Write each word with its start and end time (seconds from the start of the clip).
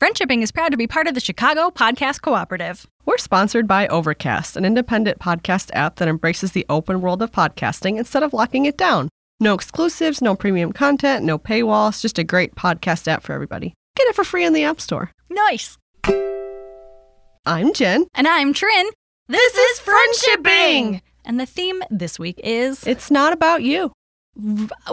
Friendshipping 0.00 0.42
is 0.42 0.52
proud 0.52 0.72
to 0.72 0.76
be 0.76 0.86
part 0.86 1.06
of 1.06 1.14
the 1.14 1.20
Chicago 1.20 1.70
Podcast 1.70 2.20
Cooperative. 2.20 2.86
We're 3.06 3.16
sponsored 3.16 3.66
by 3.66 3.86
Overcast, 3.88 4.54
an 4.54 4.66
independent 4.66 5.20
podcast 5.20 5.70
app 5.72 5.96
that 5.96 6.06
embraces 6.08 6.52
the 6.52 6.66
open 6.68 7.00
world 7.00 7.22
of 7.22 7.32
podcasting 7.32 7.96
instead 7.98 8.22
of 8.22 8.34
locking 8.34 8.66
it 8.66 8.76
down. 8.76 9.08
No 9.40 9.54
exclusives, 9.54 10.20
no 10.20 10.36
premium 10.36 10.74
content, 10.74 11.24
no 11.24 11.38
paywalls, 11.38 12.02
just 12.02 12.18
a 12.18 12.24
great 12.24 12.54
podcast 12.54 13.08
app 13.08 13.22
for 13.22 13.32
everybody. 13.32 13.72
Get 13.96 14.06
it 14.08 14.14
for 14.14 14.22
free 14.22 14.44
in 14.44 14.52
the 14.52 14.64
App 14.64 14.82
Store. 14.82 15.12
Nice. 15.30 15.78
I'm 17.46 17.72
Jen. 17.72 18.06
And 18.14 18.28
I'm 18.28 18.52
Trin. 18.52 18.90
This 19.28 19.54
is 19.54 19.80
Friendshipping! 19.80 21.00
And 21.24 21.40
the 21.40 21.46
theme 21.46 21.82
this 21.90 22.18
week 22.18 22.38
is 22.44 22.86
It's 22.86 23.10
not 23.10 23.32
about 23.32 23.62
you. 23.62 23.92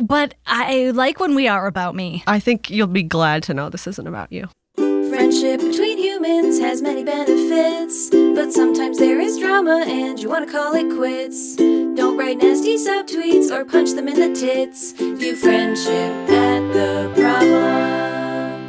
but 0.01 0.35
I 0.47 0.91
like 0.91 1.19
when 1.19 1.35
we 1.35 1.49
are 1.49 1.67
about 1.67 1.93
me. 1.93 2.23
I 2.25 2.39
think 2.39 2.69
you'll 2.69 2.87
be 2.87 3.03
glad 3.03 3.43
to 3.43 3.53
know 3.53 3.69
this 3.69 3.85
isn't 3.85 4.07
about 4.07 4.31
you. 4.31 4.47
Friendship 5.33 5.61
between 5.61 5.97
humans 5.97 6.59
has 6.59 6.83
many 6.83 7.03
benefits, 7.03 8.11
but 8.11 8.53
sometimes 8.53 8.99
there 8.99 9.19
is 9.19 9.39
drama 9.39 9.83
and 9.87 10.19
you 10.19 10.29
want 10.29 10.45
to 10.45 10.51
call 10.51 10.75
it 10.75 10.95
quits. 10.95 11.55
Don't 11.55 12.15
write 12.17 12.37
nasty 12.37 12.75
subtweets 12.77 13.49
or 13.49 13.65
punch 13.65 13.93
them 13.93 14.07
in 14.07 14.13
the 14.13 14.39
tits. 14.39 14.91
View 14.91 15.35
friendship 15.35 15.89
at 16.29 16.59
the 16.73 17.11
problem. 17.19 18.61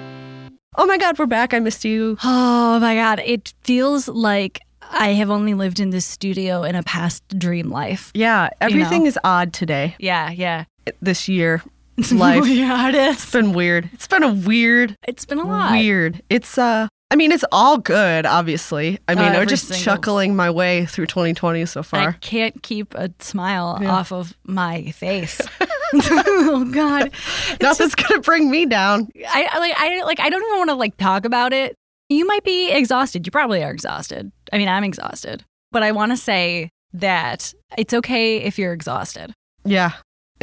Oh 0.77 0.87
my 0.87 0.97
god, 0.97 1.19
we're 1.19 1.27
back. 1.27 1.53
I 1.53 1.59
missed 1.59 1.85
you. 1.85 2.17
Oh 2.25 2.79
my 2.81 2.95
god, 2.95 3.21
it 3.23 3.53
feels 3.65 4.09
like 4.09 4.61
I 4.81 5.09
have 5.09 5.29
only 5.29 5.53
lived 5.53 5.81
in 5.81 5.91
this 5.91 6.07
studio 6.07 6.63
in 6.63 6.77
a 6.77 6.83
past 6.83 7.25
dream 7.39 7.69
life. 7.69 8.11
Yeah, 8.15 8.49
everything 8.63 9.03
know. 9.03 9.09
is 9.09 9.19
odd 9.23 9.53
today, 9.53 9.97
Yeah, 9.99 10.31
yeah. 10.31 10.65
this 11.03 11.29
year. 11.29 11.63
Life. 12.13 12.47
yeah, 12.49 12.89
it 12.89 12.95
is. 12.95 13.17
It's 13.23 13.31
been 13.33 13.53
weird. 13.53 13.89
It's 13.93 14.07
been 14.09 14.23
a 14.23 14.33
weird, 14.33 14.97
It's 15.07 15.25
been 15.25 15.39
a 15.39 15.47
lot. 15.47 15.73
weird. 15.73 16.23
It's 16.29 16.59
uh 16.59 16.89
I 17.11 17.17
mean, 17.17 17.31
it's 17.31 17.45
all 17.53 17.79
good, 17.79 18.27
obviously. 18.27 18.99
I 19.07 19.15
mean, 19.15 19.33
Uh, 19.33 19.39
I'm 19.39 19.47
just 19.47 19.69
single- 19.69 19.85
chuckling 19.85 20.35
my 20.35 20.51
way 20.51 20.85
through 20.87 21.07
2020 21.07 21.65
so 21.67 21.85
far. 21.85 22.09
I 22.09 22.13
can't 22.13 22.61
keep 22.65 22.93
a 22.95 23.11
smile 23.21 23.79
Yeah. 23.81 23.93
off 23.93 24.11
of 24.11 24.37
my 24.45 24.91
face. 24.91 25.41
oh 25.95 26.69
God, 26.73 27.13
Nothing's 27.61 27.95
gonna 27.95 28.21
bring 28.21 28.51
me 28.51 28.67
down. 28.67 29.09
I 29.29 29.49
I- 29.53 29.59
like 29.59 29.75
I 29.77 30.03
like 30.05 30.21
I 30.21 30.29
don't 30.31 30.43
even 30.43 30.59
want 30.59 30.71
to 30.71 30.75
like 30.77 30.97
talk 30.97 31.25
about 31.25 31.53
it. 31.53 31.77
You 32.09 32.27
might 32.27 32.43
be 32.45 32.71
exhausted. 32.71 33.27
You 33.27 33.31
probably 33.31 33.63
are 33.63 33.71
exhausted. 33.71 34.33
I 34.53 34.59
mean, 34.59 34.69
I'm 34.69 34.85
exhausted, 34.85 35.45
but 35.71 35.83
I 35.83 35.93
want 35.93 36.13
to 36.13 36.17
say 36.17 36.71
that 36.95 37.55
it's 37.79 37.95
okay 37.95 38.39
if 38.39 38.59
you're 38.59 38.73
exhausted. 38.73 39.33
Yeah, 39.65 39.93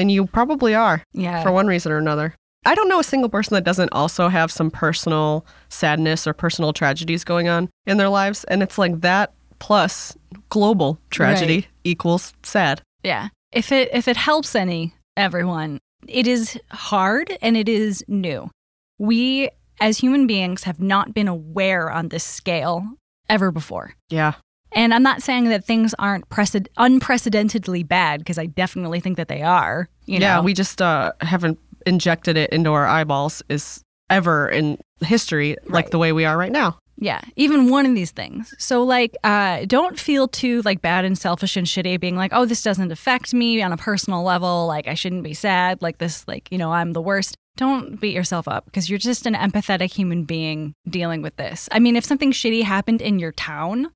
and 0.02 0.12
you 0.12 0.26
probably 0.28 0.76
are 0.76 1.04
Yeah, 1.14 1.42
for 1.44 1.52
one 1.52 1.68
reason 1.68 1.92
or 1.92 1.98
another. 1.98 2.36
I 2.66 2.76
don't 2.76 2.90
know 2.90 3.00
a 3.00 3.04
single 3.04 3.30
person 3.30 3.56
that 3.56 3.64
doesn't 3.64 3.90
also 3.92 4.28
have 4.30 4.52
some 4.52 4.70
personal 4.70 5.46
sadness 5.70 6.28
or 6.28 6.34
personal 6.34 6.74
tragedies 6.74 7.24
going 7.24 7.48
on 7.48 7.70
in 7.88 7.98
their 7.98 8.10
lives, 8.10 8.44
and 8.46 8.62
it's 8.62 8.78
like 8.78 9.02
that 9.02 9.34
plus 9.60 10.16
global 10.50 11.00
tragedy 11.12 11.56
Right. 11.56 11.68
equals 11.84 12.34
sad. 12.44 12.82
yeah. 13.04 13.30
If 13.52 13.72
it 13.72 13.90
if 13.94 14.08
it 14.08 14.16
helps 14.18 14.56
any 14.56 14.94
everyone, 15.18 15.80
it 16.08 16.26
is 16.28 16.58
hard 16.72 17.38
and 17.42 17.58
it 17.58 17.68
is 17.68 18.04
new. 18.08 18.50
We 18.98 19.50
as 19.82 19.98
human 19.98 20.26
beings 20.28 20.64
have 20.64 20.80
not 20.80 21.14
been 21.14 21.28
aware 21.28 21.90
on 21.92 22.10
this 22.10 22.24
scale 22.24 22.88
ever 23.28 23.52
before. 23.52 23.96
Yeah, 24.10 24.34
And 24.74 24.94
I'm 24.94 25.04
not 25.04 25.22
saying 25.22 25.46
that 25.50 25.66
things 25.66 25.94
aren't 26.00 26.30
preced- 26.30 26.68
unprecedentedly 26.78 27.84
bad 27.84 28.20
because 28.20 28.38
I 28.38 28.46
definitely 28.46 29.00
think 29.00 29.18
that 29.18 29.28
they 29.28 29.42
are. 29.42 29.90
You 30.06 30.20
yeah. 30.20 30.36
know? 30.38 30.44
We 30.44 30.54
just 30.54 30.82
uh, 30.82 31.14
haven't 31.22 31.60
injected 31.86 32.38
it 32.38 32.52
into 32.52 32.72
our 32.72 32.86
eyeballs 32.88 33.42
is 33.50 33.82
ever 34.10 34.48
in 34.48 34.78
history 35.02 35.56
like 35.66 35.86
Right. 35.86 35.92
the 35.92 35.98
way 35.98 36.12
we 36.12 36.26
are 36.26 36.38
right 36.38 36.52
now. 36.52 36.78
yeah, 36.98 37.22
even 37.36 37.70
one 37.72 37.88
of 37.88 37.96
these 37.96 38.12
things. 38.12 38.54
So 38.60 38.84
like, 38.84 39.16
uh, 39.24 39.66
don't 39.66 39.98
feel 39.98 40.28
too 40.28 40.62
like 40.62 40.82
bad 40.84 41.04
and 41.04 41.18
selfish 41.18 41.58
and 41.58 41.66
shitty, 41.66 42.00
being 42.00 42.16
like, 42.16 42.32
oh, 42.34 42.46
this 42.46 42.62
doesn't 42.62 42.92
affect 42.92 43.34
me 43.34 43.60
on 43.64 43.72
a 43.72 43.78
personal 43.78 44.22
level. 44.22 44.68
Like, 44.68 44.88
I 44.88 44.94
shouldn't 44.94 45.24
be 45.24 45.34
sad. 45.34 45.82
Like 45.82 45.98
this, 45.98 46.28
like 46.28 46.48
you 46.52 46.60
know, 46.60 46.72
I'm 46.72 46.94
the 46.94 47.02
worst. 47.02 47.36
Don't 47.58 48.00
beat 48.00 48.14
yourself 48.14 48.48
up 48.48 48.66
because 48.66 48.88
you're 48.90 49.00
just 49.00 49.26
an 49.26 49.34
empathetic 49.34 49.92
human 49.92 50.26
being 50.26 50.74
dealing 50.88 51.24
with 51.24 51.36
this. 51.38 51.68
I 51.72 51.80
mean, 51.80 51.96
if 51.96 52.06
something 52.06 52.32
shitty 52.32 52.64
happened 52.64 53.02
in 53.02 53.18
your 53.18 53.32
town, 53.32 53.92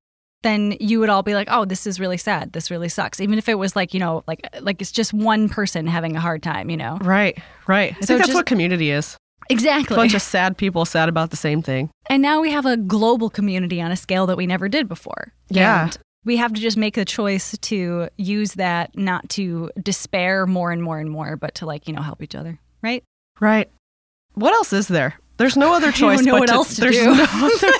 then 0.46 0.76
you 0.80 1.00
would 1.00 1.08
all 1.10 1.22
be 1.22 1.34
like, 1.34 1.48
"Oh, 1.50 1.64
this 1.64 1.86
is 1.86 1.98
really 2.00 2.16
sad. 2.16 2.52
This 2.52 2.70
really 2.70 2.88
sucks." 2.88 3.20
Even 3.20 3.36
if 3.38 3.48
it 3.48 3.56
was 3.56 3.74
like, 3.76 3.92
you 3.92 4.00
know, 4.00 4.22
like 4.26 4.46
like 4.60 4.80
it's 4.80 4.92
just 4.92 5.12
one 5.12 5.48
person 5.48 5.86
having 5.86 6.16
a 6.16 6.20
hard 6.20 6.42
time, 6.42 6.70
you 6.70 6.76
know. 6.76 6.96
Right, 7.02 7.36
right. 7.66 7.94
I 7.96 8.00
So 8.00 8.06
think 8.06 8.18
that's 8.20 8.28
just- 8.28 8.34
what 8.36 8.46
community 8.46 8.90
is. 8.90 9.16
Exactly. 9.48 9.94
A 9.94 9.96
bunch 9.98 10.14
of 10.14 10.22
sad 10.22 10.56
people 10.56 10.84
sad 10.84 11.08
about 11.08 11.30
the 11.30 11.36
same 11.36 11.62
thing. 11.62 11.90
and 12.10 12.20
now 12.22 12.40
we 12.40 12.50
have 12.50 12.66
a 12.66 12.76
global 12.76 13.30
community 13.30 13.80
on 13.80 13.92
a 13.92 13.96
scale 13.96 14.26
that 14.26 14.36
we 14.36 14.44
never 14.46 14.68
did 14.68 14.88
before. 14.88 15.32
Yeah. 15.50 15.84
And 15.84 15.98
we 16.24 16.36
have 16.38 16.52
to 16.54 16.60
just 16.60 16.76
make 16.76 16.94
the 16.96 17.04
choice 17.04 17.56
to 17.58 18.08
use 18.16 18.54
that 18.54 18.90
not 18.98 19.28
to 19.30 19.70
despair 19.80 20.46
more 20.46 20.72
and 20.72 20.82
more 20.82 20.98
and 20.98 21.08
more, 21.08 21.36
but 21.36 21.54
to 21.56 21.66
like, 21.66 21.86
you 21.86 21.94
know, 21.94 22.02
help 22.02 22.22
each 22.22 22.34
other, 22.34 22.58
right? 22.82 23.04
Right. 23.38 23.70
What 24.34 24.52
else 24.52 24.72
is 24.72 24.88
there? 24.88 25.14
There's 25.36 25.56
no 25.56 25.72
other 25.74 25.88
I 25.90 25.92
choice. 25.92 26.16
don't 26.18 26.24
know 26.26 26.32
but 26.32 26.40
what 26.40 26.48
to, 26.48 26.54
else 26.54 26.74
to 26.74 26.80
there's 26.80 26.96
do. 26.96 27.04
No 27.14 27.22
other, 27.22 27.72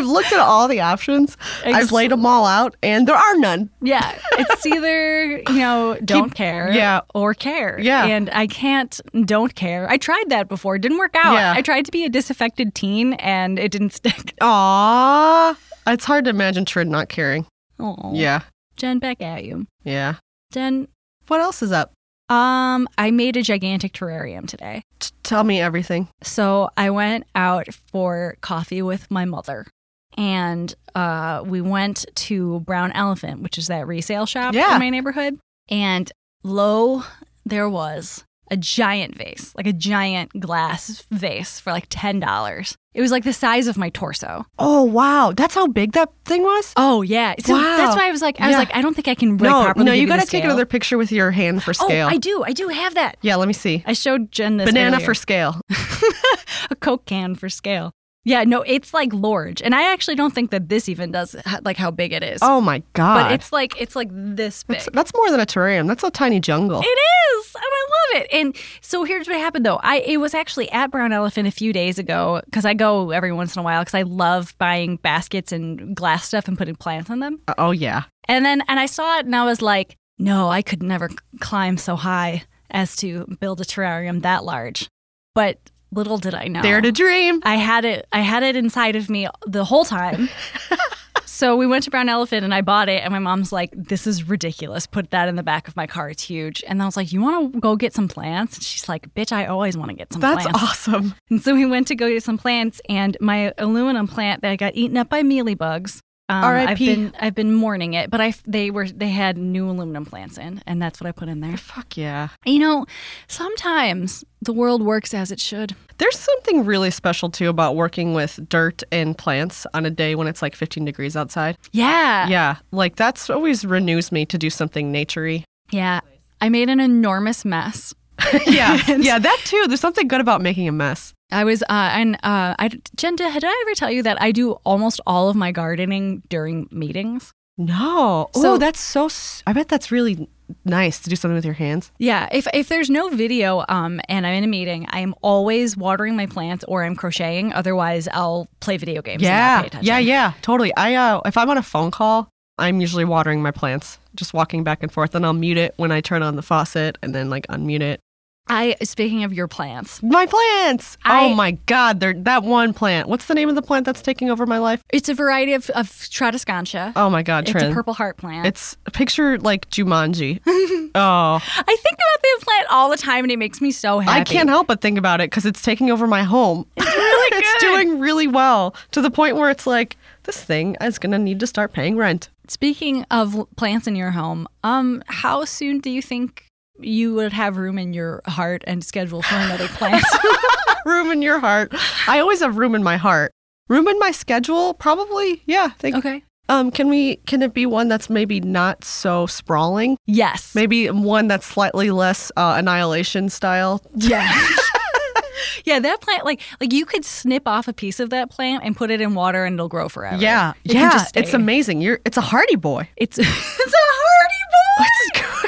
I've 0.00 0.06
looked 0.06 0.32
at 0.32 0.38
all 0.38 0.66
the 0.68 0.80
options. 0.80 1.36
I've 1.64 1.92
laid 1.92 2.10
them 2.10 2.24
all 2.26 2.46
out, 2.46 2.74
and 2.82 3.06
there 3.06 3.14
are 3.16 3.36
none. 3.36 3.70
Yeah, 3.82 4.18
it's 4.32 4.64
either 4.66 5.38
you 5.38 5.44
know 5.58 5.98
don't 6.04 6.34
care, 6.34 6.72
yeah. 6.72 7.00
or 7.14 7.34
care, 7.34 7.78
Yeah. 7.80 8.06
And 8.06 8.30
I 8.30 8.46
can't 8.46 8.98
don't 9.26 9.54
care. 9.54 9.88
I 9.88 9.96
tried 9.96 10.24
that 10.28 10.48
before, 10.48 10.76
it 10.76 10.82
didn't 10.82 10.98
work 10.98 11.14
out. 11.16 11.34
Yeah. 11.34 11.52
I 11.56 11.62
tried 11.62 11.84
to 11.86 11.92
be 11.92 12.04
a 12.04 12.08
disaffected 12.08 12.74
teen, 12.74 13.12
and 13.14 13.58
it 13.58 13.70
didn't 13.72 13.92
stick. 13.92 14.34
Aww. 14.40 15.56
It's 15.86 16.04
hard 16.04 16.24
to 16.24 16.30
imagine 16.30 16.64
Trin 16.64 16.90
not 16.90 17.08
caring. 17.08 17.46
Oh, 17.78 18.12
Yeah. 18.14 18.40
Jen, 18.76 18.98
back 18.98 19.20
at 19.22 19.44
you, 19.44 19.66
Yeah. 19.84 20.14
Jen. 20.52 20.88
What 21.26 21.40
else 21.40 21.62
is 21.62 21.70
up? 21.72 21.92
Um, 22.28 22.88
I 22.96 23.10
made 23.10 23.36
a 23.36 23.42
gigantic 23.42 23.92
terrarium 23.92 24.46
today. 24.46 24.82
T- 25.00 25.10
tell 25.24 25.42
me 25.42 25.60
everything. 25.60 26.08
So 26.22 26.70
I 26.76 26.90
went 26.90 27.24
out 27.34 27.66
for 27.90 28.36
coffee 28.40 28.82
with 28.82 29.10
my 29.10 29.24
mother. 29.24 29.66
And 30.16 30.74
uh, 30.94 31.42
we 31.46 31.60
went 31.60 32.04
to 32.14 32.60
Brown 32.60 32.92
Elephant, 32.92 33.42
which 33.42 33.58
is 33.58 33.68
that 33.68 33.86
resale 33.86 34.26
shop 34.26 34.54
Yeah. 34.54 34.74
in 34.74 34.78
my 34.80 34.90
neighborhood. 34.90 35.38
And 35.68 36.10
lo, 36.42 37.04
there 37.46 37.68
was 37.68 38.24
a 38.52 38.56
giant 38.56 39.16
vase, 39.16 39.52
like 39.56 39.68
a 39.68 39.72
giant 39.72 40.40
glass 40.40 41.04
vase 41.12 41.60
for 41.60 41.70
like 41.70 41.88
$10. 41.88 42.76
It 42.92 43.00
was 43.00 43.12
like 43.12 43.22
the 43.22 43.32
size 43.32 43.68
of 43.68 43.78
my 43.78 43.90
torso. 43.90 44.44
Oh, 44.58 44.82
wow. 44.82 45.32
That's 45.36 45.54
how 45.54 45.68
big 45.68 45.92
that 45.92 46.08
thing 46.24 46.42
was? 46.42 46.72
Oh, 46.76 47.02
yeah. 47.02 47.36
So 47.38 47.52
Wow. 47.54 47.76
that's 47.76 47.94
why 47.96 48.08
I 48.08 48.10
was 48.10 48.20
like, 48.20 48.40
I 48.40 48.48
was 48.48 48.56
like, 48.56 48.74
I 48.74 48.82
don't 48.82 48.94
think 48.94 49.06
I 49.06 49.14
can 49.14 49.36
really 49.36 49.52
no, 49.52 49.62
properly 49.66 49.84
no, 49.86 49.92
you 49.92 50.08
got 50.08 50.18
to 50.18 50.26
take 50.26 50.42
another 50.42 50.66
picture 50.66 50.98
with 50.98 51.12
your 51.12 51.30
hand 51.30 51.62
for 51.62 51.72
scale. 51.72 52.06
Oh, 52.08 52.10
I 52.10 52.16
do. 52.16 52.42
I 52.44 52.52
do 52.52 52.66
have 52.66 52.94
that. 52.94 53.16
yeah, 53.22 53.36
let 53.36 53.46
me 53.46 53.54
see. 53.54 53.84
I 53.86 53.92
showed 53.92 54.32
Jen 54.32 54.56
this 54.56 54.66
Banana 54.68 54.96
earlier. 54.96 55.06
for 55.06 55.14
scale. 55.14 55.60
a 56.70 56.74
Coke 56.74 57.06
can 57.06 57.36
for 57.36 57.48
scale. 57.48 57.92
Yeah, 58.24 58.44
no, 58.44 58.60
it's 58.62 58.92
like 58.92 59.12
large, 59.14 59.62
and 59.62 59.74
I 59.74 59.92
actually 59.92 60.14
don't 60.14 60.34
think 60.34 60.50
that 60.50 60.68
this 60.68 60.90
even 60.90 61.10
does 61.10 61.34
like 61.62 61.78
how 61.78 61.90
big 61.90 62.12
it 62.12 62.22
is. 62.22 62.40
Oh 62.42 62.60
my 62.60 62.82
god. 62.92 63.22
but 63.24 63.32
it's 63.32 63.50
like 63.50 63.80
it's 63.80 63.96
like 63.96 64.08
this 64.12 64.62
big. 64.64 64.76
that's, 64.76 64.88
that's 64.92 65.14
more 65.14 65.30
than 65.30 65.40
a 65.40 65.46
terrarium. 65.46 65.86
That's 65.86 66.04
a 66.04 66.10
tiny 66.10 66.38
jungle. 66.38 66.80
It 66.82 66.84
is, 66.84 67.54
and 67.54 67.64
I 67.64 67.86
love 67.90 68.22
it. 68.22 68.28
And 68.30 68.56
so 68.82 69.04
here's 69.04 69.26
what 69.26 69.38
happened 69.38 69.64
though. 69.64 69.80
I 69.82 70.00
it 70.00 70.18
was 70.18 70.34
actually 70.34 70.70
at 70.70 70.90
Brown 70.90 71.12
Elephant 71.12 71.48
a 71.48 71.50
few 71.50 71.72
days 71.72 71.98
ago 71.98 72.42
because 72.44 72.66
I 72.66 72.74
go 72.74 73.10
every 73.10 73.32
once 73.32 73.56
in 73.56 73.60
a 73.60 73.62
while 73.62 73.80
because 73.80 73.94
I 73.94 74.02
love 74.02 74.54
buying 74.58 74.96
baskets 74.96 75.50
and 75.50 75.96
glass 75.96 76.26
stuff 76.26 76.46
and 76.46 76.58
putting 76.58 76.76
plants 76.76 77.08
in 77.08 77.20
them. 77.20 77.40
Uh, 77.48 77.54
oh 77.56 77.70
yeah. 77.70 78.04
And 78.28 78.44
then 78.44 78.62
and 78.68 78.78
I 78.78 78.84
saw 78.84 79.18
it 79.18 79.24
and 79.24 79.34
I 79.34 79.44
was 79.46 79.62
like, 79.62 79.96
no, 80.18 80.50
I 80.50 80.60
could 80.60 80.82
never 80.82 81.08
climb 81.40 81.78
so 81.78 81.96
high 81.96 82.42
as 82.70 82.96
to 82.96 83.24
build 83.40 83.62
a 83.62 83.64
terrarium 83.64 84.20
that 84.22 84.44
large. 84.44 84.88
But 85.34 85.58
little 85.92 86.18
did 86.18 86.34
I 86.34 86.48
know. 86.48 86.62
Dare 86.62 86.80
to 86.80 86.92
dream. 86.92 87.40
I 87.44 87.56
had 87.56 87.84
it 87.84 88.06
I 88.12 88.20
had 88.20 88.42
it 88.42 88.56
inside 88.56 88.96
of 88.96 89.08
me 89.10 89.28
the 89.46 89.64
whole 89.64 89.84
time. 89.84 90.28
so 91.26 91.56
we 91.56 91.66
went 91.66 91.84
to 91.84 91.90
Brown 91.90 92.08
Elephant 92.08 92.44
and 92.44 92.52
I 92.54 92.60
bought 92.60 92.88
it 92.88 93.02
and 93.02 93.12
my 93.12 93.18
mom's 93.18 93.52
like, 93.52 93.70
This 93.74 94.06
is 94.06 94.28
ridiculous. 94.28 94.86
Put 94.86 95.10
that 95.10 95.28
in 95.28 95.36
the 95.36 95.42
back 95.42 95.68
of 95.68 95.76
my 95.76 95.86
car. 95.86 96.10
It's 96.10 96.22
huge. 96.22 96.62
And 96.66 96.82
I 96.82 96.86
was 96.86 96.96
like, 96.96 97.12
You 97.12 97.20
wanna 97.20 97.48
go 97.48 97.76
get 97.76 97.92
some 97.94 98.08
plants? 98.08 98.56
And 98.56 98.64
she's 98.64 98.88
like, 98.88 99.12
Bitch, 99.14 99.32
I 99.32 99.46
always 99.46 99.76
want 99.76 99.90
to 99.90 99.96
get 99.96 100.12
some 100.12 100.20
That's 100.20 100.42
plants. 100.44 100.62
awesome. 100.62 101.14
And 101.30 101.42
so 101.42 101.54
we 101.54 101.66
went 101.66 101.88
to 101.88 101.94
go 101.94 102.08
get 102.08 102.22
some 102.22 102.38
plants 102.38 102.80
and 102.88 103.16
my 103.20 103.52
aluminum 103.58 104.06
plant 104.06 104.42
that 104.42 104.50
I 104.50 104.56
got 104.56 104.74
eaten 104.74 104.96
up 104.96 105.08
by 105.08 105.22
mealybugs. 105.22 106.00
Um, 106.30 106.44
I've 106.44 106.78
been 106.78 107.12
I've 107.18 107.34
been 107.34 107.54
mourning 107.54 107.94
it, 107.94 108.10
but 108.10 108.20
I 108.20 108.34
they 108.46 108.70
were 108.70 108.88
they 108.88 109.08
had 109.08 109.36
new 109.36 109.68
aluminum 109.68 110.04
plants 110.06 110.38
in, 110.38 110.62
and 110.66 110.80
that's 110.80 111.00
what 111.00 111.08
I 111.08 111.12
put 111.12 111.28
in 111.28 111.40
there. 111.40 111.56
Fuck 111.56 111.96
yeah. 111.96 112.28
You 112.44 112.58
know, 112.60 112.86
sometimes 113.26 114.24
the 114.40 114.52
world 114.52 114.82
works 114.82 115.12
as 115.12 115.30
it 115.30 115.40
should. 115.40 115.74
There's 115.98 116.18
something 116.18 116.64
really 116.64 116.90
special 116.90 117.30
too 117.30 117.48
about 117.48 117.76
working 117.76 118.14
with 118.14 118.48
dirt 118.48 118.82
and 118.90 119.16
plants 119.18 119.66
on 119.74 119.84
a 119.84 119.90
day 119.90 120.14
when 120.14 120.26
it's 120.28 120.40
like 120.40 120.54
15 120.54 120.84
degrees 120.84 121.16
outside. 121.16 121.58
Yeah, 121.72 122.28
Yeah, 122.28 122.56
like 122.70 122.96
that's 122.96 123.28
always 123.28 123.64
renews 123.64 124.10
me 124.12 124.24
to 124.26 124.38
do 124.38 124.50
something 124.50 124.92
naturey. 124.92 125.44
Yeah. 125.70 126.00
I 126.40 126.48
made 126.48 126.70
an 126.70 126.80
enormous 126.80 127.44
mess 127.44 127.94
yeah, 128.46 128.80
yeah, 128.98 129.18
that 129.18 129.40
too. 129.44 129.64
There's 129.68 129.80
something 129.80 130.08
good 130.08 130.20
about 130.20 130.40
making 130.42 130.68
a 130.68 130.72
mess. 130.72 131.14
I 131.32 131.44
was, 131.44 131.62
uh, 131.62 131.66
and 131.70 132.16
uh, 132.16 132.54
I, 132.58 132.70
Jen, 132.96 133.16
did 133.16 133.44
I 133.44 133.62
ever 133.66 133.74
tell 133.74 133.90
you 133.90 134.02
that 134.02 134.20
I 134.20 134.32
do 134.32 134.52
almost 134.64 135.00
all 135.06 135.28
of 135.28 135.36
my 135.36 135.52
gardening 135.52 136.22
during 136.28 136.68
meetings? 136.70 137.32
No. 137.58 138.30
So- 138.34 138.54
oh, 138.54 138.58
that's 138.58 138.80
so. 138.80 139.08
I 139.46 139.52
bet 139.52 139.68
that's 139.68 139.90
really 139.92 140.28
nice 140.64 140.98
to 141.00 141.10
do 141.10 141.14
something 141.16 141.34
with 141.36 141.44
your 141.44 141.54
hands. 141.54 141.92
Yeah, 141.98 142.28
if 142.32 142.46
if 142.52 142.68
there's 142.68 142.90
no 142.90 143.08
video 143.10 143.64
um 143.68 144.00
and 144.08 144.26
I'm 144.26 144.34
in 144.34 144.44
a 144.44 144.48
meeting, 144.48 144.86
I 144.90 145.00
am 145.00 145.14
always 145.22 145.76
watering 145.76 146.16
my 146.16 146.26
plants 146.26 146.64
or 146.66 146.82
I'm 146.84 146.96
crocheting. 146.96 147.52
Otherwise, 147.52 148.08
I'll 148.12 148.48
play 148.60 148.76
video 148.78 149.02
games. 149.02 149.22
Yeah, 149.22 149.68
yeah, 149.82 149.98
yeah. 149.98 150.32
Totally. 150.42 150.74
I 150.76 150.94
uh, 150.94 151.20
if 151.26 151.36
I'm 151.36 151.50
on 151.50 151.58
a 151.58 151.62
phone 151.62 151.90
call, 151.90 152.28
I'm 152.58 152.80
usually 152.80 153.04
watering 153.04 153.42
my 153.42 153.50
plants, 153.52 153.98
just 154.16 154.34
walking 154.34 154.64
back 154.64 154.82
and 154.82 154.90
forth, 154.90 155.14
and 155.14 155.24
I'll 155.24 155.32
mute 155.32 155.58
it 155.58 155.74
when 155.76 155.92
I 155.92 156.00
turn 156.00 156.22
on 156.22 156.36
the 156.36 156.42
faucet, 156.42 156.98
and 157.02 157.14
then 157.14 157.30
like 157.30 157.46
unmute 157.48 157.82
it. 157.82 158.00
I 158.48 158.74
speaking 158.82 159.22
of 159.22 159.32
your 159.32 159.46
plants, 159.46 160.02
My 160.02 160.26
plants. 160.26 160.98
I- 161.04 161.26
oh 161.26 161.34
my 161.34 161.52
God, 161.66 162.00
they're 162.00 162.14
that 162.14 162.42
one 162.42 162.74
plant. 162.74 163.08
What's 163.08 163.26
the 163.26 163.34
name 163.34 163.48
of 163.48 163.54
the 163.54 163.62
plant 163.62 163.86
that's 163.86 164.02
taking 164.02 164.28
over 164.28 164.44
my 164.44 164.58
life? 164.58 164.82
it's 164.92 165.08
a 165.08 165.14
variety 165.14 165.52
of, 165.52 165.70
of 165.70 165.86
Tradescantia. 165.88 166.92
Oh 166.96 167.08
my 167.10 167.22
God, 167.22 167.44
it's 167.44 167.52
Trin. 167.52 167.70
a 167.70 167.74
purple 167.74 167.94
heart 167.94 168.16
plant. 168.16 168.46
It's 168.46 168.76
a 168.86 168.90
picture 168.90 169.38
like 169.38 169.70
Jumanji. 169.70 170.40
oh, 170.46 170.50
I 170.94 171.38
think 171.64 171.94
about 171.94 172.22
the 172.22 172.44
plant 172.44 172.66
all 172.70 172.90
the 172.90 172.96
time, 172.96 173.24
and 173.24 173.30
it 173.30 173.38
makes 173.38 173.60
me 173.60 173.70
so 173.70 174.00
happy. 174.00 174.20
I 174.20 174.24
can't 174.24 174.48
help 174.48 174.66
but 174.66 174.80
think 174.80 174.98
about 174.98 175.20
it 175.20 175.30
because 175.30 175.46
it's 175.46 175.62
taking 175.62 175.90
over 175.90 176.06
my 176.08 176.24
home. 176.24 176.66
It's 176.76 176.86
really 176.86 177.28
it's 177.38 177.62
good. 177.62 177.68
doing 177.68 178.00
really 178.00 178.26
well 178.26 178.74
to 178.90 179.00
the 179.00 179.10
point 179.10 179.36
where 179.36 179.50
it's 179.50 179.66
like 179.66 179.96
this 180.24 180.42
thing 180.42 180.76
is 180.80 180.98
gonna 180.98 181.18
need 181.20 181.38
to 181.40 181.46
start 181.46 181.72
paying 181.72 181.96
rent. 181.96 182.28
Speaking 182.48 183.04
of 183.12 183.46
plants 183.56 183.86
in 183.86 183.94
your 183.94 184.10
home, 184.10 184.48
um, 184.64 185.04
how 185.06 185.44
soon 185.44 185.78
do 185.78 185.88
you 185.88 186.02
think 186.02 186.46
you 186.82 187.14
would 187.14 187.32
have 187.32 187.56
room 187.56 187.78
in 187.78 187.92
your 187.92 188.22
heart 188.26 188.62
and 188.66 188.84
schedule 188.84 189.22
for 189.22 189.34
another 189.36 189.68
plant? 189.78 190.04
room 190.86 191.10
in 191.10 191.22
your 191.22 191.38
heart. 191.38 191.72
I 192.08 192.18
always 192.20 192.40
have 192.40 192.56
room 192.56 192.74
in 192.74 192.82
my 192.82 192.96
heart. 192.96 193.32
Room 193.68 193.86
in 193.88 193.98
my 193.98 194.10
schedule, 194.10 194.74
probably. 194.74 195.42
Yeah. 195.46 195.66
I 195.66 195.74
Think, 195.78 195.96
okay. 195.96 196.24
Um, 196.48 196.72
can 196.72 196.88
we? 196.88 197.16
Can 197.26 197.42
it 197.42 197.54
be 197.54 197.64
one 197.64 197.86
that's 197.86 198.10
maybe 198.10 198.40
not 198.40 198.82
so 198.84 199.26
sprawling? 199.26 199.96
Yes. 200.06 200.52
Maybe 200.56 200.90
one 200.90 201.28
that's 201.28 201.46
slightly 201.46 201.92
less 201.92 202.32
uh, 202.36 202.56
annihilation 202.58 203.28
style. 203.28 203.80
Yeah. 203.94 204.28
yeah, 205.64 205.78
that 205.78 206.00
plant 206.00 206.24
like 206.24 206.40
like 206.60 206.72
you 206.72 206.84
could 206.86 207.04
snip 207.04 207.46
off 207.46 207.68
a 207.68 207.72
piece 207.72 208.00
of 208.00 208.10
that 208.10 208.30
plant 208.30 208.64
and 208.64 208.76
put 208.76 208.90
it 208.90 209.00
in 209.00 209.14
water 209.14 209.44
and 209.44 209.54
it'll 209.54 209.68
grow 209.68 209.88
forever. 209.88 210.16
Yeah, 210.20 210.54
It 210.64 210.72
yeah. 210.74 211.04
It's 211.14 211.34
amazing. 211.34 211.82
You're. 211.82 212.00
It's 212.04 212.16
a 212.16 212.20
hardy 212.22 212.56
boy. 212.56 212.88
It's 212.96 213.16
it's 213.18 213.28
a 213.28 213.32
hardy 213.78 214.34
boy. 214.50 215.39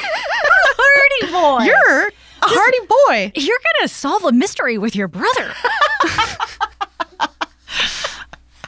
Hardy 1.27 1.33
boy. 1.33 1.65
You're 1.65 2.09
a 2.09 2.47
hardy 2.47 2.87
boy. 2.87 3.33
you're 3.35 3.59
gonna 3.79 3.89
solve 3.89 4.25
a 4.25 4.33
mystery 4.33 4.79
with 4.79 4.97
your 4.97 5.09
brother. 5.09 5.53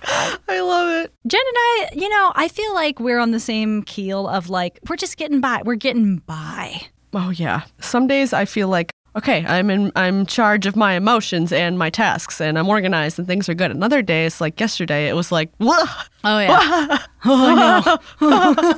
I 0.06 0.61
love 0.61 1.05
it. 1.05 1.12
Jen 1.27 1.41
and 1.41 1.56
I, 1.56 1.89
you 1.95 2.09
know, 2.09 2.33
I 2.35 2.49
feel 2.49 2.75
like 2.75 3.01
we're 3.01 3.19
on 3.19 3.31
the 3.31 3.41
same 3.41 3.83
keel 3.85 4.29
of 4.29 4.51
like 4.51 4.79
we're 4.89 4.97
just 4.97 5.17
getting 5.17 5.41
by. 5.41 5.62
We're 5.65 5.75
getting 5.77 6.19
by. 6.19 6.83
Oh 7.12 7.31
yeah. 7.31 7.62
Some 7.81 8.06
days 8.06 8.33
I 8.33 8.45
feel 8.45 8.69
like 8.69 8.91
okay, 9.17 9.45
I'm 9.47 9.71
in 9.71 9.93
I'm 9.97 10.27
charge 10.27 10.67
of 10.67 10.77
my 10.77 10.95
emotions 10.95 11.53
and 11.53 11.79
my 11.79 11.89
tasks 11.89 12.41
and 12.41 12.59
I'm 12.59 12.69
organized 12.69 13.19
and 13.19 13.27
things 13.27 13.49
are 13.49 13.55
good. 13.55 13.71
Another 13.71 14.03
day 14.03 14.27
it's 14.27 14.41
like 14.41 14.61
yesterday 14.61 15.09
it 15.09 15.15
was 15.15 15.33
like 15.33 15.51
Whoa. 15.59 15.85
Oh 16.25 16.39
yeah. 16.39 16.99
oh 17.25 17.99
no. 18.21 18.75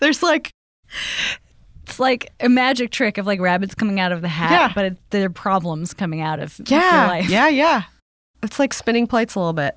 There's 0.00 0.22
like 0.22 0.50
It's 1.86 2.00
like 2.00 2.32
a 2.40 2.48
magic 2.48 2.90
trick 2.90 3.16
of 3.18 3.26
like 3.26 3.40
rabbits 3.40 3.74
coming 3.74 4.00
out 4.00 4.10
of 4.12 4.20
the 4.22 4.28
hat, 4.28 4.50
Yeah. 4.50 4.72
but 4.74 4.84
it, 4.86 4.98
they're 5.10 5.30
problems 5.30 5.94
coming 5.94 6.20
out 6.20 6.40
of 6.40 6.58
your 6.58 6.80
yeah, 6.80 7.06
life. 7.06 7.28
yeah, 7.30 7.48
yeah. 7.64 7.82
It's 8.42 8.58
like 8.58 8.74
spinning 8.74 9.06
plates 9.06 9.34
a 9.34 9.38
little 9.38 9.52
bit. 9.52 9.76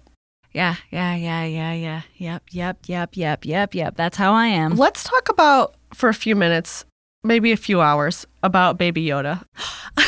Yeah, 0.52 0.76
yeah, 0.92 1.16
yeah, 1.16 1.44
yeah, 1.46 1.74
yeah. 1.74 2.02
Yep, 2.18 2.44
yep, 2.52 2.78
yep, 2.88 3.16
yep, 3.16 3.46
yep, 3.46 3.76
yep. 3.76 3.96
That's 3.96 4.18
how 4.18 4.34
I 4.34 4.48
am. 4.48 4.76
Let's 4.76 5.04
talk 5.04 5.30
about 5.30 5.76
for 5.94 6.10
a 6.10 6.14
few 6.14 6.36
minutes, 6.36 6.86
maybe 7.24 7.52
a 7.52 7.58
few 7.58 7.82
hours, 7.82 8.26
about 8.42 8.78
Baby 8.78 9.06
Yoda. 9.06 9.44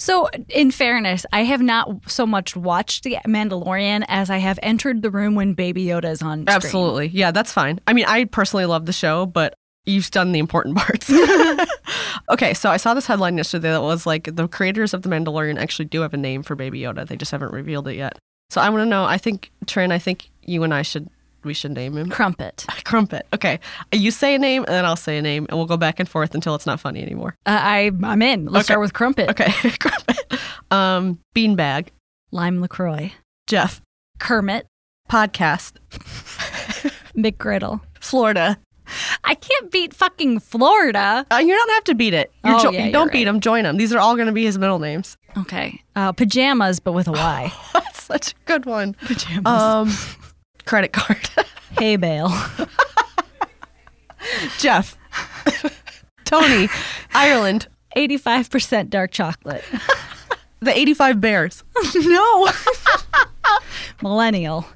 So, 0.00 0.26
in 0.48 0.70
fairness, 0.70 1.26
I 1.34 1.42
have 1.44 1.60
not 1.60 2.10
so 2.10 2.24
much 2.26 2.56
watched 2.56 3.04
The 3.04 3.18
Mandalorian 3.26 4.06
as 4.08 4.30
I 4.30 4.38
have 4.38 4.58
entered 4.62 5.02
the 5.02 5.10
room 5.10 5.34
when 5.34 5.52
Baby 5.52 5.84
Yoda 5.84 6.10
is 6.10 6.22
on 6.22 6.44
screen. 6.44 6.48
Absolutely. 6.56 7.08
Yeah, 7.08 7.30
that's 7.30 7.52
fine. 7.52 7.78
I 7.86 7.92
mean, 7.92 8.06
I 8.06 8.24
personally 8.24 8.64
love 8.64 8.86
the 8.86 8.94
show, 8.94 9.26
but 9.26 9.52
you've 9.88 10.10
done 10.10 10.32
the 10.32 10.38
important 10.38 10.76
parts. 10.76 11.10
okay, 12.30 12.54
so 12.54 12.70
I 12.70 12.76
saw 12.76 12.94
this 12.94 13.06
headline 13.06 13.36
yesterday 13.36 13.70
that 13.70 13.82
was 13.82 14.06
like 14.06 14.34
the 14.34 14.46
creators 14.48 14.92
of 14.94 15.02
The 15.02 15.08
Mandalorian 15.08 15.58
actually 15.58 15.86
do 15.86 16.00
have 16.02 16.14
a 16.14 16.16
name 16.18 16.42
for 16.42 16.54
Baby 16.54 16.80
Yoda. 16.80 17.06
They 17.06 17.16
just 17.16 17.30
haven't 17.30 17.52
revealed 17.52 17.88
it 17.88 17.96
yet. 17.96 18.18
So 18.50 18.60
I 18.60 18.68
want 18.70 18.82
to 18.82 18.86
know, 18.86 19.04
I 19.04 19.18
think, 19.18 19.50
Trin, 19.66 19.92
I 19.92 19.98
think 19.98 20.30
you 20.44 20.62
and 20.62 20.72
I 20.72 20.82
should, 20.82 21.08
we 21.44 21.54
should 21.54 21.72
name 21.72 21.96
him. 21.96 22.08
Crumpet. 22.10 22.64
Crumpet. 22.84 23.26
Okay. 23.34 23.60
You 23.92 24.10
say 24.10 24.34
a 24.34 24.38
name 24.38 24.64
and 24.64 24.72
then 24.74 24.84
I'll 24.84 24.96
say 24.96 25.18
a 25.18 25.22
name 25.22 25.46
and 25.48 25.58
we'll 25.58 25.66
go 25.66 25.76
back 25.76 26.00
and 26.00 26.08
forth 26.08 26.34
until 26.34 26.54
it's 26.54 26.66
not 26.66 26.80
funny 26.80 27.02
anymore. 27.02 27.34
Uh, 27.46 27.58
I, 27.60 27.90
I'm 28.02 28.22
in. 28.22 28.44
Let's 28.46 28.56
Okay. 28.64 28.72
start 28.72 28.80
with 28.80 28.92
Crumpet. 28.94 29.30
Okay. 29.30 29.50
Crumpet. 29.78 30.40
Um, 30.70 31.18
Beanbag. 31.34 31.88
Lime 32.30 32.60
LaCroix. 32.60 33.12
Jeff. 33.46 33.80
Kermit. 34.18 34.66
Podcast. 35.10 35.74
McGriddle. 37.16 37.80
Florida. 38.00 38.58
I 39.24 39.34
can't 39.34 39.70
beat 39.70 39.94
fucking 39.94 40.40
Florida. 40.40 41.26
Uh, 41.30 41.36
you 41.36 41.54
don't 41.54 41.70
have 41.70 41.84
to 41.84 41.94
beat 41.94 42.14
it. 42.14 42.32
You're 42.44 42.56
Oh, 42.56 42.62
jo- 42.62 42.70
yeah, 42.72 42.84
you're 42.84 42.92
don't 42.92 43.12
beat 43.12 43.26
right. 43.26 43.34
him. 43.34 43.40
Join 43.40 43.64
him. 43.66 43.76
These 43.76 43.92
are 43.92 43.98
all 43.98 44.14
going 44.16 44.26
to 44.26 44.32
be 44.32 44.44
his 44.44 44.58
middle 44.58 44.78
names. 44.78 45.16
Okay. 45.36 45.82
Uh, 45.96 46.12
pajamas, 46.12 46.80
but 46.80 46.92
with 46.92 47.08
a 47.08 47.12
Y. 47.12 47.52
That's 47.72 48.02
such 48.02 48.32
a 48.32 48.34
good 48.46 48.66
one. 48.66 48.94
pajamas. 48.94 49.46
Um, 49.46 49.92
credit 50.64 50.92
card. 50.92 51.28
hey, 51.78 51.96
Bale. 51.96 52.32
Jeff. 54.58 54.96
Tony. 56.24 56.68
Ireland. 57.14 57.68
85% 57.96 58.90
dark 58.90 59.10
chocolate. 59.10 59.64
The 60.60 60.76
85 60.76 61.20
Bears. 61.20 61.64
no. 61.94 62.48
Millennial. 64.02 64.66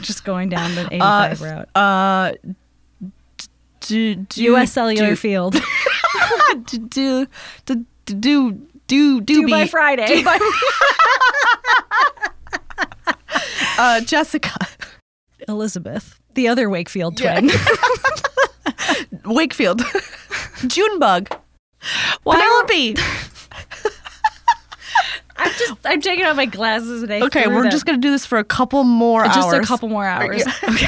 Just 0.00 0.24
going 0.24 0.48
down 0.48 0.74
the 0.74 0.86
85 0.86 1.40
route. 1.42 1.68
Uh, 1.76 2.32
do, 3.86 4.14
do, 4.16 4.42
U.S. 4.44 4.72
Cellular 4.72 5.10
do, 5.10 5.16
Field. 5.16 5.52
do, 6.66 6.78
do, 6.88 7.26
do, 7.66 7.84
do, 8.06 8.52
do, 8.86 9.20
do, 9.20 9.48
by 9.48 9.66
Friday. 9.66 10.22
uh, 13.78 14.00
Jessica. 14.02 14.54
Elizabeth. 15.48 16.20
The 16.34 16.48
other 16.48 16.68
Wakefield 16.70 17.20
Yeah. 17.20 17.40
twin. 17.40 17.50
Wakefield. 19.34 19.82
Junebug. 20.66 21.28
Why- 22.22 22.36
Penelope. 22.40 22.96
I'm 25.36 25.50
just, 25.58 25.74
I'm 25.84 26.00
taking 26.00 26.24
off 26.24 26.36
my 26.36 26.46
glasses 26.46 27.02
and 27.02 27.12
I 27.12 27.20
Okay, 27.22 27.48
we're 27.48 27.62
them. 27.62 27.70
just 27.72 27.84
going 27.84 28.00
to 28.00 28.06
do 28.06 28.10
this 28.12 28.24
for 28.24 28.38
a 28.38 28.44
couple 28.44 28.84
more 28.84 29.24
Just 29.24 29.36
hours. 29.38 29.52
Just 29.52 29.64
a 29.64 29.66
couple 29.66 29.88
more 29.88 30.06
hours. 30.06 30.42
Yeah. 30.46 30.52
Okay. 30.70 30.86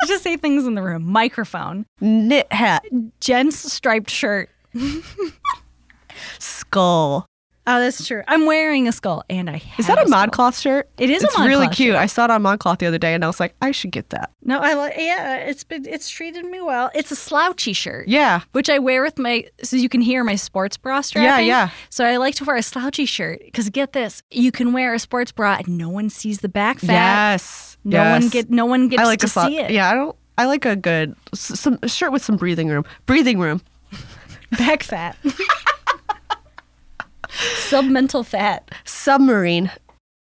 Let's 0.00 0.10
just 0.10 0.22
say 0.24 0.36
things 0.36 0.66
in 0.66 0.74
the 0.74 0.82
room. 0.82 1.04
Microphone. 1.06 1.86
Knit 2.00 2.52
hat. 2.52 2.84
Jen's 3.20 3.56
striped 3.72 4.10
shirt. 4.10 4.48
Skull. 6.38 7.26
Oh, 7.68 7.80
that's 7.80 8.06
true. 8.06 8.22
I'm 8.28 8.46
wearing 8.46 8.86
a 8.86 8.92
skull 8.92 9.24
and 9.28 9.50
I 9.50 9.60
Is 9.76 9.88
that 9.88 10.00
a 10.00 10.06
skull. 10.06 10.26
ModCloth 10.28 10.60
shirt? 10.62 10.88
It 10.98 11.10
is 11.10 11.24
a 11.24 11.26
It's 11.26 11.38
really 11.40 11.66
cute. 11.66 11.94
shirt. 11.94 12.00
I 12.00 12.06
saw 12.06 12.26
it 12.26 12.30
on 12.30 12.40
ModCloth 12.44 12.78
the 12.78 12.86
other 12.86 12.96
day 12.98 13.12
and 13.12 13.24
I 13.24 13.26
was 13.26 13.40
like, 13.40 13.56
I 13.60 13.72
should 13.72 13.90
get 13.90 14.10
that. 14.10 14.30
No, 14.44 14.60
I 14.60 14.74
like. 14.74 14.94
Yeah, 14.96 15.38
it's 15.38 15.64
been 15.64 15.84
it's 15.84 16.08
treated 16.08 16.44
me 16.44 16.60
well. 16.60 16.92
It's 16.94 17.10
a 17.10 17.16
slouchy 17.16 17.72
shirt. 17.72 18.06
Yeah. 18.06 18.42
Which 18.52 18.70
I 18.70 18.78
wear 18.78 19.02
with 19.02 19.18
my 19.18 19.46
so 19.64 19.74
you 19.74 19.88
can 19.88 20.00
hear 20.00 20.22
my 20.22 20.36
sports 20.36 20.76
bra 20.76 21.00
strapping. 21.00 21.26
Yeah, 21.48 21.64
yeah. 21.64 21.70
So 21.90 22.04
I 22.04 22.18
like 22.18 22.36
to 22.36 22.44
wear 22.44 22.54
a 22.54 22.62
slouchy 22.62 23.04
shirt 23.04 23.40
because 23.44 23.68
get 23.70 23.92
this, 23.92 24.22
you 24.30 24.52
can 24.52 24.72
wear 24.72 24.94
a 24.94 25.00
sports 25.00 25.32
bra 25.32 25.56
and 25.58 25.76
no 25.76 25.88
one 25.88 26.08
sees 26.08 26.38
the 26.38 26.48
back 26.48 26.78
fat. 26.78 27.32
Yes. 27.32 27.75
No 27.86 28.10
one 28.10 28.28
get 28.28 28.50
no 28.50 28.66
one 28.66 28.88
gets 28.88 29.00
I 29.00 29.04
like 29.04 29.20
to 29.20 29.26
a 29.26 29.28
see 29.28 29.58
it. 29.58 29.70
Yeah, 29.70 29.90
I 29.90 29.94
don't. 29.94 30.16
I 30.38 30.46
like 30.46 30.64
a 30.66 30.76
good 30.76 31.14
some 31.34 31.78
shirt 31.86 32.12
with 32.12 32.22
some 32.22 32.36
breathing 32.36 32.68
room. 32.68 32.84
Breathing 33.06 33.38
room. 33.38 33.62
Back 34.58 34.82
fat. 34.82 35.16
Submental 37.28 38.24
fat. 38.24 38.70
Submarine. 38.84 39.70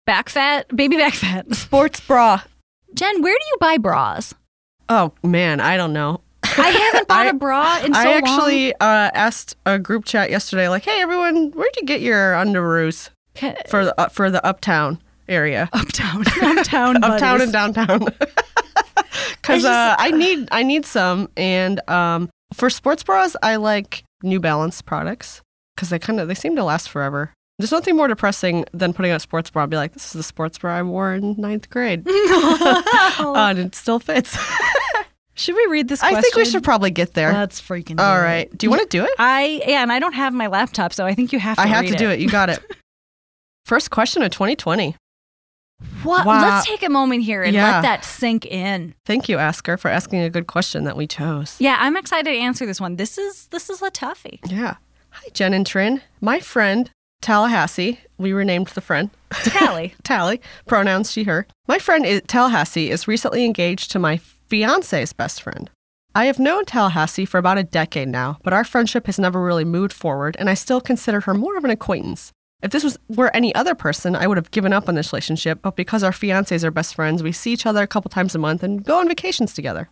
Back 0.05 0.29
fat. 0.29 0.73
Baby 0.75 0.97
back 0.97 1.13
fat. 1.13 1.53
Sports 1.55 1.99
bra. 1.99 2.41
Jen, 2.93 3.21
where 3.21 3.33
do 3.33 3.45
you 3.51 3.57
buy 3.59 3.77
bras? 3.77 4.33
Oh 4.89 5.13
man, 5.23 5.59
I 5.59 5.77
don't 5.77 5.93
know. 5.93 6.21
I 6.43 6.69
haven't 6.69 7.07
bought 7.07 7.25
I- 7.27 7.29
a 7.29 7.33
bra 7.33 7.79
in 7.83 7.93
so 7.93 7.99
I 7.99 8.13
actually 8.13 8.73
uh, 8.75 9.11
asked 9.13 9.55
a 9.65 9.79
group 9.79 10.05
chat 10.05 10.29
yesterday, 10.29 10.67
like, 10.67 10.83
"Hey, 10.83 10.99
everyone, 11.01 11.51
where'd 11.51 11.75
you 11.77 11.83
get 11.85 12.01
your 12.01 12.33
underoos 12.33 13.09
for 13.69 13.85
the 13.85 13.99
uh, 14.01 14.09
for 14.09 14.29
the 14.29 14.45
uptown 14.45 14.99
area, 15.31 15.69
uptown, 15.73 16.23
uptown, 16.41 17.03
uptown 17.03 17.41
and 17.41 17.51
downtown?" 17.51 18.07
Because 19.41 19.65
I 19.65 19.91
uh, 19.91 19.95
I 19.97 20.11
need 20.11 20.47
I 20.51 20.63
need 20.63 20.85
some, 20.85 21.27
and 21.35 21.81
um, 21.89 22.29
for 22.53 22.69
sports 22.69 23.03
bras, 23.03 23.35
I 23.41 23.55
like 23.55 24.03
New 24.23 24.39
Balance 24.39 24.81
products. 24.81 25.41
because 25.75 25.89
they 25.89 25.99
kind 25.99 26.19
of 26.19 26.27
they 26.27 26.35
seem 26.35 26.55
to 26.55 26.63
last 26.63 26.89
forever. 26.89 27.33
There's 27.57 27.71
nothing 27.71 27.95
more 27.95 28.07
depressing 28.07 28.65
than 28.71 28.93
putting 28.93 29.11
on 29.11 29.17
a 29.17 29.19
sports 29.19 29.49
bra 29.49 29.63
and 29.63 29.71
be 29.71 29.77
like, 29.77 29.93
"This 29.93 30.05
is 30.05 30.13
the 30.13 30.23
sports 30.23 30.57
bra 30.59 30.77
I 30.77 30.83
wore 30.83 31.13
in 31.13 31.35
ninth 31.37 31.69
grade, 31.69 32.07
uh, 32.07 33.33
and 33.35 33.59
it 33.59 33.75
still 33.75 33.99
fits." 33.99 34.37
Should 35.35 35.55
we 35.55 35.65
read 35.67 35.87
this? 35.87 36.03
I 36.03 36.21
think 36.21 36.35
we 36.35 36.45
should 36.45 36.63
probably 36.63 36.91
get 36.91 37.13
there. 37.13 37.33
Let's 37.33 37.59
freaking. 37.59 37.99
All 37.99 38.17
do 38.17 38.23
right. 38.23 38.57
Do 38.57 38.65
you 38.65 38.69
want 38.69 38.83
to 38.83 38.87
do 38.87 39.03
it? 39.03 39.11
I 39.17 39.63
yeah, 39.65 39.81
and 39.81 39.91
I 39.91 39.99
don't 39.99 40.13
have 40.13 40.33
my 40.33 40.47
laptop, 40.47 40.93
so 40.93 41.05
I 41.05 41.15
think 41.15 41.33
you 41.33 41.39
have 41.39 41.57
to. 41.57 41.63
I 41.63 41.67
have 41.67 41.85
to 41.87 41.95
do 41.95 42.09
it. 42.09 42.19
You 42.19 42.29
got 42.29 42.49
it. 42.49 42.59
First 43.65 43.89
question 43.91 44.21
of 44.23 44.31
2020. 44.31 44.95
What? 46.03 46.25
Wow. 46.25 46.41
Let's 46.41 46.67
take 46.67 46.83
a 46.83 46.89
moment 46.89 47.23
here 47.23 47.43
and 47.43 47.53
Yeah. 47.53 47.71
let 47.75 47.81
that 47.83 48.05
sink 48.05 48.45
in. 48.45 48.95
Thank 49.05 49.29
you, 49.29 49.37
Asker, 49.37 49.77
for 49.77 49.89
asking 49.89 50.21
a 50.21 50.29
good 50.29 50.47
question 50.47 50.83
that 50.85 50.97
we 50.97 51.05
chose. 51.07 51.55
Yeah, 51.59 51.77
I'm 51.79 51.95
excited 51.95 52.31
to 52.31 52.35
answer 52.37 52.65
this 52.65 52.81
one. 52.81 52.95
This 52.95 53.17
is 53.17 53.47
this 53.51 53.69
is 53.69 53.81
a 53.81 53.91
toughie. 53.91 54.39
Yeah. 54.49 54.75
Hi, 55.11 55.27
Jen 55.33 55.53
and 55.53 55.65
Trin. 55.67 56.01
My 56.21 56.39
friend, 56.39 56.89
Tallahassee, 57.21 57.99
we 58.17 58.33
renamed 58.33 58.67
the 58.69 58.81
friend. 58.81 59.09
Tally. 59.31 59.93
Tally, 60.03 60.41
pronouns 60.65 61.11
she, 61.11 61.23
her. 61.25 61.45
My 61.67 61.77
friend 61.79 62.05
is, 62.05 62.21
Tallahassee 62.27 62.89
is 62.89 63.07
recently 63.07 63.45
engaged 63.45 63.91
to 63.91 63.99
my 63.99 64.17
fiance's 64.17 65.13
best 65.13 65.41
friend. 65.41 65.69
I 66.15 66.25
have 66.25 66.39
known 66.39 66.65
Tallahassee 66.65 67.25
for 67.25 67.37
about 67.37 67.57
a 67.57 67.63
decade 67.63 68.09
now, 68.09 68.37
but 68.43 68.51
our 68.53 68.63
friendship 68.65 69.05
has 69.05 69.17
never 69.19 69.41
really 69.41 69.63
moved 69.63 69.93
forward, 69.93 70.35
and 70.39 70.49
I 70.49 70.55
still 70.55 70.81
consider 70.81 71.21
her 71.21 71.33
more 71.33 71.57
of 71.57 71.63
an 71.63 71.69
acquaintance. 71.71 72.31
If 72.61 72.71
this 72.71 72.83
was 72.83 72.99
were 73.09 73.35
any 73.35 73.53
other 73.55 73.73
person, 73.73 74.15
I 74.15 74.27
would 74.27 74.37
have 74.37 74.51
given 74.51 74.71
up 74.71 74.87
on 74.87 74.95
this 74.95 75.11
relationship, 75.11 75.59
but 75.61 75.75
because 75.75 76.03
our 76.03 76.11
fiancés 76.11 76.63
are 76.63 76.71
best 76.71 76.93
friends, 76.93 77.23
we 77.23 77.31
see 77.31 77.53
each 77.53 77.65
other 77.65 77.81
a 77.81 77.87
couple 77.87 78.09
times 78.09 78.35
a 78.35 78.39
month 78.39 78.61
and 78.61 78.83
go 78.83 78.99
on 78.99 79.07
vacations 79.07 79.53
together. 79.53 79.89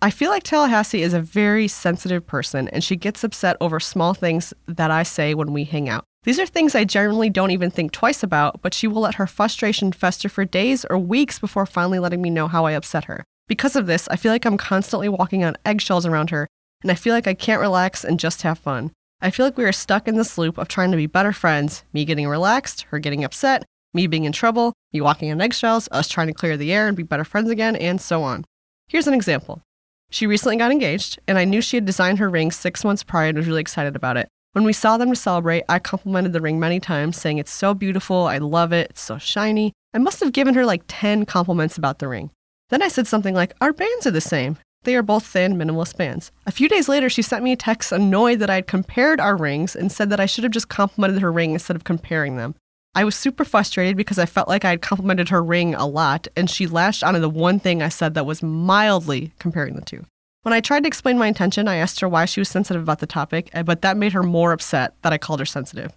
I 0.00 0.10
feel 0.10 0.30
like 0.30 0.42
Tallahassee 0.42 1.02
is 1.02 1.14
a 1.14 1.20
very 1.20 1.66
sensitive 1.66 2.26
person, 2.26 2.68
and 2.68 2.84
she 2.84 2.94
gets 2.94 3.24
upset 3.24 3.56
over 3.60 3.80
small 3.80 4.14
things 4.14 4.54
that 4.66 4.90
I 4.90 5.02
say 5.02 5.34
when 5.34 5.52
we 5.52 5.64
hang 5.64 5.88
out. 5.88 6.04
These 6.24 6.38
are 6.38 6.46
things 6.46 6.74
I 6.74 6.84
generally 6.84 7.30
don't 7.30 7.50
even 7.50 7.70
think 7.70 7.92
twice 7.92 8.22
about, 8.22 8.62
but 8.62 8.74
she 8.74 8.86
will 8.86 9.02
let 9.02 9.16
her 9.16 9.26
frustration 9.26 9.92
fester 9.92 10.28
for 10.28 10.44
days 10.44 10.84
or 10.88 10.98
weeks 10.98 11.38
before 11.38 11.66
finally 11.66 11.98
letting 11.98 12.22
me 12.22 12.30
know 12.30 12.48
how 12.48 12.64
I 12.64 12.72
upset 12.72 13.04
her. 13.04 13.24
Because 13.48 13.76
of 13.76 13.86
this, 13.86 14.08
I 14.08 14.16
feel 14.16 14.32
like 14.32 14.44
I'm 14.44 14.56
constantly 14.56 15.08
walking 15.08 15.42
on 15.42 15.56
eggshells 15.66 16.06
around 16.06 16.30
her, 16.30 16.48
and 16.82 16.92
I 16.92 16.94
feel 16.94 17.12
like 17.12 17.26
I 17.26 17.34
can't 17.34 17.60
relax 17.60 18.04
and 18.04 18.20
just 18.20 18.42
have 18.42 18.58
fun. 18.58 18.92
I 19.24 19.30
feel 19.30 19.46
like 19.46 19.56
we 19.56 19.64
are 19.64 19.72
stuck 19.72 20.06
in 20.06 20.16
this 20.16 20.36
loop 20.36 20.58
of 20.58 20.68
trying 20.68 20.90
to 20.90 20.98
be 20.98 21.06
better 21.06 21.32
friends, 21.32 21.82
me 21.94 22.04
getting 22.04 22.28
relaxed, 22.28 22.82
her 22.90 22.98
getting 22.98 23.24
upset, 23.24 23.64
me 23.94 24.06
being 24.06 24.24
in 24.24 24.32
trouble, 24.32 24.74
me 24.92 25.00
walking 25.00 25.32
on 25.32 25.40
eggshells, 25.40 25.88
us 25.90 26.08
trying 26.08 26.26
to 26.26 26.34
clear 26.34 26.58
the 26.58 26.70
air 26.70 26.88
and 26.88 26.94
be 26.94 27.04
better 27.04 27.24
friends 27.24 27.48
again, 27.48 27.74
and 27.74 28.02
so 28.02 28.22
on. 28.22 28.44
Here's 28.86 29.06
an 29.06 29.14
example. 29.14 29.62
She 30.10 30.26
recently 30.26 30.58
got 30.58 30.70
engaged, 30.70 31.18
and 31.26 31.38
I 31.38 31.46
knew 31.46 31.62
she 31.62 31.78
had 31.78 31.86
designed 31.86 32.18
her 32.18 32.28
ring 32.28 32.50
six 32.50 32.84
months 32.84 33.02
prior 33.02 33.28
and 33.28 33.38
was 33.38 33.46
really 33.46 33.62
excited 33.62 33.96
about 33.96 34.18
it. 34.18 34.28
When 34.52 34.64
we 34.64 34.74
saw 34.74 34.98
them 34.98 35.08
to 35.08 35.16
celebrate, 35.16 35.64
I 35.70 35.78
complimented 35.78 36.34
the 36.34 36.42
ring 36.42 36.60
many 36.60 36.78
times, 36.78 37.16
saying 37.16 37.38
it's 37.38 37.50
so 37.50 37.72
beautiful, 37.72 38.26
I 38.26 38.36
love 38.36 38.74
it, 38.74 38.90
it's 38.90 39.00
so 39.00 39.16
shiny. 39.16 39.72
I 39.94 39.98
must 40.00 40.20
have 40.20 40.32
given 40.32 40.52
her 40.52 40.66
like 40.66 40.82
10 40.86 41.24
compliments 41.24 41.78
about 41.78 41.98
the 41.98 42.08
ring. 42.08 42.30
Then 42.68 42.82
I 42.82 42.88
said 42.88 43.06
something 43.06 43.34
like, 43.34 43.54
Our 43.62 43.72
bands 43.72 44.06
are 44.06 44.10
the 44.10 44.20
same. 44.20 44.58
They 44.84 44.96
are 44.96 45.02
both 45.02 45.26
thin, 45.26 45.56
minimalist 45.56 45.96
bands. 45.96 46.30
A 46.46 46.52
few 46.52 46.68
days 46.68 46.88
later, 46.88 47.08
she 47.08 47.22
sent 47.22 47.42
me 47.42 47.52
a 47.52 47.56
text 47.56 47.90
annoyed 47.90 48.38
that 48.38 48.50
I 48.50 48.56
had 48.56 48.66
compared 48.66 49.18
our 49.18 49.36
rings 49.36 49.74
and 49.74 49.90
said 49.90 50.10
that 50.10 50.20
I 50.20 50.26
should 50.26 50.44
have 50.44 50.52
just 50.52 50.68
complimented 50.68 51.20
her 51.20 51.32
ring 51.32 51.52
instead 51.52 51.76
of 51.76 51.84
comparing 51.84 52.36
them. 52.36 52.54
I 52.94 53.02
was 53.02 53.16
super 53.16 53.44
frustrated 53.44 53.96
because 53.96 54.18
I 54.18 54.26
felt 54.26 54.46
like 54.46 54.64
I 54.64 54.70
had 54.70 54.82
complimented 54.82 55.30
her 55.30 55.42
ring 55.42 55.74
a 55.74 55.86
lot, 55.86 56.28
and 56.36 56.48
she 56.48 56.66
lashed 56.66 57.02
onto 57.02 57.18
the 57.18 57.28
one 57.28 57.58
thing 57.58 57.82
I 57.82 57.88
said 57.88 58.14
that 58.14 58.26
was 58.26 58.42
mildly 58.42 59.32
comparing 59.40 59.74
the 59.74 59.82
two. 59.82 60.04
When 60.42 60.52
I 60.52 60.60
tried 60.60 60.84
to 60.84 60.88
explain 60.88 61.18
my 61.18 61.26
intention, 61.26 61.66
I 61.66 61.76
asked 61.76 62.00
her 62.00 62.08
why 62.08 62.26
she 62.26 62.40
was 62.40 62.50
sensitive 62.50 62.82
about 62.82 63.00
the 63.00 63.06
topic, 63.06 63.48
eh, 63.52 63.62
but 63.62 63.82
that 63.82 63.96
made 63.96 64.12
her 64.12 64.22
more 64.22 64.52
upset 64.52 64.94
that 65.02 65.12
I 65.12 65.18
called 65.18 65.40
her 65.40 65.46
sensitive. 65.46 65.92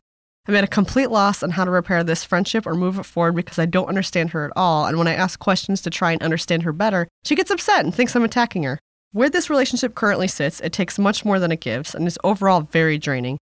I'm 0.48 0.56
at 0.56 0.64
a 0.64 0.68
complete 0.68 1.12
loss 1.12 1.44
on 1.44 1.50
how 1.50 1.66
to 1.66 1.72
repair 1.72 2.06
this 2.06 2.24
friendship 2.24 2.66
or 2.66 2.74
move 2.74 2.98
it 2.98 3.04
forward 3.04 3.36
because 3.36 3.60
I 3.60 3.66
don't 3.66 3.90
understand 3.90 4.30
her 4.30 4.46
at 4.46 4.54
all, 4.56 4.86
and 4.86 4.98
when 4.98 5.08
I 5.08 5.14
ask 5.14 5.38
questions 5.40 5.82
to 5.82 5.90
try 5.90 6.14
and 6.14 6.24
understand 6.24 6.64
her 6.64 6.72
better, 6.72 7.10
she 7.26 7.36
gets 7.36 7.52
upset 7.52 7.84
and 7.84 7.94
thinks 7.94 8.16
I'm 8.16 8.24
attacking 8.24 8.64
her. 8.64 8.80
Where 9.12 9.30
this 9.30 9.50
relationship 9.50 9.94
currently 9.94 10.30
sits, 10.30 10.62
it 10.62 10.72
takes 10.72 10.98
much 10.98 11.26
more 11.26 11.38
than 11.38 11.52
it 11.52 11.60
gives 11.60 11.94
and 11.94 12.08
is 12.08 12.18
overall 12.24 12.62
very 12.62 12.98
draining. 12.98 13.38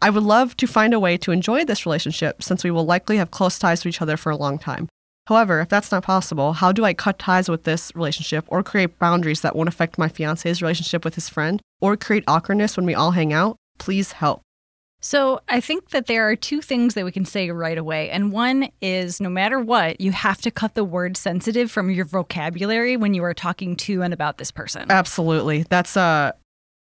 I 0.00 0.10
would 0.10 0.24
love 0.24 0.56
to 0.56 0.66
find 0.66 0.92
a 0.92 0.98
way 0.98 1.16
to 1.18 1.30
enjoy 1.30 1.64
this 1.64 1.86
relationship 1.86 2.42
since 2.42 2.64
we 2.64 2.72
will 2.72 2.84
likely 2.84 3.18
have 3.18 3.30
close 3.30 3.56
ties 3.56 3.82
to 3.82 3.88
each 3.88 4.02
other 4.02 4.16
for 4.16 4.30
a 4.30 4.36
long 4.36 4.58
time. 4.58 4.88
However, 5.28 5.60
if 5.60 5.68
that's 5.68 5.92
not 5.92 6.02
possible, 6.02 6.54
how 6.54 6.72
do 6.72 6.84
I 6.84 6.92
cut 6.92 7.20
ties 7.20 7.48
with 7.48 7.62
this 7.62 7.92
relationship 7.94 8.44
or 8.48 8.64
create 8.64 8.98
boundaries 8.98 9.42
that 9.42 9.54
won't 9.54 9.68
affect 9.68 9.96
my 9.96 10.08
fiance's 10.08 10.60
relationship 10.60 11.04
with 11.04 11.14
his 11.14 11.28
friend 11.28 11.62
or 11.80 11.96
create 11.96 12.24
awkwardness 12.26 12.76
when 12.76 12.86
we 12.86 12.96
all 12.96 13.12
hang 13.12 13.32
out? 13.32 13.56
Please 13.78 14.10
help. 14.10 14.42
So 15.04 15.40
I 15.48 15.60
think 15.60 15.90
that 15.90 16.06
there 16.06 16.28
are 16.28 16.36
two 16.36 16.60
things 16.60 16.94
that 16.94 17.04
we 17.04 17.10
can 17.10 17.24
say 17.24 17.50
right 17.50 17.76
away. 17.76 18.08
And 18.10 18.30
one 18.30 18.68
is 18.80 19.20
no 19.20 19.28
matter 19.28 19.58
what, 19.58 20.00
you 20.00 20.12
have 20.12 20.40
to 20.42 20.50
cut 20.50 20.74
the 20.74 20.84
word 20.84 21.16
sensitive 21.16 21.72
from 21.72 21.90
your 21.90 22.04
vocabulary 22.04 22.96
when 22.96 23.12
you 23.12 23.24
are 23.24 23.34
talking 23.34 23.74
to 23.76 24.02
and 24.02 24.14
about 24.14 24.38
this 24.38 24.52
person. 24.52 24.90
Absolutely. 24.90 25.64
That's 25.64 25.96
uh 25.96 26.32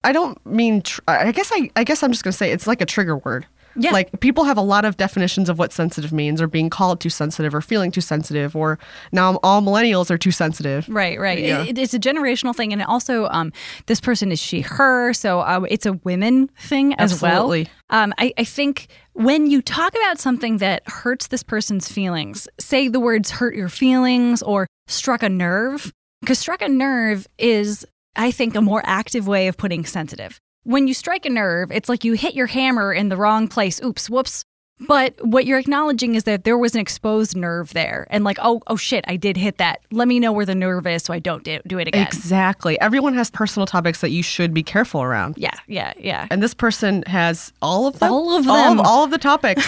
I 0.03 0.13
don't 0.13 0.45
mean 0.45 0.83
tr- 0.83 1.03
I 1.07 1.31
guess 1.31 1.51
I 1.55 1.71
I 1.77 1.85
guess 1.85 2.03
I'm 2.03 2.11
just 2.11 2.25
going 2.25 2.33
to 2.33 2.37
say 2.37 2.51
it's 2.51 2.67
like 2.67 2.81
a 2.81 2.87
trigger 2.87 3.17
word. 3.17 3.47
Yeah. 3.77 3.93
Like 3.93 4.21
people 4.21 4.45
have 4.45 4.57
a 4.57 4.63
lot 4.63 4.85
of 4.85 4.97
definitions 4.97 5.49
of 5.49 5.59
what 5.59 5.73
sensitive 5.73 6.13
means 6.13 6.43
or 6.43 6.47
being 6.47 6.71
called 6.71 7.01
too 7.01 7.11
sensitive 7.11 7.55
or 7.55 7.61
feeling 7.61 7.91
too 7.91 8.01
sensitive 8.01 8.57
or 8.57 8.79
now 9.13 9.39
all 9.43 9.63
millennials 9.63 10.11
are 10.11 10.19
too 10.19 10.33
sensitive. 10.33 10.89
Right, 10.89 11.19
right. 11.19 11.39
Yeah. 11.39 11.65
It, 11.65 11.79
it's 11.79 11.95
a 11.95 11.99
generational 11.99 12.55
thing, 12.55 12.73
and 12.73 12.83
also, 12.83 13.27
um, 13.27 13.53
this 13.87 14.01
person 14.01 14.33
is 14.33 14.39
she, 14.39 14.63
her, 14.63 15.13
so 15.13 15.41
uh, 15.41 15.65
it's 15.69 15.87
a 15.87 15.95
women 16.05 16.51
thing 16.59 16.95
as 16.95 17.13
Absolutely. 17.13 17.69
well. 17.91 18.03
Um, 18.03 18.15
I, 18.19 18.33
I 18.39 18.45
think 18.45 18.89
when 19.13 19.51
you 19.51 19.63
talk 19.63 19.95
about 19.95 20.19
something 20.19 20.59
that 20.59 20.83
hurts 20.87 21.29
this 21.29 21.43
person's 21.43 21.91
feelings, 21.91 22.49
say 22.59 22.89
the 22.89 23.01
words 23.01 23.31
"hurt 23.31 23.55
your 23.55 23.69
feelings" 23.69 24.43
or 24.43 24.67
"struck 24.87 25.23
a 25.23 25.29
nerve," 25.29 25.93
because 26.21 26.39
struck 26.39 26.63
a 26.63 26.69
nerve 26.69 27.27
is, 27.39 27.87
I 28.17 28.31
think, 28.31 28.55
a 28.55 28.61
more 28.61 28.83
active 28.85 29.27
way 29.27 29.49
of 29.49 29.57
putting 29.57 29.85
sensitive. 29.85 30.41
When 30.65 30.87
you 30.87 30.95
strike 30.95 31.25
a 31.27 31.31
nerve, 31.31 31.71
it's 31.73 31.89
like 31.89 32.05
you 32.05 32.13
hit 32.15 32.35
your 32.35 32.47
hammer 32.47 32.93
in 32.93 33.09
the 33.09 33.17
wrong 33.17 33.49
place. 33.49 33.81
Oops, 33.83 34.11
whoops. 34.11 34.45
But 34.89 35.15
what 35.23 35.45
you're 35.45 35.59
acknowledging 35.59 36.15
is 36.15 36.25
that 36.25 36.45
there 36.45 36.57
was 36.57 36.75
an 36.75 36.81
exposed 36.81 37.37
nerve 37.37 37.75
there, 37.75 38.07
and 38.09 38.25
like, 38.25 38.39
oh, 38.41 38.63
oh 38.67 38.77
shit, 38.77 39.05
I 39.07 39.17
did 39.17 39.37
hit 39.37 39.59
that. 39.59 39.81
Let 39.91 40.09
me 40.09 40.19
know 40.19 40.33
where 40.33 40.47
the 40.47 40.55
nerve 40.55 40.87
is 40.87 41.03
so 41.03 41.13
I 41.13 41.19
don't 41.19 41.45
do, 41.45 41.61
do 41.67 41.79
it 41.79 41.89
again. 41.89 42.07
Exactly. 42.07 42.81
Everyone 42.81 43.13
has 43.13 43.31
personal 43.31 43.67
topics 43.67 44.01
that 44.01 44.09
you 44.11 44.23
should 44.23 44.55
be 44.55 44.63
careful 44.63 45.03
around. 45.03 45.35
yeah, 45.37 45.51
yeah, 45.67 45.93
yeah. 45.99 46.27
And 46.31 46.43
this 46.43 46.55
person 46.55 47.03
has 47.07 47.53
all 47.61 47.87
of 47.87 47.99
them. 47.99 48.11
All 48.11 48.35
of 48.39 48.49
All 48.49 48.71
them. 48.71 48.81
of, 48.81 48.87
all 48.87 49.05
of 49.05 49.11
the 49.11 49.19
topics. 49.19 49.67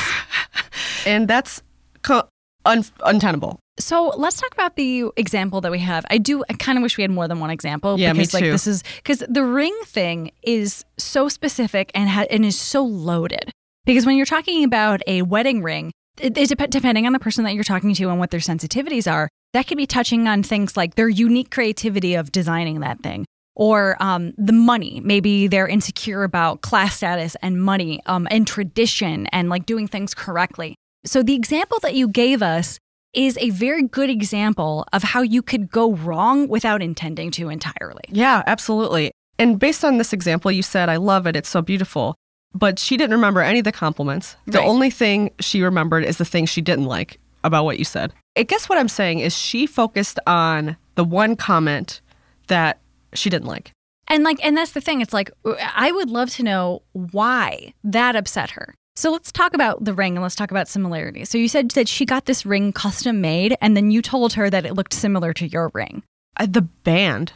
and 1.07 1.29
that's 1.29 1.63
co- 2.01 2.27
un- 2.65 2.85
untenable. 3.05 3.59
So 3.79 4.13
let's 4.17 4.41
talk 4.41 4.53
about 4.53 4.77
the 4.77 5.07
example 5.17 5.61
that 5.63 5.73
we 5.73 5.79
have. 5.79 6.05
I 6.11 6.19
do. 6.19 6.45
I 6.49 6.55
kind 6.55 6.77
of 6.77 6.83
wish 6.83 6.97
we 6.99 7.03
had 7.03 7.11
more 7.11 7.27
than 7.27 7.41
one 7.41 7.51
example. 7.51 7.99
Yeah, 7.99 8.13
me 8.13 8.21
because 8.21 8.35
like 8.35 8.45
this 8.45 8.67
is 8.67 8.83
because 8.97 9.25
the 9.29 9.45
ring 9.45 9.77
thing 9.87 10.31
is 10.43 10.85
so 10.99 11.29
specific 11.29 11.91
and 11.95 12.09
ha- 12.09 12.27
and 12.31 12.45
is 12.45 12.59
so 12.61 12.85
loaded. 12.85 13.51
Because 13.85 14.05
when 14.07 14.17
you're 14.17 14.27
talking 14.27 14.63
about 14.63 15.01
a 15.07 15.23
wedding 15.23 15.63
ring, 15.63 15.91
it, 16.21 16.37
it 16.37 16.51
dep- 16.51 16.71
depending 16.71 17.07
on 17.07 17.13
the 17.13 17.19
person 17.19 17.45
that 17.45 17.55
you're 17.55 17.65
talking 17.65 17.95
to 17.95 18.11
and 18.11 18.19
what 18.19 18.31
their 18.31 18.41
sensitivities 18.41 19.11
are, 19.11 19.29
that 19.55 19.67
could 19.67 19.79
be 19.79 19.87
touching 19.87 20.29
on 20.29 20.43
things 20.43 20.77
like 20.77 20.95
their 20.95 21.09
unique 21.09 21.51
creativity 21.51 22.15
of 22.15 22.31
designing 22.31 22.81
that 22.81 23.01
thing. 23.01 23.25
Or 23.55 23.97
um, 24.01 24.33
the 24.39 24.53
money. 24.53 25.01
Maybe 25.05 25.47
they're 25.47 25.69
insecure 25.69 26.23
about 26.25 26.63
class 26.63 26.97
status 26.97 27.37
and 27.43 27.63
money 27.63 28.01
um, 28.07 28.27
and 28.31 28.47
tradition 28.47 29.27
and 29.27 29.51
like 29.51 29.67
doing 29.67 29.89
things 29.89 30.15
correctly. 30.15 30.75
So 31.05 31.23
the 31.23 31.35
example 31.35 31.79
that 31.81 31.95
you 31.95 32.09
gave 32.09 32.43
us 32.43 32.79
is 33.15 33.37
a 33.39 33.51
very 33.51 33.83
good 33.83 34.11
example 34.11 34.87
of 34.93 35.03
how 35.03 35.23
you 35.23 35.43
could 35.43 35.71
go 35.71 35.93
wrong 35.93 36.49
without 36.49 36.83
intending 36.83 37.31
to 37.33 37.49
entirely. 37.49 38.05
Yeah, 38.09 38.43
absolutely. 38.47 39.13
And 39.39 39.59
based 39.59 39.85
on 39.85 39.99
this 39.99 40.13
example, 40.13 40.51
you 40.51 40.63
said, 40.63 40.89
I 40.89 40.97
love 40.97 41.27
it. 41.27 41.37
It's 41.37 41.49
so 41.49 41.63
beautiful. 41.63 42.15
But 42.55 42.79
she 42.79 42.97
didn't 42.97 43.15
remember 43.15 43.41
any 43.41 43.61
of 43.61 43.65
the 43.65 43.73
compliments. 43.73 44.37
The 44.47 44.59
Right. 44.59 44.69
only 44.69 44.91
thing 44.91 45.31
she 45.41 45.63
remembered 45.63 46.05
is 46.05 46.19
the 46.19 46.25
thing 46.25 46.45
she 46.47 46.61
didn't 46.61 46.85
like 46.85 47.19
about 47.45 47.65
what 47.65 47.79
you 47.79 47.85
said. 47.85 48.13
I 48.37 48.43
guess 48.45 48.69
what 48.69 48.79
I'm 48.79 48.89
saying 48.89 49.21
is 49.21 49.37
she 49.37 49.67
focused 49.67 50.19
on 50.27 50.77
the 50.95 51.05
one 51.05 51.35
comment 51.37 52.01
that 52.49 52.79
she 53.15 53.31
didn't 53.31 53.49
like. 53.49 53.73
And 54.09 54.23
like 54.25 54.39
and 54.45 54.57
that's 54.57 54.73
the 54.73 54.81
thing 54.81 55.01
it's 55.01 55.13
like 55.15 55.31
I 55.75 55.91
would 55.93 56.11
love 56.11 56.29
to 56.31 56.43
know 56.43 56.83
why 56.93 57.73
that 57.85 58.17
upset 58.17 58.51
her. 58.51 58.75
So 58.95 59.11
let's 59.11 59.33
talk 59.33 59.55
about 59.55 59.85
the 59.85 59.95
ring 59.95 60.17
and 60.17 60.23
let's 60.23 60.35
talk 60.35 60.51
about 60.51 60.69
similarities. 60.69 61.31
So 61.31 61.39
you 61.39 61.49
said 61.49 61.71
that 61.73 61.89
she 61.89 62.05
got 62.05 62.27
this 62.27 62.45
ring 62.45 62.73
custom 62.73 63.21
made 63.21 63.57
and 63.61 63.77
then 63.77 63.91
you 63.91 64.03
told 64.03 64.35
her 64.35 64.51
that 64.51 64.67
it 64.67 64.75
looked 64.75 64.93
similar 64.93 65.33
to 65.35 65.47
your 65.47 65.71
ring. 65.73 66.03
Uh, 66.37 66.47
the 66.49 66.63
band. 66.63 67.33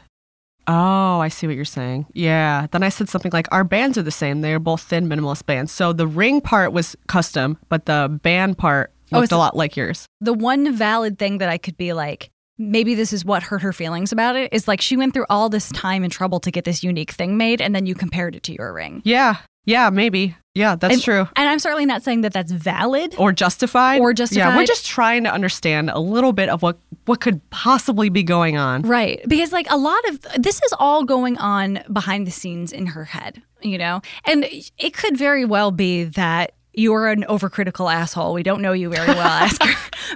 Oh, 0.69 1.21
I 1.21 1.29
see 1.29 1.47
what 1.47 1.57
you're 1.57 1.65
saying. 1.65 2.07
Yeah. 2.13 2.67
Then 2.73 2.83
I 2.83 2.89
said 2.91 3.09
something 3.09 3.31
like, 3.33 3.47
Our 3.53 3.65
bands 3.65 3.97
are 3.97 4.03
the 4.03 4.11
same. 4.11 4.41
They 4.41 4.53
are 4.53 4.59
both 4.59 4.83
thin 4.83 5.09
minimalist 5.09 5.47
bands. 5.47 5.73
So 5.73 5.93
the 5.93 6.07
ring 6.07 6.41
part 6.41 6.73
was 6.73 6.97
custom, 7.07 7.57
but 7.69 7.87
the 7.87 8.19
band 8.23 8.59
part 8.59 8.93
Oh, 9.13 9.17
looked 9.19 9.27
it's- 9.27 9.37
a 9.37 9.39
lot 9.39 9.57
like 9.57 9.77
yours. 9.77 10.07
The 10.21 10.33
one 10.35 10.75
valid 10.75 11.19
thing 11.19 11.39
that 11.39 11.49
I 11.49 11.57
could 11.59 11.77
be 11.77 11.93
like 11.93 12.31
maybe 12.59 12.95
this 12.95 13.13
is 13.13 13.23
what 13.25 13.43
hurt 13.43 13.61
her 13.61 13.73
feelings 13.73 14.13
about 14.13 14.35
it 14.35 14.51
is 14.53 14.67
like 14.67 14.81
she 14.81 14.97
went 14.97 15.13
through 15.13 15.27
all 15.29 15.51
this 15.51 15.71
time 15.73 16.03
and 16.03 16.11
trouble 16.11 16.41
to 16.41 16.51
get 16.51 16.65
this 16.65 16.83
unique 16.83 17.11
thing 17.11 17.37
made 17.37 17.61
and 17.61 17.75
then 17.75 17.85
you 17.85 17.95
compared 17.95 18.35
it 18.35 18.43
to 18.45 18.53
your 18.55 18.73
ring. 18.73 19.03
Yeah. 19.05 19.37
Yeah, 19.66 19.90
maybe. 19.90 20.37
Yeah, 20.54 20.76
that's 20.76 20.94
And- 20.94 21.02
true. 21.02 21.28
And 21.37 21.49
I'm 21.49 21.58
certainly 21.58 21.85
not 21.85 22.02
saying 22.02 22.23
that 22.23 22.32
that's 22.32 22.50
valid. 22.52 23.14
Or 23.18 23.30
justified. 23.32 24.00
Or 24.00 24.14
justified. 24.14 24.49
Yeah, 24.50 24.56
we're 24.56 24.64
just 24.64 24.87
trying 24.87 25.25
to 25.25 25.32
understand 25.32 25.90
a 25.90 25.99
little 25.99 26.32
bit 26.32 26.49
of 26.49 26.62
what 26.62 26.78
what 27.04 27.20
could 27.20 27.40
possibly 27.50 28.08
be 28.08 28.23
going 28.25 28.56
on. 28.56 28.82
Right. 28.82 29.20
Because, 29.28 29.52
like, 29.52 29.66
a 29.70 29.76
lot 29.76 30.00
of 30.08 30.26
this 30.42 30.61
is 30.62 30.75
all 30.78 31.04
going 31.04 31.37
on 31.38 31.80
behind 31.92 32.26
the 32.26 32.32
scenes 32.32 32.73
in 32.73 32.87
her 32.87 33.04
head, 33.04 33.42
you 33.62 33.78
know? 33.78 34.00
And 34.25 34.44
it 34.78 34.92
could 34.94 35.16
very 35.16 35.44
well 35.44 35.70
be 35.70 36.02
that 36.04 36.52
you're 36.73 37.06
an 37.06 37.23
overcritical 37.28 37.92
asshole. 37.92 38.32
We 38.35 38.42
don't 38.42 38.61
know 38.61 38.73
you 38.73 38.88
very 38.90 39.06
well, 39.06 39.18
Asker. 39.42 39.68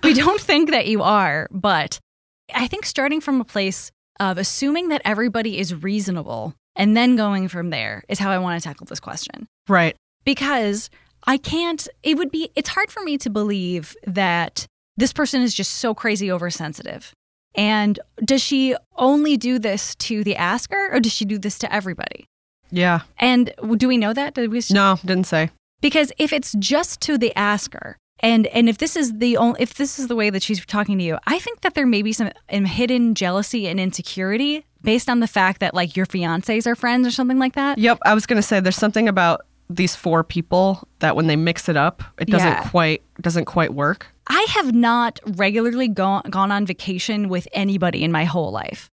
we 0.02 0.14
don't 0.14 0.40
think 0.40 0.70
that 0.70 0.86
you 0.88 1.02
are. 1.02 1.46
But 1.52 2.00
I 2.52 2.66
think 2.66 2.86
starting 2.86 3.20
from 3.20 3.40
a 3.40 3.44
place 3.44 3.92
of 4.18 4.36
assuming 4.36 4.88
that 4.88 5.00
everybody 5.04 5.58
is 5.58 5.72
reasonable 5.74 6.54
and 6.76 6.96
then 6.96 7.16
going 7.16 7.48
from 7.48 7.70
there 7.70 8.04
is 8.08 8.18
how 8.18 8.30
I 8.30 8.38
want 8.38 8.60
to 8.60 8.66
tackle 8.68 8.86
this 8.86 9.00
question. 9.00 9.46
Right. 9.68 9.96
because 10.24 10.90
I 11.26 11.36
can't, 11.36 11.86
it 12.02 12.16
would 12.16 12.30
be, 12.30 12.50
it's 12.56 12.70
hard 12.70 12.90
for 12.90 13.02
me 13.02 13.18
to 13.18 13.28
believe 13.30 13.94
that 14.06 14.66
this 14.96 15.12
person 15.12 15.42
is 15.42 15.54
just 15.54 15.72
so 15.74 15.94
crazy 15.94 16.32
oversensitive. 16.32 17.12
And 17.54 17.98
does 18.24 18.42
she 18.42 18.74
only 18.96 19.36
do 19.36 19.58
this 19.58 19.94
to 19.96 20.24
the 20.24 20.36
asker 20.36 20.88
or 20.92 20.98
does 21.00 21.12
she 21.12 21.24
do 21.24 21.38
this 21.38 21.58
to 21.58 21.72
everybody? 21.72 22.24
Yeah. 22.70 23.00
And 23.18 23.52
do 23.76 23.88
we 23.88 23.98
know 23.98 24.12
that? 24.12 24.34
Did 24.34 24.50
we, 24.50 24.62
No, 24.70 24.98
didn't 25.04 25.26
say. 25.26 25.50
Because 25.80 26.12
if 26.18 26.32
it's 26.32 26.52
just 26.58 27.00
to 27.02 27.18
the 27.18 27.34
asker, 27.36 27.96
and 28.20 28.46
and 28.48 28.68
if 28.68 28.78
this 28.78 28.96
is 28.96 29.14
the 29.18 29.36
only, 29.38 29.60
if 29.62 29.74
this 29.74 29.98
is 29.98 30.06
the 30.08 30.14
way 30.16 30.30
that 30.30 30.42
she's 30.42 30.64
talking 30.66 30.98
to 30.98 31.04
you, 31.04 31.18
I 31.26 31.38
think 31.38 31.62
that 31.62 31.74
there 31.74 31.86
may 31.86 32.02
be 32.02 32.12
some 32.12 32.30
um, 32.52 32.64
hidden 32.66 33.14
jealousy 33.14 33.66
and 33.66 33.80
insecurity 33.80 34.64
based 34.82 35.08
on 35.08 35.20
the 35.20 35.26
fact 35.26 35.60
that 35.60 35.74
like 35.74 35.96
your 35.96 36.06
fiancés 36.06 36.66
are 36.66 36.74
friends 36.74 37.06
or 37.06 37.10
something 37.10 37.38
like 37.38 37.54
that. 37.54 37.78
Yep, 37.78 37.98
I 38.04 38.14
was 38.14 38.26
going 38.26 38.36
to 38.40 38.42
say 38.46 38.60
there's 38.60 38.76
something 38.76 39.08
about 39.08 39.42
these 39.68 39.94
four 39.94 40.24
people 40.24 40.86
that 40.98 41.14
when 41.14 41.26
they 41.28 41.36
mix 41.36 41.68
it 41.68 41.76
up, 41.76 42.02
it 42.18 42.26
doesn't 42.28 42.48
Yeah. 42.48 42.68
quite 42.70 43.02
doesn't 43.20 43.44
quite 43.44 43.72
work. 43.74 44.06
I 44.26 44.44
have 44.50 44.74
not 44.74 45.20
regularly 45.36 45.86
gone 45.88 46.22
gone 46.30 46.50
on 46.50 46.66
vacation 46.66 47.28
with 47.28 47.46
anybody 47.52 48.02
in 48.02 48.10
my 48.10 48.24
whole 48.24 48.50
life. 48.50 48.88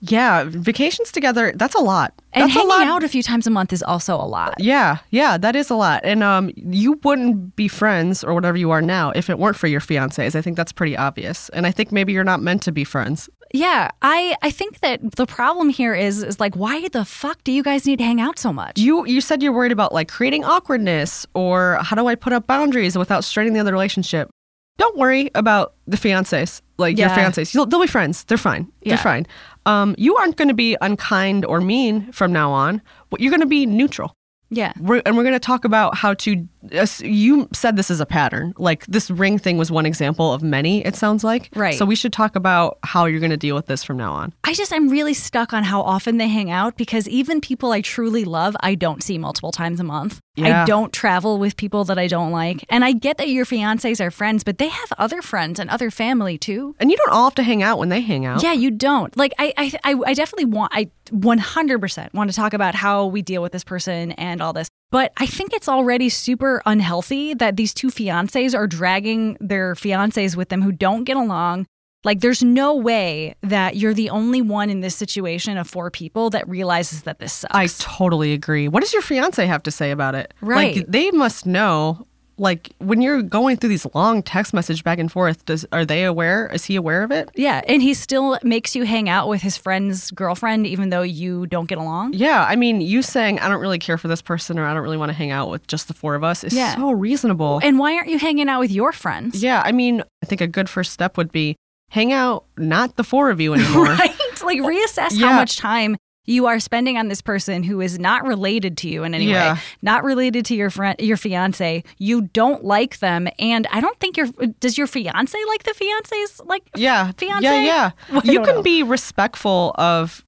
Yeah, 0.00 0.44
vacations 0.46 1.10
together, 1.12 1.52
that's 1.56 1.74
a 1.74 1.80
lot. 1.80 2.12
And 2.34 2.42
that's 2.44 2.52
hanging 2.54 2.70
a 2.70 2.74
lot. 2.74 2.86
out 2.86 3.04
a 3.04 3.08
few 3.08 3.22
times 3.22 3.46
a 3.46 3.50
month 3.50 3.72
is 3.72 3.82
also 3.82 4.14
a 4.16 4.26
lot. 4.26 4.54
Yeah, 4.58 4.98
yeah, 5.10 5.38
that 5.38 5.56
is 5.56 5.70
a 5.70 5.74
lot. 5.74 6.00
And 6.04 6.22
um 6.22 6.50
you 6.56 6.98
wouldn't 7.04 7.56
be 7.56 7.68
friends 7.68 8.22
or 8.24 8.34
whatever 8.34 8.56
you 8.58 8.70
are 8.70 8.82
now 8.82 9.12
if 9.14 9.28
it 9.30 9.38
weren't 9.38 9.56
for 9.56 9.66
your 9.66 9.80
fiancés. 9.80 10.34
I 10.34 10.42
think 10.42 10.56
that's 10.56 10.72
pretty 10.72 10.96
obvious. 10.96 11.48
And 11.50 11.66
I 11.66 11.70
think 11.70 11.90
maybe 11.92 12.12
you're 12.12 12.24
not 12.24 12.40
meant 12.42 12.62
to 12.62 12.72
be 12.72 12.84
friends. 12.84 13.28
Yeah, 13.54 13.92
I 14.02 14.34
I 14.42 14.50
think 14.50 14.80
that 14.80 15.12
the 15.14 15.26
problem 15.26 15.68
here 15.68 15.94
is 15.94 16.24
is 16.24 16.40
like 16.40 16.56
why 16.56 16.88
the 16.88 17.04
fuck 17.04 17.44
do 17.44 17.52
you 17.52 17.62
guys 17.62 17.86
need 17.86 17.98
to 18.00 18.04
hang 18.04 18.20
out 18.20 18.36
so 18.36 18.52
much? 18.52 18.80
You 18.80 19.06
you 19.06 19.20
said 19.20 19.44
you're 19.44 19.52
worried 19.52 19.70
about 19.70 19.92
like 19.92 20.08
creating 20.08 20.44
awkwardness 20.44 21.24
or 21.34 21.78
how 21.80 21.94
do 21.94 22.08
I 22.08 22.16
put 22.16 22.32
up 22.32 22.48
boundaries 22.48 22.98
without 22.98 23.22
straining 23.22 23.52
the 23.52 23.60
other 23.60 23.70
relationship. 23.70 24.28
Don't 24.76 24.98
worry 24.98 25.30
about 25.36 25.74
the 25.86 25.96
fiancés, 25.96 26.62
like 26.78 26.98
your 26.98 27.08
fiancés. 27.10 27.54
You'll, 27.54 27.66
they'll 27.66 27.80
be 27.80 27.86
friends. 27.86 28.24
They're 28.24 28.36
fine. 28.36 28.72
Yeah. 28.82 28.96
They're 28.96 29.04
fine. 29.04 29.24
Um, 29.66 29.94
you 29.98 30.16
aren't 30.16 30.36
going 30.36 30.48
to 30.48 30.54
be 30.54 30.76
unkind 30.80 31.44
or 31.44 31.60
mean 31.60 32.10
from 32.10 32.32
now 32.32 32.50
on. 32.50 32.82
But 33.08 33.20
you're 33.20 33.30
going 33.30 33.40
to 33.40 33.46
be 33.46 33.66
neutral. 33.66 34.12
Yeah. 34.56 34.72
We're, 34.80 35.02
and 35.04 35.16
we're 35.16 35.22
going 35.22 35.34
to 35.34 35.40
talk 35.40 35.64
about 35.64 35.96
how 35.96 36.14
to. 36.14 36.48
Uh, 36.72 36.86
you 37.00 37.48
said 37.52 37.76
this 37.76 37.90
is 37.90 38.00
a 38.00 38.06
pattern. 38.06 38.54
Like 38.56 38.86
this 38.86 39.10
ring 39.10 39.38
thing 39.38 39.58
was 39.58 39.70
one 39.70 39.86
example 39.86 40.32
of 40.32 40.42
many. 40.42 40.84
It 40.84 40.96
sounds 40.96 41.24
like. 41.24 41.50
Right. 41.54 41.78
So 41.78 41.84
we 41.84 41.96
should 41.96 42.12
talk 42.12 42.36
about 42.36 42.78
how 42.82 43.04
you're 43.06 43.20
going 43.20 43.30
to 43.30 43.36
deal 43.36 43.54
with 43.54 43.66
this 43.66 43.84
from 43.84 43.96
now 43.96 44.12
on. 44.12 44.32
I 44.44 44.54
just 44.54 44.72
I'm 44.72 44.88
really 44.88 45.14
stuck 45.14 45.52
on 45.52 45.64
how 45.64 45.82
often 45.82 46.16
they 46.16 46.28
hang 46.28 46.50
out 46.50 46.76
because 46.76 47.08
even 47.08 47.40
people 47.40 47.72
I 47.72 47.80
truly 47.80 48.24
love, 48.24 48.56
I 48.60 48.74
don't 48.74 49.02
see 49.02 49.18
multiple 49.18 49.52
times 49.52 49.80
a 49.80 49.84
month. 49.84 50.20
Yeah. 50.36 50.62
I 50.62 50.66
don't 50.66 50.92
travel 50.92 51.38
with 51.38 51.56
people 51.56 51.84
that 51.84 51.98
I 51.98 52.08
don't 52.08 52.32
like. 52.32 52.64
And 52.68 52.84
I 52.84 52.92
get 52.92 53.18
that 53.18 53.28
your 53.28 53.44
fiancés 53.44 54.04
are 54.04 54.10
friends, 54.10 54.42
but 54.42 54.58
they 54.58 54.68
have 54.68 54.92
other 54.98 55.22
friends 55.22 55.60
and 55.60 55.70
other 55.70 55.90
family 55.90 56.38
too. 56.38 56.74
And 56.80 56.90
you 56.90 56.96
don't 56.96 57.10
all 57.10 57.24
have 57.24 57.36
to 57.36 57.42
hang 57.42 57.62
out 57.62 57.78
when 57.78 57.88
they 57.88 58.00
hang 58.00 58.26
out. 58.26 58.42
Yeah, 58.42 58.52
you 58.52 58.70
don't. 58.70 59.16
Like 59.16 59.32
I, 59.38 59.52
I, 59.56 59.72
I, 59.84 60.00
I 60.06 60.14
definitely 60.14 60.46
want. 60.46 60.72
I 60.74 60.90
100% 61.10 62.14
want 62.14 62.30
to 62.30 62.36
talk 62.36 62.52
about 62.52 62.74
how 62.74 63.06
we 63.06 63.22
deal 63.22 63.42
with 63.42 63.52
this 63.52 63.64
person 63.64 64.12
and 64.12 64.40
all 64.42 64.52
this. 64.52 64.68
But 64.90 65.12
I 65.16 65.26
think 65.26 65.52
it's 65.52 65.68
already 65.68 66.08
super 66.08 66.62
unhealthy 66.66 67.34
that 67.34 67.56
these 67.56 67.74
two 67.74 67.88
fiancés 67.88 68.56
are 68.56 68.66
dragging 68.66 69.36
their 69.40 69.74
fiancés 69.74 70.36
with 70.36 70.48
them 70.48 70.62
who 70.62 70.72
don't 70.72 71.04
get 71.04 71.16
along. 71.16 71.66
Like, 72.04 72.20
there's 72.20 72.42
no 72.42 72.74
way 72.76 73.34
that 73.42 73.76
you're 73.76 73.94
the 73.94 74.10
only 74.10 74.42
one 74.42 74.70
in 74.70 74.80
this 74.80 74.94
situation 74.94 75.56
of 75.56 75.68
four 75.68 75.90
people 75.90 76.30
that 76.30 76.48
realizes 76.48 77.02
that 77.02 77.18
this 77.18 77.32
sucks. 77.32 77.54
I 77.54 77.66
totally 77.78 78.32
agree. 78.32 78.68
What 78.68 78.82
does 78.82 78.92
your 78.92 79.02
fiance 79.02 79.44
have 79.46 79.62
to 79.64 79.70
say 79.70 79.90
about 79.90 80.14
it? 80.14 80.32
Right. 80.40 80.76
Like 80.76 80.86
they 80.86 81.10
must 81.10 81.46
know. 81.46 82.06
Like 82.36 82.72
when 82.78 83.00
you're 83.00 83.22
going 83.22 83.58
through 83.58 83.68
these 83.68 83.86
long 83.94 84.20
text 84.20 84.52
message 84.52 84.82
back 84.82 84.98
and 84.98 85.10
forth, 85.10 85.44
does 85.44 85.64
are 85.70 85.84
they 85.84 86.02
aware? 86.02 86.48
Is 86.52 86.64
he 86.64 86.74
aware 86.74 87.04
of 87.04 87.12
it? 87.12 87.30
yeah, 87.36 87.60
and 87.68 87.80
he 87.80 87.94
still 87.94 88.40
makes 88.42 88.74
you 88.74 88.82
hang 88.82 89.08
out 89.08 89.28
with 89.28 89.40
his 89.40 89.56
friend's 89.56 90.10
girlfriend, 90.10 90.66
even 90.66 90.90
though 90.90 91.02
you 91.02 91.46
don't 91.46 91.66
get 91.68 91.78
along. 91.78 92.14
Yeah, 92.14 92.44
I 92.44 92.56
mean, 92.56 92.80
you 92.80 93.02
saying 93.02 93.38
I 93.38 93.46
don't 93.48 93.60
really 93.60 93.78
care 93.78 93.96
for 93.96 94.08
this 94.08 94.20
person 94.20 94.58
or 94.58 94.66
I 94.66 94.74
don't 94.74 94.82
really 94.82 94.96
want 94.96 95.10
to 95.10 95.14
hang 95.16 95.30
out 95.30 95.48
with 95.48 95.64
just 95.68 95.86
the 95.86 95.94
four 95.94 96.16
of 96.16 96.24
us 96.24 96.42
is 96.42 96.52
Yeah. 96.52 96.74
so 96.74 96.90
reasonable. 96.90 97.60
And 97.62 97.78
why 97.78 97.94
aren't 97.94 98.08
you 98.08 98.18
hanging 98.18 98.48
out 98.48 98.58
with 98.58 98.72
your 98.72 98.90
friends? 98.90 99.40
yeah, 99.40 99.62
I 99.64 99.70
mean, 99.70 100.02
I 100.20 100.26
think 100.26 100.40
a 100.40 100.48
good 100.48 100.68
first 100.68 100.92
step 100.92 101.16
would 101.16 101.30
be 101.30 101.54
hang 101.94 102.12
out, 102.12 102.44
not 102.58 102.96
the 102.96 103.04
four 103.04 103.30
of 103.30 103.40
you 103.40 103.54
anymore. 103.54 103.84
right? 103.84 104.14
Like 104.42 104.58
reassess 104.58 105.18
how 105.20 105.32
much 105.32 105.56
time 105.58 105.96
you 106.26 106.46
are 106.46 106.58
spending 106.58 106.96
on 106.98 107.08
this 107.08 107.20
person 107.20 107.62
who 107.62 107.80
is 107.80 107.98
not 107.98 108.24
related 108.24 108.76
to 108.78 108.88
you 108.88 109.04
in 109.04 109.14
any 109.14 109.26
Yeah. 109.26 109.54
way, 109.54 109.60
not 109.82 110.02
related 110.04 110.44
to 110.46 110.54
your 110.56 110.70
friend, 110.70 110.96
your 110.98 111.16
fiance. 111.18 111.84
You 111.98 112.22
don't 112.22 112.64
like 112.64 112.98
them, 112.98 113.28
and 113.38 113.66
I 113.70 113.80
don't 113.80 113.98
think 114.00 114.16
your 114.16 114.26
does 114.58 114.76
your 114.76 114.86
fiance 114.86 115.38
like 115.48 115.62
the 115.62 115.74
fiance's 115.74 116.40
like 116.46 116.62
Yeah. 116.74 117.12
fiance. 117.16 117.44
Yeah, 117.44 117.60
yeah. 117.62 117.90
Well, 118.12 118.22
you 118.24 118.40
can 118.42 118.56
know. 118.56 118.62
be 118.62 118.82
respectful 118.82 119.74
of 119.76 120.23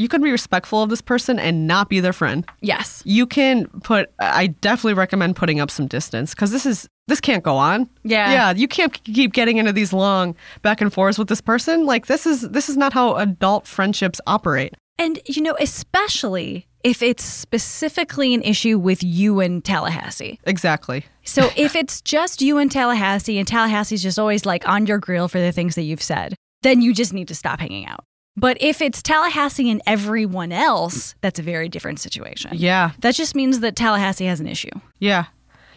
you 0.00 0.08
can 0.08 0.22
be 0.22 0.30
respectful 0.30 0.82
of 0.82 0.90
this 0.90 1.00
person 1.00 1.38
and 1.38 1.66
not 1.66 1.88
be 1.88 2.00
their 2.00 2.12
friend. 2.12 2.44
Yes, 2.60 3.02
You 3.04 3.26
can 3.26 3.66
put 3.82 4.10
I 4.18 4.48
definitely 4.48 4.94
recommend 4.94 5.36
putting 5.36 5.60
up 5.60 5.70
some 5.70 5.86
distance 5.86 6.34
cuz 6.34 6.50
this 6.50 6.66
is 6.66 6.88
this 7.08 7.20
can't 7.20 7.42
go 7.42 7.56
on. 7.56 7.88
yeah, 8.04 8.32
Yeah, 8.32 8.50
you 8.52 8.68
can't 8.68 8.92
keep 9.04 9.32
getting 9.32 9.56
into 9.58 9.72
these 9.72 9.92
long 9.92 10.34
back 10.62 10.80
and 10.80 10.92
forths 10.92 11.18
with 11.18 11.28
this 11.28 11.40
person. 11.40 11.84
Like 11.86 12.06
this 12.06 12.26
is 12.26 12.42
this 12.50 12.68
is 12.68 12.76
not 12.76 12.92
how 12.92 13.16
adult 13.16 13.66
friendships 13.66 14.20
operate. 14.26 14.74
And 14.98 15.18
you 15.26 15.42
know, 15.42 15.56
especially 15.60 16.66
if 16.84 17.02
it's 17.02 17.24
specifically 17.24 18.32
an 18.32 18.42
issue 18.42 18.78
with 18.78 19.02
you 19.02 19.40
and 19.40 19.62
Tallahassee. 19.64 20.38
Exactly. 20.44 21.04
So 21.24 21.50
if 21.56 21.76
it's 21.76 22.00
just 22.00 22.40
you 22.40 22.58
and 22.58 22.70
Tallahassee, 22.70 23.38
and 23.38 23.46
Tallahassee's 23.46 24.02
just 24.02 24.18
always 24.18 24.46
like 24.46 24.66
on 24.68 24.86
your 24.86 24.98
grill 24.98 25.28
for 25.28 25.40
the 25.40 25.52
things 25.52 25.74
that 25.74 25.82
you've 25.82 26.02
said, 26.02 26.34
then 26.62 26.80
you 26.80 26.94
just 26.94 27.12
need 27.12 27.28
to 27.28 27.34
stop 27.34 27.60
hanging 27.60 27.86
out. 27.86 28.04
But 28.40 28.56
if 28.60 28.80
it's 28.80 29.02
Tallahassee 29.02 29.70
and 29.70 29.82
everyone 29.86 30.50
else, 30.50 31.14
that's 31.20 31.38
a 31.38 31.42
very 31.42 31.68
different 31.68 32.00
situation. 32.00 32.52
Yeah. 32.54 32.92
That 33.00 33.14
just 33.14 33.34
means 33.34 33.60
that 33.60 33.76
Tallahassee 33.76 34.24
has 34.24 34.40
an 34.40 34.48
issue. 34.48 34.70
Yeah. 34.98 35.26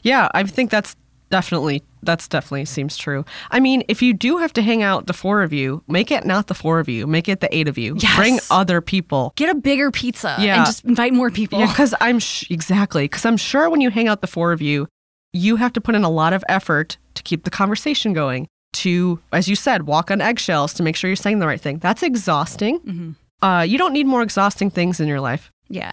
Yeah, 0.01 0.29
I 0.33 0.43
think 0.43 0.71
that's 0.71 0.95
definitely 1.29 1.83
that's 2.03 2.27
definitely 2.27 2.65
seems 2.65 2.95
true. 2.97 3.23
I 3.51 3.59
mean, 3.59 3.83
if 3.87 4.01
you 4.01 4.13
do 4.13 4.37
have 4.37 4.51
to 4.53 4.61
hang 4.61 4.83
out 4.83 5.07
the 5.07 5.13
four 5.13 5.41
of 5.41 5.51
you, 5.53 5.81
make 5.87 6.11
it 6.11 6.25
not 6.25 6.47
the 6.47 6.53
four 6.53 6.79
of 6.79 6.87
you, 6.89 7.07
make 7.07 7.27
it 7.29 7.39
the 7.39 7.53
eight 7.55 7.67
of 7.67 7.77
you. 7.77 7.95
Yes. 7.99 8.15
Bring 8.17 8.39
other 8.51 8.81
people. 8.81 9.33
Get 9.35 9.49
a 9.49 9.55
bigger 9.55 9.89
pizza 9.91 10.35
Yeah. 10.39 10.57
and 10.57 10.65
just 10.65 10.83
invite 10.85 11.13
more 11.13 11.31
people. 11.31 11.59
Yeah, 11.59 11.67
because 11.67 11.93
I'm 12.01 12.19
sh- 12.19 12.45
exactly 12.49 13.05
because 13.05 13.25
I'm 13.25 13.37
sure 13.37 13.69
when 13.69 13.81
you 13.81 13.89
hang 13.89 14.07
out 14.07 14.21
the 14.21 14.27
four 14.27 14.51
of 14.51 14.61
you, 14.61 14.87
you 15.31 15.55
have 15.55 15.73
to 15.73 15.81
put 15.81 15.95
in 15.95 16.03
a 16.03 16.09
lot 16.09 16.33
of 16.33 16.43
effort 16.49 16.97
to 17.15 17.23
keep 17.23 17.43
the 17.45 17.49
conversation 17.49 18.13
going. 18.13 18.47
To, 18.73 19.19
as 19.31 19.47
you 19.47 19.55
said, 19.55 19.83
walk 19.83 20.11
on 20.11 20.19
eggshells 20.21 20.73
to 20.73 20.83
make 20.83 20.95
sure 20.95 21.09
you're 21.09 21.15
saying 21.15 21.39
the 21.39 21.47
right 21.47 21.61
thing. 21.61 21.77
That's 21.79 22.03
exhausting. 22.03 22.79
Mhm. 22.79 23.15
Uh, 23.41 23.61
you 23.61 23.77
don't 23.77 23.93
need 23.93 24.07
more 24.07 24.21
exhausting 24.23 24.69
things 24.69 24.99
in 24.99 25.07
your 25.07 25.19
life. 25.21 25.51
Yeah. 25.69 25.91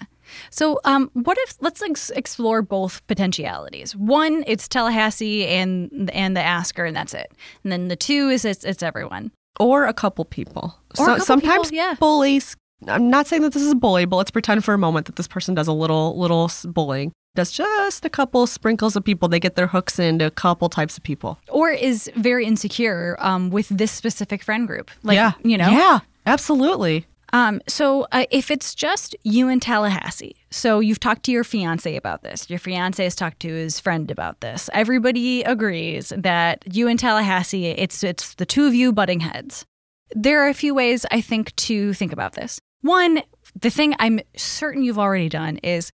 So, 0.51 0.79
um, 0.85 1.11
what 1.15 1.37
if 1.41 1.55
let's 1.61 1.83
ex- 1.83 2.11
explore 2.11 2.63
both 2.63 3.05
potentialities. 3.09 3.97
One, 3.97 4.45
it's 4.47 4.69
Tallahassee 4.69 5.47
and 5.47 6.11
and 6.15 6.37
the 6.37 6.43
asker, 6.43 6.85
and 6.85 6.95
that's 6.97 7.15
it. 7.15 7.33
And 7.65 7.73
then 7.73 7.89
the 7.89 7.97
two 7.97 8.29
is 8.29 8.45
it's, 8.45 8.65
it's 8.65 8.83
everyone. 8.83 9.33
or 9.59 9.87
a 9.87 9.93
couple 9.93 10.25
people. 10.25 10.77
Or 10.99 11.05
a 11.05 11.09
couple 11.09 11.25
sometimes 11.27 11.71
people, 11.71 11.77
yeah. 11.85 11.95
bullies. 11.99 12.57
I'm 12.89 13.11
not 13.11 13.27
saying 13.27 13.43
that 13.43 13.53
this 13.53 13.63
is 13.63 13.73
a 13.73 13.75
bully, 13.75 14.07
but 14.07 14.17
let's 14.17 14.31
pretend 14.31 14.65
for 14.65 14.73
a 14.73 14.79
moment 14.79 15.07
that 15.07 15.17
this 15.17 15.29
person 15.29 15.55
does 15.55 15.67
a 15.69 15.73
little 15.73 16.19
little 16.19 16.51
bullying. 16.65 17.13
Does 17.37 17.53
just 17.53 18.05
a 18.05 18.11
couple 18.11 18.47
sprinkles 18.47 18.97
of 18.97 19.05
people. 19.05 19.29
They 19.29 19.39
get 19.39 19.55
their 19.55 19.69
hooks 19.69 19.99
into 19.99 20.27
a 20.27 20.31
couple 20.31 20.69
types 20.69 20.97
of 20.97 21.05
people. 21.05 21.39
or 21.49 21.71
is 21.71 22.11
very 22.17 22.45
insecure 22.45 23.17
um, 23.21 23.51
with 23.51 23.69
this 23.69 23.93
specific 23.93 24.43
friend 24.43 24.67
group. 24.67 24.91
Like, 25.03 25.15
yeah, 25.15 25.33
you 25.45 25.57
know? 25.57 25.71
Yeah, 25.71 26.01
absolutely. 26.27 27.07
Um, 27.33 27.61
so 27.69 28.09
uh, 28.11 28.25
if 28.33 28.51
it's 28.51 28.75
just 28.75 29.15
you 29.23 29.49
and 29.49 29.63
Tallahassee, 29.63 30.35
so 30.51 30.81
you've 30.81 30.99
talked 30.99 31.23
to 31.25 31.31
your 31.31 31.45
fiance 31.45 31.95
about 31.95 32.23
this, 32.23 32.51
your 32.51 32.59
fiance 32.59 33.03
has 33.05 33.15
talked 33.15 33.39
to 33.41 33.49
his 33.49 33.79
friend 33.79 34.11
about 34.11 34.41
this. 34.41 34.69
Everybody 34.73 35.43
agrees 35.45 36.13
that 36.17 36.65
you 36.75 36.89
and 36.89 36.99
Tallahassee, 36.99 37.67
it's 37.67 38.03
it's 38.03 38.35
the 38.35 38.47
two 38.47 38.67
of 38.67 38.75
you 38.75 38.93
butting 38.93 39.21
heads. 39.21 39.65
There 40.11 40.45
are 40.45 40.49
a 40.49 40.55
few 40.55 40.75
ways 40.75 41.07
I 41.13 41.21
think 41.21 41.55
to 41.55 41.93
think 41.93 42.13
about 42.13 42.33
this. 42.33 42.59
One, 42.81 43.23
the 43.55 43.71
thing 43.71 43.95
I'm 44.01 44.19
certain 44.37 44.83
you've 44.83 44.99
already 44.99 45.29
done 45.29 45.59
is 45.59 45.93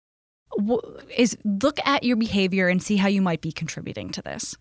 is 1.15 1.37
look 1.43 1.79
at 1.85 2.03
your 2.03 2.17
behavior 2.17 2.67
and 2.67 2.81
see 2.81 2.97
how 2.97 3.07
you 3.07 3.21
might 3.21 3.41
be 3.41 3.51
contributing 3.51 4.11
to 4.11 4.21
this. 4.21 4.55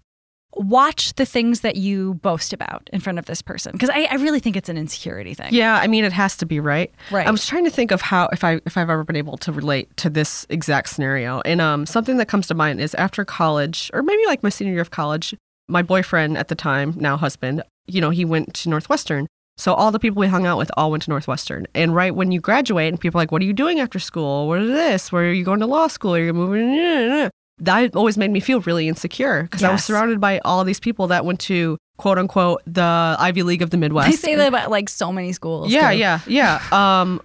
Watch 0.56 1.14
the 1.14 1.26
things 1.26 1.62
that 1.62 1.74
you 1.74 2.14
boast 2.14 2.52
about 2.52 2.88
in 2.92 3.00
front 3.00 3.18
of 3.18 3.26
this 3.26 3.42
person 3.42 3.72
because 3.72 3.90
I, 3.90 4.04
I 4.04 4.14
really 4.14 4.38
think 4.38 4.56
it's 4.56 4.68
an 4.68 4.78
insecurity 4.78 5.34
thing. 5.34 5.48
Yeah, 5.52 5.76
I 5.76 5.88
mean 5.88 6.04
it 6.04 6.12
has 6.12 6.36
to 6.36 6.46
be 6.46 6.60
right. 6.60 6.92
Right. 7.10 7.26
I 7.26 7.30
was 7.32 7.44
trying 7.44 7.64
to 7.64 7.70
think 7.70 7.90
of 7.90 8.00
how 8.00 8.28
if 8.32 8.44
I 8.44 8.60
if 8.64 8.76
I've 8.76 8.88
ever 8.88 9.02
been 9.02 9.16
able 9.16 9.36
to 9.38 9.52
relate 9.52 9.96
to 9.96 10.10
this 10.10 10.46
exact 10.48 10.90
scenario. 10.90 11.40
And 11.44 11.60
um 11.60 11.86
something 11.86 12.18
that 12.18 12.26
comes 12.26 12.46
to 12.48 12.54
mind 12.54 12.80
is 12.80 12.94
after 12.94 13.24
college 13.24 13.90
or 13.92 14.02
maybe 14.04 14.24
like 14.26 14.44
my 14.44 14.48
senior 14.48 14.74
year 14.74 14.82
of 14.82 14.92
college, 14.92 15.34
my 15.68 15.82
boyfriend 15.82 16.38
at 16.38 16.46
the 16.46 16.54
time, 16.54 16.94
now 16.96 17.16
husband, 17.16 17.62
you 17.86 18.00
know, 18.00 18.10
he 18.10 18.24
went 18.24 18.54
to 18.54 18.68
Northwestern. 18.68 19.26
So 19.56 19.72
all 19.74 19.92
the 19.92 19.98
people 19.98 20.20
we 20.20 20.26
hung 20.26 20.46
out 20.46 20.58
with 20.58 20.70
all 20.76 20.90
went 20.90 21.04
to 21.04 21.10
Northwestern. 21.10 21.66
And 21.74 21.94
right 21.94 22.14
when 22.14 22.32
you 22.32 22.40
graduate 22.40 22.88
and 22.88 23.00
people 23.00 23.18
are 23.18 23.22
like, 23.22 23.32
What 23.32 23.42
are 23.42 23.44
you 23.44 23.52
doing 23.52 23.80
after 23.80 23.98
school? 23.98 24.48
What 24.48 24.60
is 24.60 24.70
this? 24.70 25.12
Where 25.12 25.24
are 25.24 25.32
you 25.32 25.44
going 25.44 25.60
to 25.60 25.66
law 25.66 25.86
school? 25.86 26.14
Are 26.14 26.22
you 26.22 26.32
moving? 26.32 27.30
That 27.58 27.94
always 27.94 28.18
made 28.18 28.32
me 28.32 28.40
feel 28.40 28.60
really 28.62 28.88
insecure 28.88 29.44
because 29.44 29.62
I 29.62 29.70
was 29.70 29.84
surrounded 29.84 30.20
by 30.20 30.40
all 30.40 30.64
these 30.64 30.80
people 30.80 31.06
that 31.08 31.24
went 31.24 31.38
to 31.40 31.78
quote 31.98 32.18
unquote 32.18 32.62
the 32.66 33.16
Ivy 33.18 33.44
League 33.44 33.62
of 33.62 33.70
the 33.70 33.76
Midwest. 33.76 34.08
I 34.08 34.12
say 34.12 34.34
that 34.34 34.48
about 34.48 34.70
like 34.70 34.88
so 34.88 35.12
many 35.12 35.32
schools. 35.32 35.70
Yeah, 35.70 35.92
too. 35.92 35.98
yeah, 35.98 36.20
yeah. 36.26 36.60
Um, 36.72 37.22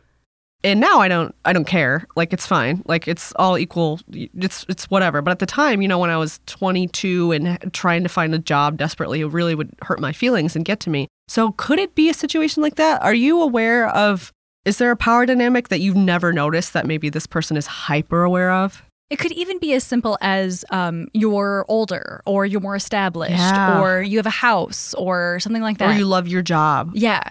and 0.63 0.80
now 0.80 1.00
I 1.00 1.08
don't, 1.08 1.34
I 1.45 1.54
don't 1.54 1.65
care. 1.65 2.06
Like 2.15 2.34
it's 2.34 2.45
fine. 2.45 2.84
Like 2.86 3.08
it's 3.08 3.34
all 3.38 3.58
equal. 3.58 4.00
It's 4.12 4.65
it's 4.67 4.89
whatever. 4.89 5.22
But 5.22 5.32
at 5.32 5.39
the 5.39 5.45
time, 5.45 5.82
you 5.82 5.88
know, 5.88 6.00
when 6.00 6.10
I 6.10 6.17
was 6.17 6.39
22 6.48 7.32
and 7.32 7.74
trying 7.74 8.04
to 8.04 8.10
find 8.10 8.36
a 8.36 8.39
job 8.39 8.78
desperately, 8.78 9.22
it 9.22 9.28
really 9.28 9.56
would 9.56 9.74
hurt 9.82 10.00
my 10.00 10.12
feelings 10.12 10.56
and 10.56 10.65
get 10.65 10.80
to 10.82 10.89
me. 10.89 11.08
So 11.28 11.54
could 11.54 11.80
it 11.80 11.95
be 11.95 12.10
a 12.10 12.13
situation 12.13 12.62
like 12.62 12.76
that? 12.76 13.02
Are 13.02 13.13
you 13.13 13.41
aware 13.41 13.88
of? 13.89 14.32
Is 14.65 14.78
there 14.78 14.91
a 14.91 14.98
power 14.98 15.26
dynamic 15.26 15.69
that 15.69 15.80
you've 15.80 15.95
never 15.95 16.34
noticed 16.34 16.74
that 16.74 16.86
maybe 16.86 17.10
this 17.10 17.26
person 17.26 17.56
is 17.56 17.65
hyper 17.65 18.24
aware 18.24 18.52
of? 18.52 18.84
It 19.10 19.17
could 19.17 19.32
even 19.32 19.58
be 19.60 19.74
as 19.74 19.84
simple 19.84 20.17
as 20.22 20.63
um, 20.69 21.08
you're 21.13 21.65
older 21.67 22.22
or 22.26 22.45
you're 22.45 22.62
more 22.62 22.76
established 22.76 23.32
Yeah. 23.32 23.82
or 23.82 24.02
you 24.02 24.17
have 24.17 24.28
a 24.28 24.30
house 24.30 24.93
or 24.93 25.39
something 25.39 25.63
like 25.63 25.80
that. 25.80 25.89
Or 25.95 25.98
you 25.98 26.06
love 26.06 26.28
your 26.28 26.41
job? 26.43 26.91
Yeah. 26.93 27.24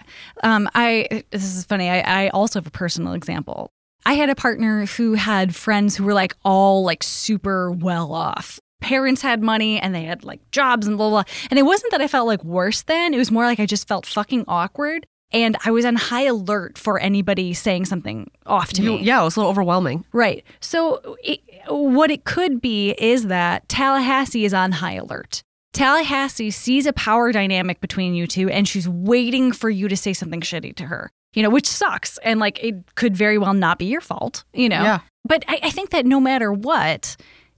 Um, 0.43 0.67
I 0.75 1.23
this 1.31 1.43
is 1.43 1.63
funny. 1.65 1.89
I, 1.89 2.25
I 2.25 2.29
also 2.29 2.59
have 2.59 2.67
a 2.67 2.71
personal 2.71 3.13
example. 3.13 3.71
I 4.05 4.13
had 4.13 4.29
a 4.29 4.35
partner 4.35 4.85
who 4.87 5.13
had 5.13 5.55
friends 5.55 5.95
who 5.95 6.03
were 6.03 6.13
like 6.13 6.35
all 6.43 6.83
like 6.83 7.01
super 7.03 7.71
well 7.71 8.13
off. 8.13 8.59
Parents 8.81 9.21
had 9.21 9.41
money 9.41 9.79
and 9.79 9.93
they 9.93 10.03
had 10.03 10.23
like 10.23 10.39
jobs 10.51 10.87
and 10.87 10.97
blah 10.97 11.09
blah. 11.09 11.23
And 11.49 11.57
it 11.59 11.63
wasn't 11.63 11.91
that 11.91 12.01
I 12.01 12.07
felt 12.07 12.27
like 12.27 12.43
worse 12.43 12.81
than. 12.83 13.13
It 13.13 13.17
was 13.17 13.31
more 13.31 13.43
like 13.45 13.59
I 13.59 13.65
just 13.65 13.87
felt 13.87 14.05
fucking 14.05 14.45
awkward. 14.47 15.05
And 15.31 15.55
I 15.63 15.69
was 15.69 15.85
on 15.85 15.95
high 15.95 16.23
alert 16.23 16.75
for 16.77 16.97
anybody 16.97 17.53
saying 17.53 17.85
something 17.85 18.31
off 18.47 18.73
to 18.73 18.81
You, 18.81 18.91
me. 18.93 19.03
yeah, 19.03 19.21
it 19.21 19.25
was 19.25 19.35
a 19.35 19.39
little 19.41 19.51
overwhelming. 19.51 20.03
Right. 20.11 20.43
So, 20.59 21.17
it, 21.23 21.41
what 21.69 22.11
it 22.11 22.25
could 22.25 22.61
be 22.61 22.91
is 22.97 23.27
that 23.27 23.67
Tallahassee 23.69 24.45
is 24.45 24.53
on 24.53 24.71
high 24.73 24.93
alert. 24.93 25.43
Tallahassee 25.73 26.51
sees 26.51 26.85
a 26.85 26.93
power 26.93 27.31
dynamic 27.31 27.79
between 27.79 28.15
you 28.15 28.27
two 28.27 28.49
and 28.49 28.67
she's 28.67 28.89
waiting 28.89 29.51
for 29.51 29.69
you 29.69 29.87
to 29.87 29.95
say 29.95 30.13
something 30.13 30.41
shitty 30.41 30.75
to 30.75 30.85
her, 30.85 31.11
you 31.33 31.43
know, 31.43 31.49
which 31.49 31.67
sucks. 31.67 32.17
And 32.19 32.39
like 32.39 32.61
it 32.63 32.75
could 32.95 33.15
very 33.15 33.37
well 33.37 33.53
not 33.53 33.77
be 33.77 33.85
your 33.85 34.01
fault, 34.01 34.43
you 34.53 34.67
know? 34.67 34.81
Yeah. 34.81 34.99
But 35.25 35.45
I, 35.47 35.59
I 35.63 35.69
think 35.69 35.91
that 35.91 36.05
no 36.05 36.19
matter 36.19 36.51
what, 36.51 37.15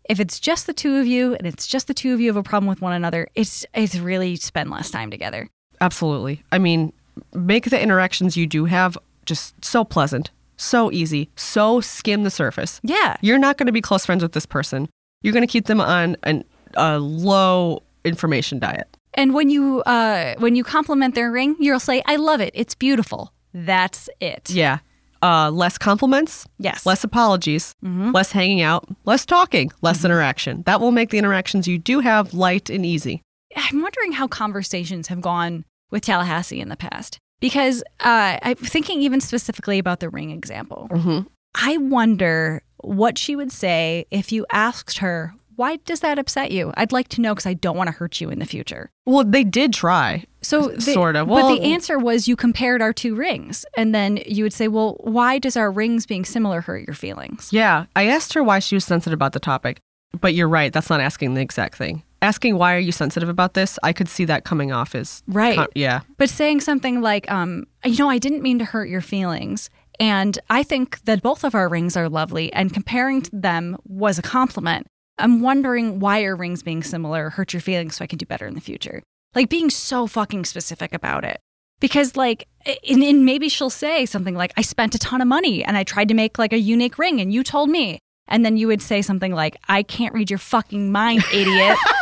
if 0.10 0.19
it's 0.19 0.39
just 0.39 0.67
the 0.67 0.74
two 0.74 0.97
of 0.97 1.08
you 1.08 1.36
and 1.36 1.47
it's 1.47 1.67
just 1.67 1.88
the 1.88 1.93
two 1.93 2.13
of 2.13 2.19
you 2.19 2.28
have 2.28 2.38
a 2.38 2.43
problem 2.43 2.67
with 2.67 2.82
one 2.82 2.93
another, 2.93 3.28
it's 3.36 3.65
it's 3.74 3.95
really 3.95 4.36
spend 4.36 4.69
less 4.69 4.91
time 4.91 5.10
together. 5.10 5.47
Absolutely. 5.80 6.43
I 6.52 6.60
mean, 6.60 6.91
make 7.34 7.69
the 7.69 7.82
interactions 7.82 8.36
you 8.36 8.45
do 8.45 8.65
have 8.65 8.97
just 9.26 9.63
so 9.63 9.84
pleasant, 9.84 10.32
so 10.62 10.91
easy, 10.91 11.30
so 11.36 11.82
skim 11.82 12.24
the 12.24 12.30
surface. 12.30 12.80
Yeah. 12.84 13.17
You're 13.21 13.39
not 13.39 13.58
going 13.58 13.67
to 13.67 13.71
be 13.74 13.82
close 13.82 14.06
friends 14.06 14.21
with 14.24 14.32
this 14.34 14.45
person. 14.45 14.89
You're 15.21 15.34
going 15.34 15.45
to 15.47 15.52
keep 15.52 15.65
them 15.65 15.82
on 15.82 16.17
an, 16.24 16.43
a 16.76 17.00
low 17.00 17.84
information 18.06 18.60
diet. 18.60 18.88
And 19.13 19.34
when 19.34 19.50
you 19.50 19.82
uh, 19.82 20.36
when 20.39 20.56
you 20.56 20.63
compliment 20.63 21.15
their 21.15 21.32
ring, 21.32 21.56
you'll 21.60 21.82
say, 21.82 22.02
"I 22.06 22.15
love 22.15 22.39
it. 22.39 22.52
It's 22.56 22.76
beautiful." 22.76 23.34
That's 23.54 24.10
it. 24.21 24.50
Yeah. 24.50 24.80
Uh, 25.21 25.52
less 25.52 25.78
compliments, 25.78 26.47
Yes. 26.58 26.84
less 26.86 27.04
apologies, 27.04 27.76
less 27.84 28.32
hanging 28.32 28.62
out, 28.62 28.88
less 29.06 29.24
talking, 29.26 29.71
less 29.82 30.04
interaction. 30.04 30.63
That 30.65 30.80
will 30.82 30.91
make 30.91 31.12
the 31.12 31.19
interactions 31.19 31.67
you 31.67 31.78
do 31.78 32.00
have 32.00 32.34
light 32.34 32.69
and 32.71 32.84
easy. 32.86 33.21
I'm 33.56 33.82
wondering 33.84 34.13
how 34.13 34.28
conversations 34.28 35.10
have 35.10 35.21
gone 35.21 35.63
with 35.91 36.04
Tallahassee 36.04 36.60
in 36.62 36.69
the 36.69 36.76
past 36.78 37.19
because 37.42 37.84
uh, 38.00 38.38
I'm 38.42 38.56
thinking 38.56 39.02
even 39.02 39.20
specifically 39.20 39.78
about 39.80 40.00
the 40.00 40.10
ring 40.10 40.32
example. 40.32 40.88
Mhm. 40.92 41.28
I 41.56 41.76
wonder 41.76 42.62
what 42.78 43.18
she 43.18 43.36
would 43.36 43.52
say 43.52 44.06
if 44.10 44.32
you 44.32 44.46
asked 44.54 45.00
her, 45.00 45.34
"Why 45.58 45.76
does 45.76 46.00
that 46.00 46.18
upset 46.18 46.52
you?" 46.52 46.72
I'd 46.78 46.94
like 46.94 47.10
to 47.10 47.22
know 47.22 47.34
because 47.36 47.46
I 47.46 47.54
don't 47.54 47.76
want 47.76 47.88
to 47.88 47.92
hurt 47.92 48.22
you 48.22 48.30
in 48.30 48.40
the 48.40 48.46
future. 48.46 48.90
Well, 49.06 49.26
they 49.26 49.44
did 49.44 49.74
try. 49.74 50.24
So 50.42 50.70
the, 50.76 50.82
Sort 50.94 51.18
of. 51.18 51.28
but 51.28 51.54
the 51.54 51.62
answer 51.74 52.00
was 52.00 52.28
you 52.30 52.36
compared 52.38 52.82
our 52.82 52.94
two 52.94 53.14
rings, 53.16 53.66
and 53.76 53.94
then 53.94 54.18
you 54.26 54.44
would 54.46 54.54
say, 54.54 54.70
"Well, 54.70 54.96
why 55.02 55.38
does 55.40 55.58
our 55.58 55.70
rings 55.70 56.06
being 56.06 56.24
similar 56.24 56.62
hurt 56.62 56.88
your 56.88 56.96
feelings?" 56.96 57.50
Yeah. 57.52 57.86
I 57.98 58.08
asked 58.08 58.34
her 58.34 58.42
why 58.44 58.60
she 58.60 58.76
was 58.76 58.86
sensitive 58.86 59.18
about 59.18 59.34
the 59.34 59.40
topic, 59.42 59.80
but 60.22 60.34
you're 60.34 60.48
right. 60.50 60.72
That's 60.72 60.90
not 60.90 61.02
asking 61.02 61.34
the 61.34 61.42
exact 61.42 61.76
thing. 61.78 62.04
Asking 62.22 62.58
why 62.58 62.76
are 62.76 62.80
you 62.80 62.92
sensitive 62.92 63.30
about 63.30 63.56
this, 63.56 63.80
I 63.82 63.94
could 63.94 64.08
see 64.08 64.26
that 64.26 64.44
coming 64.46 64.72
off 64.72 64.94
as 64.94 65.24
Right. 65.28 65.56
con- 65.56 65.68
yeah. 65.74 66.02
But 66.18 66.30
saying 66.30 66.62
something 66.62 67.02
like, 67.02 67.30
um, 67.32 67.66
you 67.84 67.98
know, 67.98 68.10
I 68.10 68.20
didn't 68.20 68.44
mean 68.44 68.60
to 68.60 68.66
hurt 68.66 68.90
your 68.90 69.02
feelings. 69.02 69.70
And 70.00 70.38
I 70.50 70.64
think 70.64 71.02
that 71.06 71.22
both 71.22 71.44
of 71.44 71.54
our 71.56 71.68
rings 71.70 71.96
are 71.96 72.10
lovely, 72.10 72.52
and 72.54 72.74
comparing 72.74 73.22
to 73.24 73.30
them 73.34 73.78
was 73.86 74.18
a 74.18 74.22
compliment. 74.24 74.88
I'm 75.20 75.42
wondering 75.42 76.00
why 76.00 76.24
our 76.24 76.36
rings 76.36 76.64
being 76.64 76.82
similar 76.82 77.30
hurt 77.32 77.54
your 77.54 77.62
feelings 77.62 77.98
so 77.98 78.04
I 78.04 78.08
can 78.08 78.18
do 78.18 78.26
better 78.26 78.48
in 78.48 78.56
the 78.56 78.62
future. 78.62 79.04
Like 79.36 79.50
being 79.50 79.70
so 79.70 80.08
fucking 80.08 80.46
specific 80.46 80.94
about 80.94 81.24
it. 81.24 81.40
Because, 81.80 82.16
like, 82.16 82.48
and, 82.88 83.04
and 83.04 83.26
maybe 83.26 83.50
she'll 83.50 83.70
say 83.72 84.06
something 84.06 84.36
like, 84.36 84.54
I 84.58 84.62
spent 84.62 84.94
a 84.96 85.00
ton 85.00 85.22
of 85.22 85.28
money 85.28 85.64
and 85.64 85.76
I 85.78 85.84
tried 85.84 86.08
to 86.10 86.14
make 86.14 86.38
like 86.40 86.54
a 86.54 86.60
unique 86.60 86.98
ring 86.98 87.20
and 87.22 87.34
you 87.34 87.44
told 87.44 87.70
me. 87.70 88.00
And 88.28 88.46
then 88.46 88.56
you 88.56 88.68
would 88.68 88.82
say 88.82 89.02
something 89.02 89.34
like, 89.34 89.58
I 89.68 89.84
can't 89.84 90.14
read 90.14 90.30
your 90.30 90.40
fucking 90.40 90.92
mind, 90.92 91.24
idiot. 91.34 91.78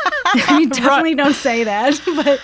you 0.59 0.69
definitely 0.69 1.15
don't 1.15 1.35
say 1.35 1.63
that. 1.63 1.99
But, 2.19 2.41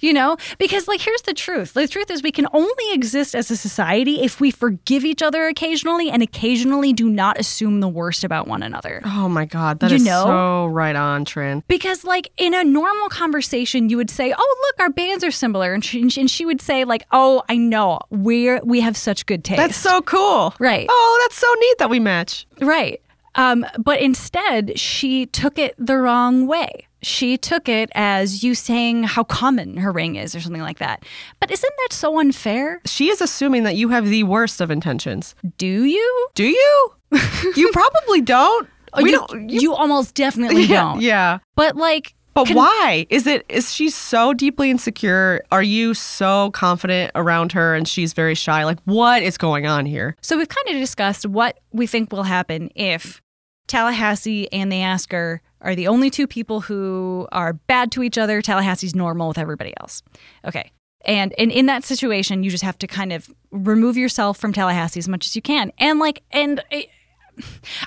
you 0.00 0.12
know, 0.12 0.36
because 0.58 0.86
like, 0.86 1.00
here's 1.00 1.22
the 1.22 1.32
truth 1.32 1.72
the 1.72 1.88
truth 1.88 2.10
is, 2.10 2.22
we 2.22 2.32
can 2.32 2.46
only 2.52 2.92
exist 2.92 3.34
as 3.34 3.50
a 3.50 3.56
society 3.56 4.22
if 4.22 4.38
we 4.40 4.50
forgive 4.50 5.04
each 5.04 5.22
other 5.22 5.46
occasionally 5.46 6.10
and 6.10 6.22
occasionally 6.22 6.92
do 6.92 7.08
not 7.08 7.38
assume 7.38 7.80
the 7.80 7.88
worst 7.88 8.22
about 8.24 8.46
one 8.46 8.62
another. 8.62 9.00
Oh 9.04 9.28
my 9.28 9.46
God, 9.46 9.78
that 9.80 9.90
You 9.90 9.96
is 9.96 10.04
know? 10.04 10.24
so 10.24 10.66
right 10.66 10.96
on, 10.96 11.24
Trin. 11.24 11.62
Because, 11.68 12.04
like, 12.04 12.30
in 12.36 12.52
a 12.54 12.64
normal 12.64 13.08
conversation, 13.08 13.88
you 13.88 13.96
would 13.96 14.10
say, 14.10 14.34
"Oh, 14.36 14.56
look, 14.66 14.80
our 14.80 14.90
bands 14.90 15.24
are 15.24 15.30
similar," 15.30 15.72
and 15.72 15.82
she, 15.84 16.02
and 16.02 16.30
she 16.30 16.44
would 16.44 16.60
say, 16.60 16.84
"Like, 16.84 17.04
oh, 17.12 17.42
I 17.48 17.56
know, 17.56 18.00
we're 18.10 18.60
we 18.64 18.80
have 18.80 18.96
such 18.96 19.24
good 19.26 19.42
taste." 19.44 19.56
That's 19.58 19.76
so 19.76 20.02
cool. 20.02 20.54
Right. 20.58 20.86
Oh, 20.90 21.20
that's 21.24 21.36
so 21.36 21.50
neat 21.60 21.78
that 21.78 21.88
we 21.88 22.00
match. 22.00 22.46
Right. 22.60 23.00
Um, 23.36 23.64
but 23.78 24.00
instead, 24.00 24.78
she 24.78 25.26
took 25.26 25.58
it 25.58 25.74
the 25.78 25.96
wrong 25.96 26.46
way. 26.46 26.86
She 27.04 27.36
took 27.36 27.68
it 27.68 27.90
as 27.94 28.42
you 28.42 28.54
saying 28.54 29.04
how 29.04 29.24
common 29.24 29.76
her 29.76 29.92
ring 29.92 30.16
is 30.16 30.34
or 30.34 30.40
something 30.40 30.62
like 30.62 30.78
that. 30.78 31.04
But 31.38 31.50
isn't 31.50 31.72
that 31.82 31.92
so 31.92 32.18
unfair? 32.18 32.80
She 32.86 33.10
is 33.10 33.20
assuming 33.20 33.64
that 33.64 33.76
you 33.76 33.90
have 33.90 34.08
the 34.08 34.22
worst 34.24 34.60
of 34.60 34.70
intentions. 34.70 35.34
Do 35.58 35.84
you? 35.84 36.28
Do 36.34 36.44
you? 36.44 36.94
you 37.56 37.70
probably 37.72 38.20
don't. 38.20 38.68
Oh, 38.94 39.02
we 39.02 39.10
you, 39.12 39.18
don't. 39.18 39.50
you 39.50 39.74
almost 39.74 40.14
definitely 40.14 40.62
yeah, 40.66 40.82
don't. 40.82 41.00
yeah. 41.00 41.38
But 41.56 41.76
like, 41.76 42.14
But 42.32 42.48
why? 42.50 43.06
Is 43.10 43.26
it 43.26 43.44
is 43.48 43.74
she 43.74 43.90
so 43.90 44.32
deeply 44.32 44.70
insecure? 44.70 45.42
Are 45.52 45.62
you 45.62 45.94
so 45.94 46.50
confident 46.52 47.12
around 47.14 47.52
her 47.52 47.74
and 47.74 47.86
she's 47.86 48.12
very 48.12 48.34
shy? 48.34 48.64
Like 48.64 48.78
what 48.84 49.22
is 49.22 49.36
going 49.36 49.66
on 49.66 49.84
here? 49.84 50.16
So 50.22 50.36
we've 50.36 50.48
kind 50.48 50.68
of 50.68 50.74
discussed 50.74 51.26
what 51.26 51.58
we 51.72 51.86
think 51.86 52.12
will 52.12 52.22
happen 52.22 52.70
if 52.74 53.20
Tallahassee 53.66 54.50
and 54.52 54.70
the 54.70 54.82
Asker 54.82 55.40
are 55.64 55.74
the 55.74 55.88
only 55.88 56.10
two 56.10 56.26
people 56.26 56.60
who 56.60 57.26
are 57.32 57.54
bad 57.54 57.90
to 57.92 58.02
each 58.02 58.18
other. 58.18 58.40
Tallahassee's 58.40 58.94
normal 58.94 59.28
with 59.28 59.38
everybody 59.38 59.74
else. 59.80 60.02
Okay. 60.44 60.70
And, 61.04 61.34
and 61.38 61.50
in 61.50 61.66
that 61.66 61.84
situation, 61.84 62.44
you 62.44 62.50
just 62.50 62.64
have 62.64 62.78
to 62.78 62.86
kind 62.86 63.12
of 63.12 63.28
remove 63.50 63.96
yourself 63.96 64.38
from 64.38 64.52
Tallahassee 64.52 65.00
as 65.00 65.08
much 65.08 65.26
as 65.26 65.34
you 65.34 65.42
can. 65.42 65.72
And 65.78 65.98
like, 65.98 66.22
and 66.30 66.62
I, 66.70 66.86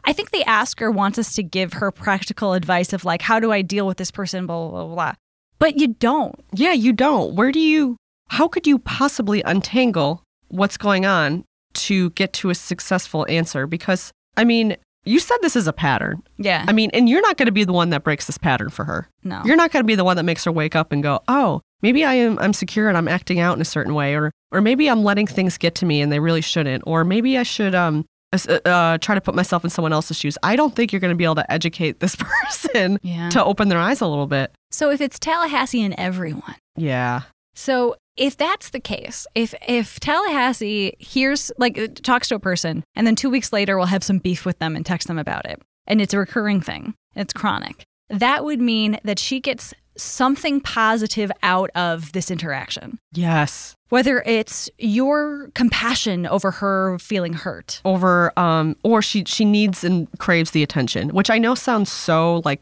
I 0.03 0.13
think 0.13 0.31
the 0.31 0.43
Asker 0.43 0.91
wants 0.91 1.17
us 1.17 1.33
to 1.35 1.43
give 1.43 1.73
her 1.73 1.91
practical 1.91 2.53
advice 2.53 2.93
of 2.93 3.05
like, 3.05 3.21
how 3.21 3.39
do 3.39 3.51
I 3.51 3.61
deal 3.61 3.87
with 3.87 3.97
this 3.97 4.11
person, 4.11 4.45
blah, 4.45 4.69
blah, 4.69 4.87
blah. 4.87 5.13
But 5.59 5.77
you 5.77 5.87
don't. 5.87 6.35
Yeah, 6.53 6.73
you 6.73 6.93
don't. 6.93 7.35
Where 7.35 7.51
do 7.51 7.59
you 7.59 7.97
how 8.29 8.47
could 8.47 8.67
you 8.67 8.79
possibly 8.79 9.41
untangle 9.43 10.23
what's 10.49 10.77
going 10.77 11.05
on 11.05 11.45
to 11.73 12.09
get 12.11 12.33
to 12.33 12.49
a 12.49 12.55
successful 12.55 13.25
answer? 13.29 13.67
Because 13.67 14.11
I 14.35 14.43
mean, 14.43 14.77
you 15.07 15.19
said 15.19 15.37
this 15.41 15.55
is 15.55 15.67
a 15.67 15.73
pattern. 15.73 16.21
Yeah. 16.37 16.65
I 16.67 16.71
mean, 16.73 16.89
and 16.93 17.07
you're 17.09 17.21
not 17.21 17.37
going 17.37 17.47
to 17.47 17.51
be 17.51 17.63
the 17.63 17.73
one 17.73 17.89
that 17.91 18.03
breaks 18.03 18.25
this 18.27 18.37
pattern 18.37 18.69
for 18.69 18.85
her. 18.85 19.07
no. 19.23 19.41
You're 19.45 19.55
not 19.55 19.71
going 19.71 19.83
to 19.83 19.87
be 19.87 19.95
the 19.95 20.03
one 20.03 20.17
that 20.17 20.23
makes 20.23 20.43
her 20.45 20.51
wake 20.51 20.75
up 20.75 20.91
and 20.91 21.01
go, 21.01 21.19
"Oh, 21.27 21.61
maybe 21.81 22.03
I 22.05 22.13
am 22.15 22.37
I'm 22.39 22.53
secure 22.53 22.87
and 22.89 22.97
I'm 22.97 23.07
acting 23.07 23.39
out 23.39 23.55
in 23.55 23.61
a 23.61 23.65
certain 23.65 23.93
way 23.93 24.15
or 24.15 24.31
or 24.51 24.61
maybe 24.61 24.89
I'm 24.89 25.03
letting 25.03 25.27
things 25.27 25.57
get 25.57 25.75
to 25.75 25.85
me 25.85 26.01
and 26.01 26.11
they 26.11 26.19
really 26.19 26.41
shouldn't 26.41 26.83
or 26.85 27.03
maybe 27.03 27.37
I 27.37 27.43
should 27.43 27.73
um 27.75 28.05
uh, 28.33 28.59
uh, 28.65 28.97
try 28.97 29.15
to 29.15 29.21
put 29.21 29.35
myself 29.35 29.63
in 29.63 29.69
someone 29.69 29.93
else's 29.93 30.17
shoes. 30.17 30.37
I 30.43 30.57
don't 30.57 30.75
think 30.75 30.91
you're 30.91 30.99
going 30.99 31.13
to 31.13 31.17
be 31.17 31.23
able 31.23 31.35
to 31.35 31.49
educate 31.51 32.01
this 32.01 32.15
person 32.17 32.99
Yeah. 33.01 33.29
to 33.29 33.43
open 33.43 33.69
their 33.69 33.79
eyes 33.79 34.01
a 34.01 34.07
little 34.07 34.27
bit. 34.27 34.51
So 34.69 34.89
if 34.91 34.99
it's 34.99 35.17
Tallahassee 35.17 35.81
and 35.81 35.95
everyone, 35.97 36.55
Yeah. 36.75 37.21
So 37.55 37.95
if 38.17 38.35
that's 38.35 38.69
the 38.69 38.79
case, 38.79 39.25
if 39.35 39.53
if 39.67 39.99
Tallahassee 39.99 40.95
hears 40.99 41.51
like 41.57 41.77
uh, 41.77 41.87
talks 42.03 42.27
to 42.29 42.35
a 42.35 42.39
person 42.39 42.83
and 42.95 43.07
then 43.07 43.15
two 43.15 43.29
weeks 43.29 43.53
later 43.53 43.77
will 43.77 43.85
have 43.85 44.03
some 44.03 44.17
beef 44.17 44.45
with 44.45 44.59
them 44.59 44.75
and 44.75 44.85
text 44.85 45.07
them 45.07 45.19
about 45.19 45.45
it, 45.45 45.61
and 45.85 46.01
it's 46.01 46.13
a 46.13 46.19
recurring 46.19 46.59
thing, 46.59 46.95
it's 47.15 47.33
chronic, 47.33 47.83
that 48.09 48.43
would 48.43 48.59
mean 48.59 48.99
that 49.03 49.19
she 49.19 49.39
gets 49.39 49.73
something 49.95 50.61
positive 50.61 51.31
out 51.41 51.71
of 51.73 52.11
this 52.11 52.29
interaction. 52.29 52.99
Yes. 53.13 53.75
Whether 53.89 54.21
it's 54.27 54.69
your 54.77 55.49
compassion 55.55 56.27
over 56.27 56.51
her 56.51 56.99
feeling 56.99 57.33
hurt. 57.33 57.81
Over 57.85 58.37
um 58.37 58.75
or 58.83 59.01
she 59.01 59.23
she 59.25 59.45
needs 59.45 59.83
and 59.83 60.07
craves 60.19 60.51
the 60.51 60.63
attention, 60.63 61.09
which 61.09 61.29
I 61.29 61.37
know 61.37 61.55
sounds 61.55 61.91
so 61.91 62.41
like 62.45 62.61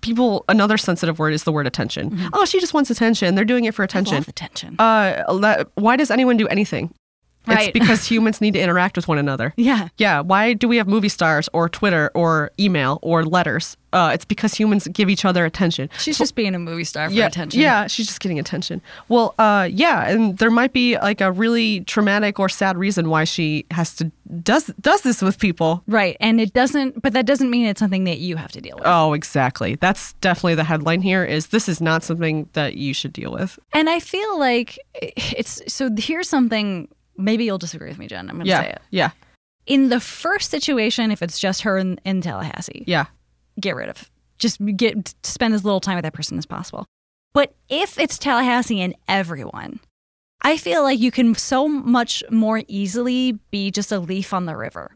people 0.00 0.44
another 0.48 0.76
sensitive 0.76 1.18
word 1.18 1.32
is 1.34 1.44
the 1.44 1.52
word 1.52 1.66
attention. 1.66 2.18
Oh, 2.32 2.44
she 2.44 2.60
just 2.60 2.74
wants 2.74 2.90
attention. 2.90 3.34
They're 3.34 3.44
doing 3.44 3.64
it 3.64 3.74
for 3.74 3.82
attention. 3.82 4.24
Attention. 4.28 4.76
Uh 4.78 5.24
why 5.74 5.96
does 5.96 6.10
anyone 6.10 6.36
do 6.36 6.46
anything? 6.48 6.92
Right. 7.54 7.68
It's 7.68 7.78
because 7.78 8.04
humans 8.04 8.40
need 8.40 8.54
to 8.54 8.60
interact 8.60 8.96
with 8.96 9.08
one 9.08 9.18
another. 9.18 9.54
yeah. 9.56 9.88
Yeah, 9.96 10.20
why 10.20 10.52
do 10.52 10.68
we 10.68 10.76
have 10.76 10.86
movie 10.86 11.08
stars 11.08 11.48
or 11.52 11.68
Twitter 11.68 12.10
or 12.14 12.50
email 12.58 12.98
or 13.02 13.24
letters? 13.24 13.76
Uh, 13.92 14.10
it's 14.12 14.24
because 14.24 14.52
humans 14.52 14.86
give 14.92 15.08
each 15.08 15.24
other 15.24 15.44
attention. 15.46 15.88
She's 15.98 16.18
just 16.18 16.34
being 16.34 16.54
a 16.54 16.58
movie 16.58 16.84
star 16.84 17.08
for 17.08 17.14
yeah, 17.14 17.26
attention. 17.26 17.60
Yeah, 17.60 17.86
she's 17.86 18.06
just 18.06 18.20
getting 18.20 18.38
attention. 18.38 18.82
Well, 19.08 19.34
uh, 19.38 19.68
yeah, 19.70 20.08
and 20.08 20.36
there 20.36 20.50
might 20.50 20.74
be 20.74 20.98
like 20.98 21.22
a 21.22 21.32
really 21.32 21.80
traumatic 21.82 22.38
or 22.38 22.50
sad 22.50 22.76
reason 22.76 23.08
why 23.08 23.24
she 23.24 23.64
has 23.70 23.94
to 23.96 24.12
does 24.42 24.66
does 24.80 25.02
this 25.02 25.22
with 25.22 25.38
people. 25.38 25.82
Right. 25.86 26.16
And 26.20 26.40
it 26.40 26.52
doesn't 26.52 27.00
but 27.00 27.12
that 27.14 27.26
doesn't 27.26 27.50
mean 27.50 27.66
it's 27.66 27.80
something 27.80 28.04
that 28.04 28.18
you 28.18 28.36
have 28.36 28.52
to 28.52 28.60
deal 28.60 28.76
with. 28.76 28.84
Oh, 28.86 29.14
exactly. 29.14 29.76
That's 29.76 30.12
definitely 30.14 30.56
the 30.56 30.64
headline 30.64 31.00
here. 31.00 31.24
Is 31.24 31.48
this 31.48 31.68
is 31.68 31.80
not 31.80 32.02
something 32.02 32.48
that 32.52 32.74
you 32.74 32.92
should 32.92 33.12
deal 33.12 33.32
with? 33.32 33.58
And 33.72 33.88
I 33.88 34.00
feel 34.00 34.38
like 34.38 34.78
it's 35.00 35.62
so 35.72 35.88
here's 35.96 36.28
something 36.28 36.88
maybe 37.18 37.44
you'll 37.44 37.58
disagree 37.58 37.88
with 37.88 37.98
me, 37.98 38.06
Jen. 38.06 38.28
I'm 38.30 38.36
going 38.36 38.44
to 38.44 38.50
Yeah, 38.50 38.62
say 38.62 38.70
it. 38.70 38.82
yeah, 38.90 39.10
In 39.66 39.88
the 39.90 40.00
first 40.00 40.50
situation, 40.50 41.10
if 41.10 41.20
it's 41.22 41.38
just 41.38 41.62
her 41.62 41.76
in, 41.76 42.00
in 42.04 42.20
Tallahassee, 42.22 42.84
yeah. 42.86 43.06
get 43.60 43.76
rid 43.76 43.88
of. 43.90 44.10
Just 44.38 44.64
get 44.76 45.14
spend 45.24 45.52
as 45.54 45.64
little 45.64 45.80
time 45.80 45.96
with 45.96 46.04
that 46.04 46.14
person 46.14 46.38
as 46.38 46.46
possible. 46.46 46.86
But 47.34 47.54
if 47.68 47.98
it's 47.98 48.16
Tallahassee 48.18 48.80
and 48.80 48.94
everyone, 49.08 49.80
I 50.42 50.56
feel 50.56 50.82
like 50.84 50.98
you 51.00 51.10
can 51.10 51.34
so 51.34 51.66
much 51.68 52.22
more 52.30 52.62
easily 52.68 53.32
be 53.50 53.70
just 53.70 53.90
a 53.92 53.98
leaf 53.98 54.32
on 54.32 54.46
the 54.46 54.56
river. 54.56 54.92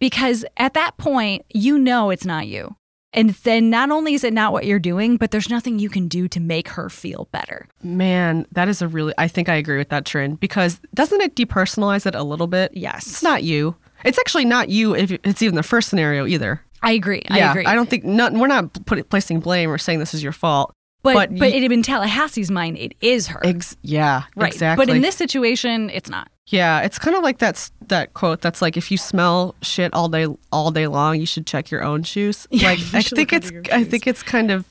Because 0.00 0.44
at 0.56 0.74
that 0.74 0.96
point, 0.96 1.44
you 1.52 1.78
know 1.78 2.10
it's 2.10 2.24
not 2.24 2.46
you. 2.48 2.74
And 3.16 3.30
then 3.30 3.70
not 3.70 3.90
only 3.90 4.14
is 4.14 4.22
it 4.22 4.34
not 4.34 4.52
what 4.52 4.66
you're 4.66 4.78
doing, 4.78 5.16
but 5.16 5.30
there's 5.30 5.48
nothing 5.48 5.78
you 5.78 5.88
can 5.88 6.06
do 6.06 6.28
to 6.28 6.38
make 6.38 6.68
her 6.68 6.90
feel 6.90 7.28
better. 7.32 7.66
Man, 7.82 8.46
that 8.52 8.68
is 8.68 8.82
a 8.82 8.88
really. 8.88 9.14
I 9.16 9.26
think 9.26 9.48
I 9.48 9.54
agree 9.54 9.78
with 9.78 9.88
that 9.88 10.04
Trin 10.04 10.34
because 10.36 10.80
doesn't 10.94 11.20
it 11.22 11.34
depersonalize 11.34 12.06
it 12.06 12.14
a 12.14 12.22
little 12.22 12.46
bit? 12.46 12.72
Yes. 12.74 13.06
It's 13.06 13.22
not 13.22 13.42
you. 13.42 13.74
It's 14.04 14.18
actually 14.18 14.44
not 14.44 14.68
you 14.68 14.94
if 14.94 15.10
it's 15.10 15.42
even 15.42 15.54
the 15.54 15.62
first 15.62 15.88
scenario 15.88 16.26
either. 16.26 16.62
I 16.82 16.92
agree. 16.92 17.22
yeah, 17.30 17.48
I 17.48 17.50
agree. 17.50 17.64
I 17.64 17.74
don't 17.74 17.88
think 17.88 18.04
not, 18.04 18.32
we're 18.34 18.46
not 18.46 18.84
put, 18.84 19.08
placing 19.08 19.40
blame 19.40 19.70
or 19.70 19.78
saying 19.78 19.98
this 19.98 20.14
is 20.14 20.22
your 20.22 20.32
fault. 20.32 20.72
but 21.02 21.14
but 21.14 21.30
but, 21.30 21.52
y- 21.52 21.56
it, 21.56 21.72
in 21.72 21.82
Tallahassee's 21.82 22.50
mind, 22.50 22.76
it 22.76 22.94
is 23.00 23.28
her. 23.28 23.40
Ex- 23.44 23.76
yeah, 23.82 24.24
right. 24.36 24.52
exactly. 24.52 24.84
But 24.84 24.94
in 24.94 25.00
this 25.02 25.16
situation, 25.16 25.90
it's 25.90 26.10
not. 26.10 26.28
Yeah, 26.48 26.80
it's 26.80 26.98
kind 26.98 27.16
of 27.16 27.22
like 27.22 27.38
that 27.38 27.54
s- 27.56 27.72
that 27.88 28.14
quote 28.14 28.40
that's 28.40 28.62
like 28.62 28.76
if 28.76 28.90
you 28.90 28.96
smell 28.98 29.54
shit 29.62 29.92
all 29.94 30.08
day 30.08 30.26
all 30.52 30.70
day 30.70 30.86
long, 30.86 31.18
you 31.20 31.26
should 31.26 31.46
check 31.46 31.70
your 31.70 31.82
own 31.82 32.02
shoes. 32.02 32.46
Yeah, 32.50 32.70
like 32.70 32.78
I 32.94 33.02
think 33.02 33.32
it's 33.32 33.50
I 33.72 33.84
think 33.84 34.06
it's 34.06 34.22
kind 34.22 34.50
of 34.50 34.64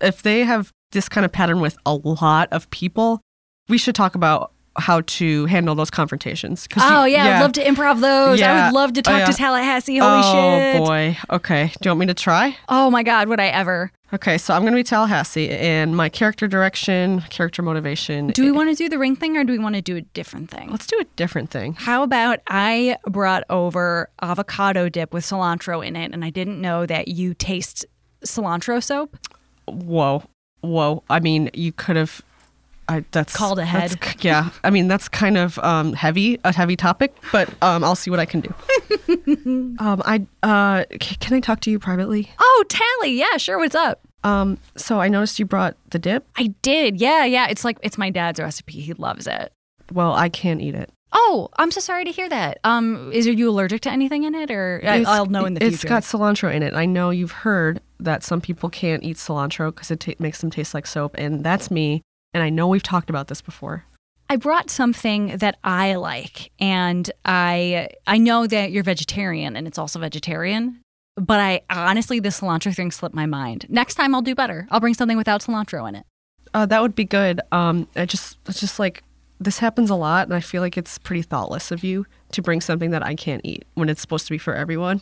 if 0.00 0.22
they 0.22 0.42
have 0.44 0.72
this 0.92 1.08
kind 1.08 1.24
of 1.24 1.32
pattern 1.32 1.60
with 1.60 1.76
a 1.86 1.94
lot 1.94 2.48
of 2.52 2.68
people, 2.70 3.20
we 3.68 3.78
should 3.78 3.94
talk 3.94 4.14
about 4.14 4.52
how 4.78 5.00
to 5.02 5.46
handle 5.46 5.74
those 5.74 5.88
confrontations. 5.90 6.66
'Cause 6.66 6.82
you- 6.82 6.88
Oh 6.96 7.04
yeah, 7.04 7.36
I'd 7.36 7.40
love 7.40 7.52
to 7.52 7.64
improv 7.64 8.00
those. 8.00 8.42
I 8.42 8.66
would 8.66 8.74
love 8.74 8.92
to 8.94 9.00
Oh, 9.00 9.02
talk 9.02 9.18
yeah. 9.20 9.26
to 9.26 9.32
Tallahassee. 9.32 9.98
Holy 9.98 10.20
oh 10.22 10.32
shit! 10.32 10.76
Oh 10.80 10.84
boy. 10.84 11.16
Okay. 11.30 11.72
Do 11.80 11.86
you 11.88 11.90
want 11.92 12.00
me 12.00 12.06
to 12.06 12.14
try? 12.14 12.56
Oh 12.68 12.90
my 12.90 13.02
god, 13.02 13.28
would 13.28 13.40
I 13.40 13.46
ever? 13.46 13.90
Okay, 14.12 14.38
so 14.38 14.54
I'm 14.54 14.62
going 14.62 14.72
to 14.72 14.76
be 14.76 14.84
Tallahassee, 14.84 15.50
and 15.50 15.96
my 15.96 16.08
character 16.08 16.46
direction, 16.46 17.22
character 17.22 17.60
motivation. 17.60 18.28
Do 18.28 18.44
we 18.44 18.52
want 18.52 18.70
to 18.70 18.76
do 18.76 18.88
the 18.88 18.98
ring 18.98 19.16
thing 19.16 19.36
or 19.36 19.42
do 19.42 19.52
we 19.52 19.58
want 19.58 19.74
to 19.74 19.82
do 19.82 19.96
a 19.96 20.00
different 20.00 20.48
thing? 20.48 20.70
Let's 20.70 20.86
do 20.86 20.96
a 21.00 21.04
different 21.16 21.50
thing. 21.50 21.74
How 21.74 22.04
about 22.04 22.38
I 22.46 22.98
brought 23.08 23.42
over 23.50 24.08
avocado 24.22 24.88
dip 24.88 25.12
with 25.12 25.24
cilantro 25.24 25.84
in 25.84 25.96
it, 25.96 26.12
and 26.12 26.24
I 26.24 26.30
didn't 26.30 26.60
know 26.60 26.86
that 26.86 27.08
you 27.08 27.34
taste 27.34 27.84
cilantro 28.24 28.82
soap. 28.82 29.16
Whoa, 29.66 30.22
whoa. 30.60 31.02
I 31.10 31.18
mean, 31.20 31.50
you 31.52 31.72
could 31.72 31.96
have. 31.96 32.22
I 32.88 33.04
that's 33.10 33.34
Called 33.34 33.58
ahead. 33.58 33.90
that's- 33.90 34.24
Yeah, 34.24 34.50
I 34.62 34.70
mean 34.70 34.86
that's 34.88 35.08
kind 35.08 35.36
of 35.36 35.58
um, 35.60 35.92
heavy, 35.92 36.38
a 36.44 36.52
heavy 36.54 36.76
topic, 36.76 37.14
but 37.32 37.48
um, 37.62 37.82
I'll 37.82 37.96
see 37.96 38.10
what 38.10 38.20
I 38.20 38.26
can 38.26 38.40
do. 38.40 38.54
um, 39.80 40.02
I 40.04 40.26
uh, 40.42 40.84
c- 41.00 41.16
can 41.16 41.34
I 41.36 41.40
talk 41.40 41.60
to 41.62 41.70
you 41.70 41.78
privately? 41.78 42.30
Oh, 42.38 42.64
Tally, 42.68 43.12
yeah, 43.18 43.36
sure. 43.38 43.58
What's 43.58 43.74
up? 43.74 44.00
Um, 44.24 44.58
so 44.76 45.00
I 45.00 45.08
noticed 45.08 45.38
you 45.38 45.46
brought 45.46 45.76
the 45.90 45.98
dip. 45.98 46.26
I 46.36 46.48
did. 46.62 47.00
Yeah, 47.00 47.24
yeah. 47.24 47.46
It's 47.48 47.64
like 47.64 47.78
it's 47.82 47.98
my 47.98 48.10
dad's 48.10 48.40
recipe. 48.40 48.80
He 48.80 48.92
loves 48.94 49.26
it. 49.26 49.52
Well, 49.92 50.12
I 50.14 50.28
can't 50.28 50.60
eat 50.60 50.74
it. 50.74 50.90
Oh, 51.12 51.48
I'm 51.58 51.70
so 51.70 51.80
sorry 51.80 52.04
to 52.04 52.10
hear 52.10 52.28
that. 52.28 52.58
Um, 52.64 53.10
is 53.12 53.26
are 53.28 53.32
you 53.32 53.48
allergic 53.48 53.80
to 53.82 53.90
anything 53.90 54.24
in 54.24 54.34
it, 54.34 54.50
or 54.50 54.78
It's- 54.78 55.06
I'll 55.06 55.26
know 55.26 55.44
in 55.44 55.54
the 55.54 55.60
future? 55.60 55.74
It's 55.74 55.84
got 55.84 56.02
cilantro 56.02 56.52
in 56.52 56.62
it. 56.62 56.74
I 56.74 56.84
know 56.86 57.10
you've 57.10 57.30
heard 57.32 57.80
that 58.00 58.22
some 58.22 58.40
people 58.40 58.68
can't 58.68 59.02
eat 59.02 59.16
cilantro 59.16 59.72
because 59.74 59.90
it 59.90 60.00
ta 60.00 60.12
makes 60.18 60.40
them 60.40 60.50
taste 60.50 60.74
like 60.74 60.86
soap, 60.86 61.14
and 61.16 61.42
that's 61.44 61.70
me. 61.70 62.02
And 62.36 62.42
I 62.42 62.50
know 62.50 62.68
we've 62.68 62.82
talked 62.82 63.08
about 63.08 63.28
this 63.28 63.40
before. 63.40 63.86
I 64.28 64.36
brought 64.36 64.68
something 64.68 65.38
that 65.38 65.56
I 65.64 65.94
like, 65.94 66.52
and 66.60 67.10
I 67.24 67.88
I 68.06 68.18
know 68.18 68.46
that 68.46 68.72
you're 68.72 68.82
vegetarian, 68.82 69.56
and 69.56 69.66
it's 69.66 69.78
also 69.78 69.98
vegetarian. 69.98 70.82
But 71.14 71.40
I 71.40 71.62
honestly, 71.70 72.20
the 72.20 72.28
cilantro 72.28 72.76
thing 72.76 72.90
slipped 72.90 73.14
my 73.14 73.24
mind. 73.24 73.64
Next 73.70 73.94
time, 73.94 74.14
I'll 74.14 74.20
do 74.20 74.34
better. 74.34 74.68
I'll 74.70 74.80
bring 74.80 74.92
something 74.92 75.16
without 75.16 75.40
cilantro 75.40 75.88
in 75.88 75.94
it. 75.94 76.04
Uh, 76.52 76.66
that 76.66 76.82
would 76.82 76.94
be 76.94 77.06
good. 77.06 77.40
Um, 77.52 77.88
I 77.96 78.04
just, 78.04 78.36
it's 78.46 78.60
just 78.60 78.78
like 78.78 79.02
this 79.40 79.60
happens 79.60 79.88
a 79.88 79.94
lot, 79.94 80.26
and 80.26 80.34
I 80.34 80.40
feel 80.40 80.60
like 80.60 80.76
it's 80.76 80.98
pretty 80.98 81.22
thoughtless 81.22 81.70
of 81.70 81.82
you 81.82 82.04
to 82.32 82.42
bring 82.42 82.60
something 82.60 82.90
that 82.90 83.02
I 83.02 83.14
can't 83.14 83.40
eat 83.46 83.64
when 83.76 83.88
it's 83.88 84.02
supposed 84.02 84.26
to 84.26 84.30
be 84.30 84.38
for 84.38 84.54
everyone. 84.54 85.00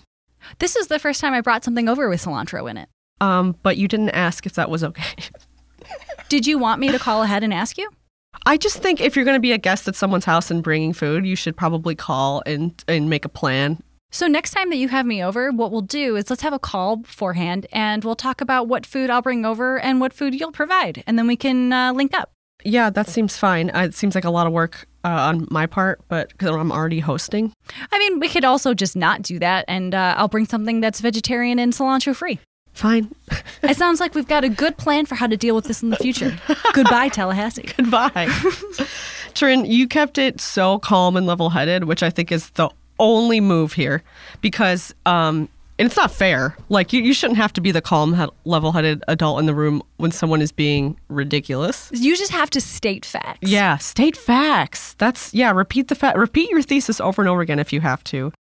This 0.61 0.77
is 0.77 0.87
the 0.87 1.01
first 1.01 1.21
time 1.21 1.35
I 1.35 1.41
brought 1.41 1.65
something 1.65 1.89
over 1.89 2.09
with 2.09 2.23
cilantro 2.23 2.71
in 2.71 2.77
it. 2.77 2.89
Um, 3.21 3.57
but 3.65 3.77
you 3.77 3.89
didn't 3.89 4.11
ask 4.11 4.47
if 4.47 4.53
that 4.53 4.71
was 4.71 4.85
okay. 4.85 5.17
Did 6.35 6.49
you 6.49 6.59
want 6.59 6.81
me 6.81 6.91
to 6.91 6.99
call 6.99 7.23
ahead 7.23 7.45
and 7.45 7.55
ask 7.55 7.79
you? 7.79 7.89
I 8.45 8.57
just 8.57 8.79
think 8.79 9.01
if 9.01 9.15
you're 9.15 9.25
going 9.25 9.37
to 9.37 9.41
be 9.41 9.53
a 9.53 9.57
guest 9.57 9.87
at 9.87 9.95
someone's 9.95 10.25
house 10.25 10.51
and 10.51 10.65
bringing 10.65 10.93
food, 10.93 11.25
you 11.25 11.37
should 11.37 11.57
probably 11.57 11.95
call 11.95 12.43
and 12.45 12.75
and 12.89 13.09
make 13.09 13.25
a 13.25 13.29
plan. 13.29 13.81
So 14.11 14.27
next 14.27 14.51
time 14.51 14.69
that 14.71 14.77
you 14.77 14.89
have 14.89 15.07
me 15.07 15.23
over, 15.23 15.53
what 15.53 15.71
we'll 15.71 15.81
do 15.81 16.17
is 16.17 16.29
let's 16.31 16.43
have 16.43 16.53
a 16.53 16.59
call 16.59 16.97
beforehand, 16.97 17.69
and 17.71 18.03
we'll 18.03 18.17
talk 18.17 18.41
about 18.41 18.67
what 18.67 18.85
food 18.85 19.11
I'll 19.11 19.23
bring 19.23 19.45
over 19.47 19.79
and 19.79 20.01
what 20.01 20.13
food 20.13 20.35
you'll 20.35 20.51
provide, 20.51 21.05
and 21.07 21.17
then 21.17 21.29
we 21.29 21.37
can 21.37 21.73
uh, 21.73 21.93
link 21.93 22.13
up. 22.13 22.33
Yeah, 22.65 22.91
that 22.91 23.07
seems 23.07 23.37
fine. 23.37 23.71
Uh, 23.73 23.83
it 23.83 23.95
seems 23.95 24.17
like 24.17 24.25
a 24.25 24.31
lot 24.31 24.49
of 24.49 24.53
work 24.53 24.89
uh, 25.05 25.11
on 25.11 25.47
my 25.53 25.67
part, 25.67 26.01
but 26.09 26.31
because 26.31 26.51
I'm 26.51 26.73
already 26.73 26.99
hosting. 26.99 27.53
I 27.93 27.99
mean, 28.01 28.19
we 28.19 28.29
could 28.29 28.45
also 28.45 28.75
just 28.75 28.97
not 28.97 29.23
do 29.23 29.39
that, 29.39 29.67
and 29.69 29.95
uh, 29.95 30.17
I'll 30.19 30.27
bring 30.27 30.47
something 30.47 30.81
that's 30.81 30.99
vegetarian 30.99 31.61
and 31.61 31.73
cilantro 31.73 32.13
free. 32.17 32.41
Fine. 32.75 33.15
It 33.63 33.79
sounds 33.79 33.99
like 33.99 34.15
we've 34.15 34.29
got 34.29 34.45
a 34.45 34.51
good 34.51 34.77
plan 34.77 35.07
for 35.07 35.15
how 35.15 35.27
to 35.27 35.39
deal 35.39 35.55
with 35.55 35.65
this 35.65 35.83
in 35.83 35.89
the 35.89 35.97
future. 35.97 36.37
Goodbye, 36.75 37.09
Tallahassee. 37.09 37.63
Goodbye. 37.79 38.29
Trin, 39.35 39.65
you 39.65 39.89
kept 39.89 40.19
it 40.19 40.39
so 40.39 40.79
calm 40.81 41.17
and 41.17 41.27
level 41.27 41.49
headed, 41.49 41.85
which 41.85 42.03
I 42.03 42.11
think 42.11 42.31
is 42.31 42.51
the 42.51 42.69
only 42.99 43.41
move 43.41 43.73
here 43.73 44.03
because 44.43 44.95
um, 45.07 45.49
and 45.79 45.87
it's 45.87 45.97
not 45.97 46.13
fair. 46.13 46.57
Like, 46.69 46.93
you, 46.93 47.03
you 47.03 47.13
shouldn't 47.13 47.39
have 47.39 47.53
to 47.55 47.61
be 47.61 47.73
the 47.73 47.81
calm, 47.81 48.15
he- 48.15 48.27
level 48.45 48.71
headed 48.73 49.03
adult 49.09 49.41
in 49.41 49.47
the 49.47 49.55
room 49.55 49.83
when 49.97 50.13
someone 50.13 50.41
is 50.41 50.53
being 50.53 50.99
ridiculous. 51.09 51.91
You 51.93 52.17
just 52.17 52.31
have 52.31 52.49
to 52.51 52.61
state 52.61 53.05
facts. 53.05 53.41
Yeah, 53.51 53.79
state 53.79 54.17
facts. 54.17 54.95
That's, 54.99 55.35
yeah, 55.35 55.51
repeat 55.51 55.89
the 55.89 55.97
fact, 55.97 56.17
repeat 56.17 56.49
your 56.51 56.63
thesis 56.63 57.01
over 57.01 57.23
and 57.23 57.29
over 57.29 57.41
again 57.41 57.59
if 57.59 57.73
you 57.73 57.81
have 57.81 58.05
to. 58.05 58.33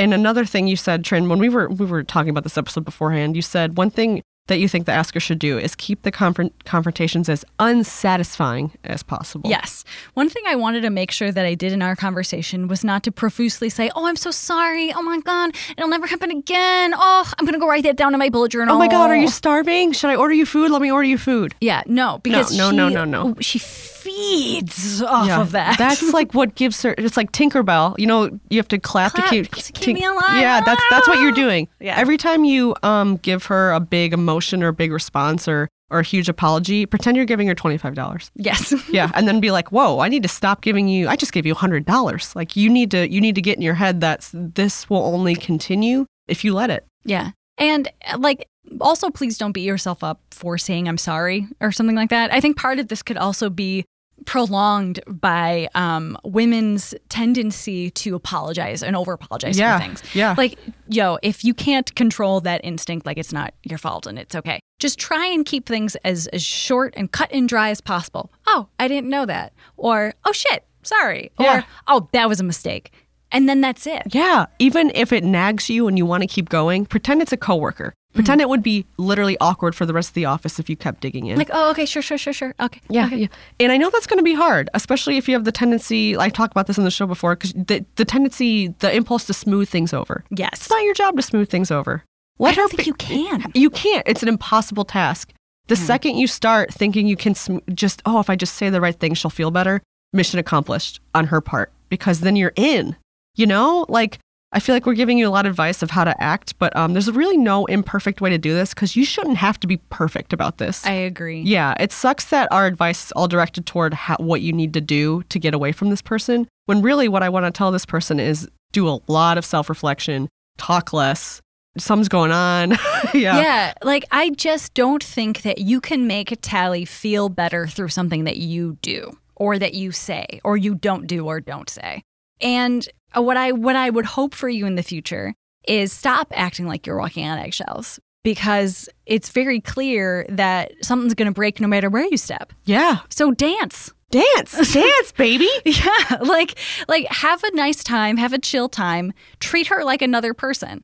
And 0.00 0.14
another 0.14 0.46
thing 0.46 0.66
you 0.66 0.76
said, 0.76 1.04
Trin, 1.04 1.28
when 1.28 1.38
we 1.38 1.50
were 1.50 1.68
we 1.68 1.84
were 1.84 2.02
talking 2.02 2.30
about 2.30 2.42
this 2.42 2.56
episode 2.56 2.86
beforehand, 2.86 3.36
you 3.36 3.42
said 3.42 3.76
one 3.76 3.90
thing 3.90 4.22
that 4.46 4.58
you 4.58 4.68
think 4.68 4.86
the 4.86 4.92
asker 4.92 5.20
should 5.20 5.38
do 5.38 5.58
is 5.58 5.76
keep 5.76 6.02
the 6.02 6.10
confront- 6.10 6.64
confrontations 6.64 7.28
as 7.28 7.44
unsatisfying 7.60 8.72
as 8.84 9.02
possible. 9.02 9.48
Yes. 9.48 9.84
One 10.14 10.28
thing 10.28 10.42
I 10.46 10.56
wanted 10.56 10.80
to 10.80 10.90
make 10.90 11.10
sure 11.12 11.30
that 11.30 11.46
I 11.46 11.54
did 11.54 11.72
in 11.72 11.82
our 11.82 11.94
conversation 11.94 12.66
was 12.66 12.82
not 12.82 13.02
to 13.04 13.12
profusely 13.12 13.68
say, 13.68 13.90
Oh, 13.94 14.06
I'm 14.06 14.16
so 14.16 14.30
sorry. 14.30 14.92
Oh 14.92 15.02
my 15.02 15.20
God. 15.20 15.54
It'll 15.76 15.88
never 15.88 16.06
happen 16.08 16.30
again. 16.32 16.94
Oh, 16.96 17.32
I'm 17.38 17.44
going 17.44 17.54
to 17.54 17.60
go 17.60 17.68
write 17.68 17.84
that 17.84 17.96
down 17.96 18.12
in 18.12 18.18
my 18.18 18.28
bullet 18.28 18.50
journal. 18.50 18.74
Oh 18.74 18.78
my 18.78 18.88
God, 18.88 19.10
are 19.10 19.16
you 19.16 19.28
starving? 19.28 19.92
Should 19.92 20.10
I 20.10 20.16
order 20.16 20.34
you 20.34 20.46
food? 20.46 20.70
Let 20.70 20.82
me 20.82 20.90
order 20.90 21.06
you 21.06 21.18
food. 21.18 21.54
Yeah, 21.60 21.82
no, 21.86 22.18
because 22.22 22.56
no, 22.56 22.70
she, 22.70 22.76
no, 22.76 22.88
no, 22.88 23.04
no. 23.04 23.36
She 23.40 23.58
feeds 23.60 25.02
off 25.02 25.30
of 25.30 25.52
that. 25.52 25.78
That's 25.78 26.02
like 26.12 26.34
what 26.34 26.54
gives 26.54 26.82
her. 26.82 26.94
It's 26.98 27.16
like 27.16 27.32
Tinkerbell. 27.32 27.98
You 27.98 28.06
know, 28.06 28.40
you 28.48 28.58
have 28.58 28.68
to 28.68 28.78
clap, 28.78 29.12
Clap 29.12 29.26
to 29.26 29.30
keep 29.30 29.50
to 29.52 29.72
keep 29.72 29.94
me 29.96 30.04
alive. 30.04 30.40
Yeah, 30.40 30.60
that's 30.60 30.82
that's 30.90 31.06
what 31.06 31.20
you're 31.20 31.32
doing. 31.32 31.68
Yeah. 31.80 31.96
Every 31.96 32.16
time 32.16 32.44
you 32.44 32.74
um 32.82 33.16
give 33.18 33.44
her 33.46 33.72
a 33.72 33.80
big 33.80 34.12
emotion 34.12 34.29
or 34.62 34.68
a 34.68 34.72
big 34.72 34.92
response 34.92 35.48
or 35.48 35.68
or 35.90 36.00
a 36.00 36.04
huge 36.04 36.28
apology, 36.28 36.86
pretend 36.86 37.16
you're 37.16 37.26
giving 37.26 37.48
her 37.48 37.54
twenty 37.54 37.76
five 37.76 37.94
dollars. 37.94 38.30
yes. 38.34 38.72
Yeah, 38.92 39.10
and 39.14 39.26
then 39.26 39.40
be 39.40 39.50
like, 39.50 39.72
"Whoa, 39.72 39.98
I 40.00 40.08
need 40.08 40.22
to 40.22 40.28
stop 40.28 40.62
giving 40.62 40.86
you. 40.88 41.08
I 41.08 41.16
just 41.16 41.32
gave 41.32 41.46
you 41.46 41.54
hundred 41.54 41.84
dollars. 41.84 42.34
Like 42.36 42.54
you 42.56 42.68
need 42.68 42.90
to 42.92 43.10
you 43.10 43.20
need 43.20 43.34
to 43.34 43.42
get 43.42 43.56
in 43.56 43.62
your 43.62 43.74
head 43.74 44.00
that 44.00 44.28
this 44.32 44.88
will 44.88 45.02
only 45.04 45.34
continue 45.34 46.06
if 46.28 46.44
you 46.44 46.54
let 46.54 46.70
it." 46.70 46.86
Yeah. 47.04 47.30
And 47.58 47.90
uh, 48.10 48.18
like, 48.18 48.46
also, 48.80 49.10
please 49.10 49.36
don't 49.36 49.52
beat 49.52 49.66
yourself 49.66 50.02
up 50.04 50.20
for 50.30 50.56
saying 50.58 50.88
I'm 50.88 50.98
sorry 50.98 51.46
or 51.60 51.72
something 51.72 51.96
like 51.96 52.10
that. 52.10 52.32
I 52.32 52.40
think 52.40 52.56
part 52.56 52.78
of 52.78 52.88
this 52.88 53.02
could 53.02 53.16
also 53.16 53.50
be 53.50 53.84
prolonged 54.26 55.00
by 55.06 55.68
um, 55.74 56.16
women's 56.24 56.94
tendency 57.08 57.90
to 57.90 58.14
apologize 58.14 58.82
and 58.82 58.96
over 58.96 59.12
apologize 59.12 59.58
Yeah, 59.58 59.78
for 59.78 59.84
things. 59.84 60.02
yeah. 60.14 60.34
Like, 60.36 60.58
yo, 60.88 61.18
if 61.22 61.44
you 61.44 61.54
can't 61.54 61.94
control 61.94 62.40
that 62.42 62.60
instinct, 62.64 63.06
like 63.06 63.18
it's 63.18 63.32
not 63.32 63.54
your 63.62 63.78
fault 63.78 64.06
and 64.06 64.18
it's 64.18 64.34
okay. 64.34 64.60
Just 64.78 64.98
try 64.98 65.26
and 65.26 65.44
keep 65.44 65.66
things 65.66 65.96
as, 66.04 66.26
as 66.28 66.42
short 66.42 66.94
and 66.96 67.10
cut 67.12 67.30
and 67.32 67.48
dry 67.48 67.70
as 67.70 67.80
possible. 67.80 68.32
Oh, 68.46 68.68
I 68.78 68.88
didn't 68.88 69.10
know 69.10 69.26
that. 69.26 69.52
Or, 69.76 70.14
oh 70.24 70.32
shit, 70.32 70.64
sorry. 70.82 71.30
Yeah. 71.38 71.58
Or, 71.60 71.64
oh, 71.86 72.08
that 72.12 72.28
was 72.28 72.40
a 72.40 72.44
mistake. 72.44 72.92
And 73.32 73.48
then 73.48 73.60
that's 73.60 73.86
it. 73.86 74.02
Yeah, 74.12 74.46
even 74.58 74.90
if 74.94 75.12
it 75.12 75.22
nags 75.22 75.70
you 75.70 75.86
and 75.86 75.96
you 75.96 76.04
want 76.04 76.22
to 76.22 76.26
keep 76.26 76.48
going, 76.48 76.84
pretend 76.84 77.22
it's 77.22 77.32
a 77.32 77.36
coworker. 77.36 77.94
Pretend 78.12 78.40
it 78.40 78.48
would 78.48 78.62
be 78.62 78.86
literally 78.96 79.36
awkward 79.40 79.74
for 79.74 79.86
the 79.86 79.92
rest 79.92 80.10
of 80.10 80.14
the 80.14 80.24
office 80.24 80.58
if 80.58 80.68
you 80.68 80.76
kept 80.76 81.00
digging 81.00 81.26
in. 81.26 81.38
Like, 81.38 81.50
oh, 81.52 81.70
okay, 81.70 81.86
sure, 81.86 82.02
sure, 82.02 82.18
sure, 82.18 82.32
sure. 82.32 82.54
Okay. 82.58 82.80
Yeah, 82.88 83.06
okay. 83.06 83.16
yeah. 83.16 83.26
And 83.60 83.70
I 83.70 83.76
know 83.76 83.88
that's 83.88 84.06
going 84.08 84.18
to 84.18 84.24
be 84.24 84.34
hard, 84.34 84.68
especially 84.74 85.16
if 85.16 85.28
you 85.28 85.34
have 85.34 85.44
the 85.44 85.52
tendency, 85.52 86.16
I 86.16 86.28
talked 86.28 86.52
about 86.52 86.66
this 86.66 86.76
in 86.76 86.82
the 86.82 86.90
show 86.90 87.06
before, 87.06 87.36
because 87.36 87.52
the, 87.52 87.84
the 87.96 88.04
tendency, 88.04 88.68
the 88.80 88.92
impulse 88.94 89.26
to 89.26 89.34
smooth 89.34 89.68
things 89.68 89.94
over. 89.94 90.24
Yes. 90.30 90.50
It's 90.54 90.70
not 90.70 90.82
your 90.82 90.94
job 90.94 91.16
to 91.16 91.22
smooth 91.22 91.48
things 91.48 91.70
over. 91.70 92.02
Let 92.40 92.52
I 92.52 92.54
don't 92.56 92.64
her 92.64 92.76
think 92.76 92.80
be- 92.80 92.86
you 92.86 92.94
can. 92.94 93.52
You 93.54 93.70
can't. 93.70 94.02
It's 94.08 94.24
an 94.24 94.28
impossible 94.28 94.84
task. 94.84 95.32
The 95.68 95.76
hmm. 95.76 95.84
second 95.84 96.16
you 96.16 96.26
start 96.26 96.74
thinking 96.74 97.06
you 97.06 97.16
can 97.16 97.36
sm- 97.36 97.58
just, 97.72 98.02
oh, 98.06 98.18
if 98.18 98.28
I 98.28 98.34
just 98.34 98.54
say 98.54 98.70
the 98.70 98.80
right 98.80 98.98
thing, 98.98 99.14
she'll 99.14 99.30
feel 99.30 99.52
better, 99.52 99.82
mission 100.12 100.40
accomplished 100.40 101.00
on 101.14 101.28
her 101.28 101.40
part, 101.40 101.70
because 101.88 102.20
then 102.20 102.34
you're 102.34 102.52
in. 102.56 102.96
You 103.36 103.46
know, 103.46 103.86
like 103.88 104.18
I 104.52 104.58
feel 104.58 104.74
like 104.74 104.84
we're 104.84 104.94
giving 104.94 105.16
you 105.16 105.28
a 105.28 105.30
lot 105.30 105.46
of 105.46 105.50
advice 105.50 105.80
of 105.80 105.90
how 105.90 106.02
to 106.02 106.20
act, 106.20 106.58
but 106.58 106.74
um, 106.74 106.92
there's 106.92 107.10
really 107.10 107.36
no 107.36 107.66
imperfect 107.66 108.20
way 108.20 108.30
to 108.30 108.38
do 108.38 108.52
this 108.52 108.74
because 108.74 108.96
you 108.96 109.04
shouldn't 109.04 109.36
have 109.36 109.60
to 109.60 109.68
be 109.68 109.76
perfect 109.90 110.32
about 110.32 110.58
this. 110.58 110.84
I 110.84 110.92
agree. 110.92 111.42
Yeah, 111.42 111.74
it 111.78 111.92
sucks 111.92 112.26
that 112.26 112.50
our 112.50 112.66
advice 112.66 113.06
is 113.06 113.12
all 113.12 113.28
directed 113.28 113.66
toward 113.66 113.94
how, 113.94 114.16
what 114.16 114.40
you 114.40 114.52
need 114.52 114.74
to 114.74 114.80
do 114.80 115.22
to 115.28 115.38
get 115.38 115.54
away 115.54 115.70
from 115.70 115.90
this 115.90 116.02
person. 116.02 116.48
When 116.66 116.82
really, 116.82 117.06
what 117.06 117.22
I 117.22 117.28
want 117.28 117.46
to 117.46 117.56
tell 117.56 117.70
this 117.70 117.86
person 117.86 118.18
is 118.18 118.48
do 118.72 118.88
a 118.88 118.98
lot 119.06 119.38
of 119.38 119.44
self 119.44 119.68
reflection, 119.68 120.28
talk 120.58 120.92
less. 120.92 121.40
Something's 121.78 122.08
going 122.08 122.32
on. 122.32 122.70
yeah. 123.14 123.40
Yeah, 123.40 123.72
like 123.84 124.04
I 124.10 124.30
just 124.30 124.74
don't 124.74 125.02
think 125.02 125.42
that 125.42 125.58
you 125.58 125.80
can 125.80 126.08
make 126.08 126.36
Tally 126.42 126.84
feel 126.84 127.28
better 127.28 127.68
through 127.68 127.88
something 127.88 128.24
that 128.24 128.38
you 128.38 128.78
do 128.82 129.16
or 129.36 129.60
that 129.60 129.74
you 129.74 129.92
say 129.92 130.40
or 130.42 130.56
you 130.56 130.74
don't 130.74 131.06
do 131.06 131.26
or 131.26 131.40
don't 131.40 131.70
say. 131.70 132.02
And 132.40 132.88
uh, 133.16 133.22
what 133.22 133.36
I 133.36 133.52
what 133.52 133.76
I 133.76 133.90
would 133.90 134.06
hope 134.06 134.34
for 134.34 134.48
you 134.48 134.66
in 134.66 134.74
the 134.76 134.82
future 134.82 135.34
is 135.66 135.92
stop 135.92 136.28
acting 136.32 136.66
like 136.66 136.86
you're 136.86 136.98
walking 136.98 137.26
on 137.26 137.38
eggshells 137.38 138.00
because 138.22 138.88
it's 139.06 139.30
very 139.30 139.60
clear 139.60 140.26
that 140.28 140.72
something's 140.82 141.14
going 141.14 141.26
to 141.26 141.32
break 141.34 141.60
no 141.60 141.68
matter 141.68 141.88
where 141.88 142.04
you 142.04 142.16
step. 142.16 142.52
Yeah. 142.64 143.00
So 143.08 143.30
dance. 143.30 143.92
Dance. 144.10 144.72
Dance, 144.72 145.12
baby. 145.16 145.48
Yeah, 145.64 146.18
like 146.20 146.58
like 146.88 147.06
have 147.06 147.44
a 147.44 147.54
nice 147.54 147.84
time, 147.84 148.16
have 148.16 148.32
a 148.32 148.38
chill 148.38 148.68
time, 148.68 149.12
treat 149.38 149.68
her 149.68 149.84
like 149.84 150.02
another 150.02 150.34
person. 150.34 150.82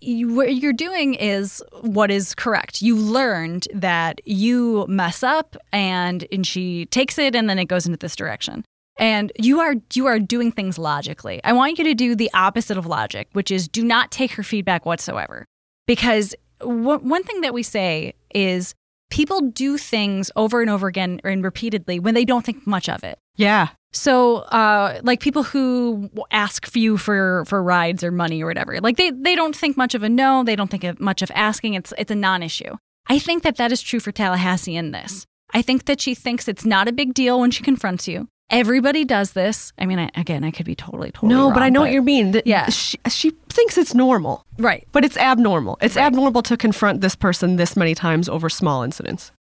You, 0.00 0.32
what 0.32 0.54
you're 0.54 0.72
doing 0.72 1.14
is 1.14 1.60
what 1.80 2.12
is 2.12 2.36
correct. 2.36 2.80
You 2.80 2.94
learned 2.94 3.66
that 3.74 4.20
you 4.24 4.86
mess 4.88 5.24
up, 5.24 5.56
and 5.72 6.24
and 6.30 6.46
she 6.46 6.86
takes 6.86 7.18
it, 7.18 7.34
and 7.34 7.50
then 7.50 7.58
it 7.58 7.64
goes 7.64 7.84
into 7.84 7.98
this 7.98 8.14
direction. 8.14 8.64
And 8.98 9.32
you 9.38 9.60
are 9.60 9.76
you 9.94 10.06
are 10.06 10.18
doing 10.18 10.50
things 10.50 10.78
logically. 10.78 11.40
I 11.44 11.52
want 11.52 11.78
you 11.78 11.84
to 11.84 11.94
do 11.94 12.14
the 12.16 12.30
opposite 12.34 12.76
of 12.76 12.86
logic, 12.86 13.28
which 13.32 13.50
is 13.50 13.68
do 13.68 13.84
not 13.84 14.10
take 14.10 14.32
her 14.32 14.42
feedback 14.42 14.84
whatsoever. 14.84 15.46
Because 15.86 16.34
w- 16.60 16.98
one 16.98 17.22
thing 17.22 17.40
that 17.42 17.54
we 17.54 17.62
say 17.62 18.14
is 18.34 18.74
people 19.10 19.40
do 19.40 19.78
things 19.78 20.30
over 20.36 20.60
and 20.60 20.70
over 20.70 20.86
again 20.86 21.20
and 21.24 21.44
repeatedly 21.44 21.98
when 21.98 22.14
they 22.14 22.24
don't 22.24 22.44
think 22.44 22.66
much 22.66 22.88
of 22.88 23.04
it. 23.04 23.18
Yeah. 23.36 23.68
So, 23.92 24.38
uh, 24.38 25.00
like 25.02 25.20
people 25.20 25.44
who 25.44 26.10
ask 26.30 26.74
you 26.76 26.98
for 26.98 27.44
for 27.46 27.62
rides 27.62 28.04
or 28.04 28.10
money 28.10 28.42
or 28.42 28.46
whatever, 28.46 28.80
like 28.80 28.96
they 28.96 29.10
they 29.10 29.34
don't 29.34 29.56
think 29.56 29.76
much 29.76 29.94
of 29.94 30.02
a 30.02 30.08
no. 30.08 30.44
They 30.44 30.56
don't 30.56 30.70
think 30.70 30.84
of 30.84 31.00
much 31.00 31.22
of 31.22 31.30
asking. 31.34 31.74
It's 31.74 31.94
it's 31.96 32.10
a 32.10 32.14
non-issue. 32.16 32.76
I 33.06 33.18
think 33.18 33.44
that 33.44 33.56
that 33.56 33.72
is 33.72 33.80
true 33.80 34.00
for 34.00 34.12
Tallahassee 34.12 34.76
in 34.76 34.90
this. 34.90 35.24
I 35.54 35.62
think 35.62 35.86
that 35.86 36.00
she 36.00 36.14
thinks 36.14 36.46
it's 36.46 36.66
not 36.66 36.88
a 36.88 36.92
big 36.92 37.14
deal 37.14 37.40
when 37.40 37.50
she 37.50 37.62
confronts 37.62 38.06
you. 38.06 38.28
Everybody 38.50 39.04
does 39.04 39.32
this. 39.32 39.72
I 39.78 39.84
mean, 39.84 39.98
I, 39.98 40.10
again, 40.14 40.42
I 40.42 40.50
could 40.50 40.64
be 40.64 40.74
totally 40.74 41.10
totally 41.12 41.34
No, 41.34 41.52
but 41.52 41.62
I 41.62 41.68
know 41.68 41.80
what 41.82 41.92
you 41.92 42.00
mean. 42.02 42.30
That- 42.32 42.46
Yeah. 42.46 42.68
She, 42.70 42.96
she 43.08 43.30
thinks 43.50 43.76
it's 43.76 43.94
normal, 43.94 44.44
right. 44.58 44.86
but 44.92 45.04
it's 45.04 45.16
abnormal. 45.18 45.76
It's 45.82 45.96
abnormal 45.98 46.42
to 46.44 46.56
confront 46.56 47.02
this 47.02 47.14
person 47.14 47.56
this 47.56 47.76
many 47.76 47.94
times 47.94 48.28
over 48.28 48.48
small 48.48 48.82
incidents. 48.82 49.32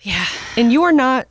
Yeah, 0.00 0.24
And 0.56 0.72
you 0.72 0.82
are 0.82 0.92
not, 0.92 1.26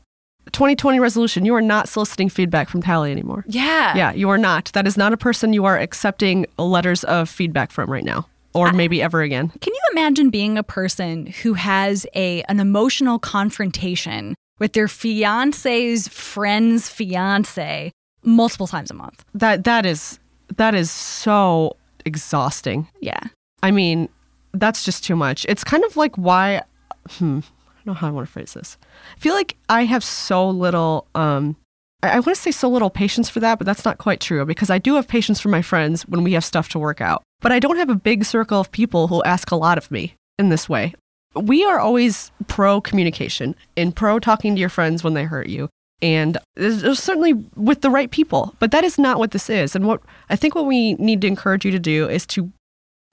2020 0.51 0.99
resolution, 0.99 1.45
you 1.45 1.53
are 1.55 1.61
not 1.61 1.87
soliciting 1.89 2.29
feedback 2.29 2.69
from 2.69 2.81
Tally 2.81 3.11
anymore. 3.11 3.45
yeah, 3.47 3.95
Yeah, 3.95 4.11
you 4.13 4.29
are 4.29 4.37
not. 4.37 4.71
That 4.73 4.85
is 4.87 4.95
not 4.97 5.11
a 5.13 5.17
person 5.17 5.53
you 5.53 5.65
are 5.65 5.77
accepting 5.79 6.45
letters 6.57 7.03
of 7.03 7.29
feedback 7.29 7.71
from 7.71 7.89
right 7.89 8.03
now, 8.03 8.27
or 8.53 8.71
maybe 8.73 9.01
ever 9.01 9.21
again. 9.21 9.49
Can 9.61 9.73
you 9.73 9.81
imagine 9.91 10.29
being 10.29 10.57
a 10.57 10.63
person 10.63 11.27
who 11.27 11.53
has 11.55 12.05
a 12.15 12.41
an 12.43 12.59
emotional 12.59 13.19
confrontation 13.19 14.35
with 14.63 14.71
their 14.71 14.87
fiance's 14.87 16.07
friend's 16.07 16.87
fiance 16.87 17.91
multiple 18.23 18.65
times 18.65 18.89
a 18.89 18.93
month? 18.93 19.25
That 19.33 19.65
that 19.65 19.85
is 19.85 20.19
that 20.55 20.73
is 20.73 20.89
so 20.89 21.75
exhausting. 22.05 22.87
Yeah. 23.01 23.19
I 23.61 23.71
mean, 23.71 24.07
that's 24.53 24.85
just 24.85 25.03
too 25.03 25.17
much. 25.17 25.45
It's 25.49 25.65
kind 25.65 25.83
of 25.83 25.97
like 25.97 26.15
why 26.15 26.61
hmm, 27.09 27.39
I 27.39 27.73
don't 27.83 27.87
know 27.87 27.93
how 27.93 28.07
I 28.07 28.11
want 28.11 28.25
to 28.25 28.31
phrase 28.31 28.53
this. 28.53 28.77
I 29.17 29.19
feel 29.19 29.33
like 29.33 29.57
I 29.67 29.83
have 29.83 30.01
so 30.01 30.47
little 30.47 31.07
um 31.13 31.57
I, 32.01 32.11
I 32.11 32.15
want 32.21 32.33
to 32.37 32.41
say 32.41 32.51
so 32.51 32.69
little 32.69 32.89
patience 32.89 33.29
for 33.29 33.41
that, 33.41 33.57
but 33.57 33.65
that's 33.65 33.83
not 33.83 33.97
quite 33.97 34.21
true 34.21 34.45
because 34.45 34.69
I 34.69 34.77
do 34.77 34.95
have 34.95 35.09
patience 35.09 35.41
for 35.41 35.49
my 35.49 35.61
friends 35.61 36.03
when 36.03 36.23
we 36.23 36.31
have 36.33 36.45
stuff 36.45 36.69
to 36.69 36.79
work 36.79 37.01
out. 37.01 37.21
But 37.41 37.51
I 37.51 37.59
don't 37.59 37.75
have 37.75 37.89
a 37.89 37.95
big 37.95 38.23
circle 38.23 38.61
of 38.61 38.71
people 38.71 39.09
who 39.09 39.21
ask 39.23 39.51
a 39.51 39.57
lot 39.57 39.77
of 39.77 39.91
me 39.91 40.15
in 40.39 40.47
this 40.47 40.69
way. 40.69 40.93
We 41.35 41.63
are 41.63 41.79
always 41.79 42.31
pro 42.47 42.81
communication 42.81 43.55
and 43.75 43.95
pro 43.95 44.19
talking 44.19 44.55
to 44.55 44.59
your 44.59 44.69
friends 44.69 45.03
when 45.03 45.13
they 45.13 45.23
hurt 45.23 45.47
you. 45.47 45.69
And 46.01 46.37
certainly 46.57 47.33
with 47.55 47.81
the 47.81 47.89
right 47.89 48.11
people, 48.11 48.55
but 48.59 48.71
that 48.71 48.83
is 48.83 48.99
not 48.99 49.19
what 49.19 49.31
this 49.31 49.49
is. 49.49 49.73
And 49.75 49.87
what 49.87 50.01
I 50.29 50.35
think 50.35 50.53
what 50.53 50.65
we 50.65 50.95
need 50.95 51.21
to 51.21 51.27
encourage 51.27 51.63
you 51.63 51.71
to 51.71 51.79
do 51.79 52.09
is 52.09 52.25
to 52.27 52.51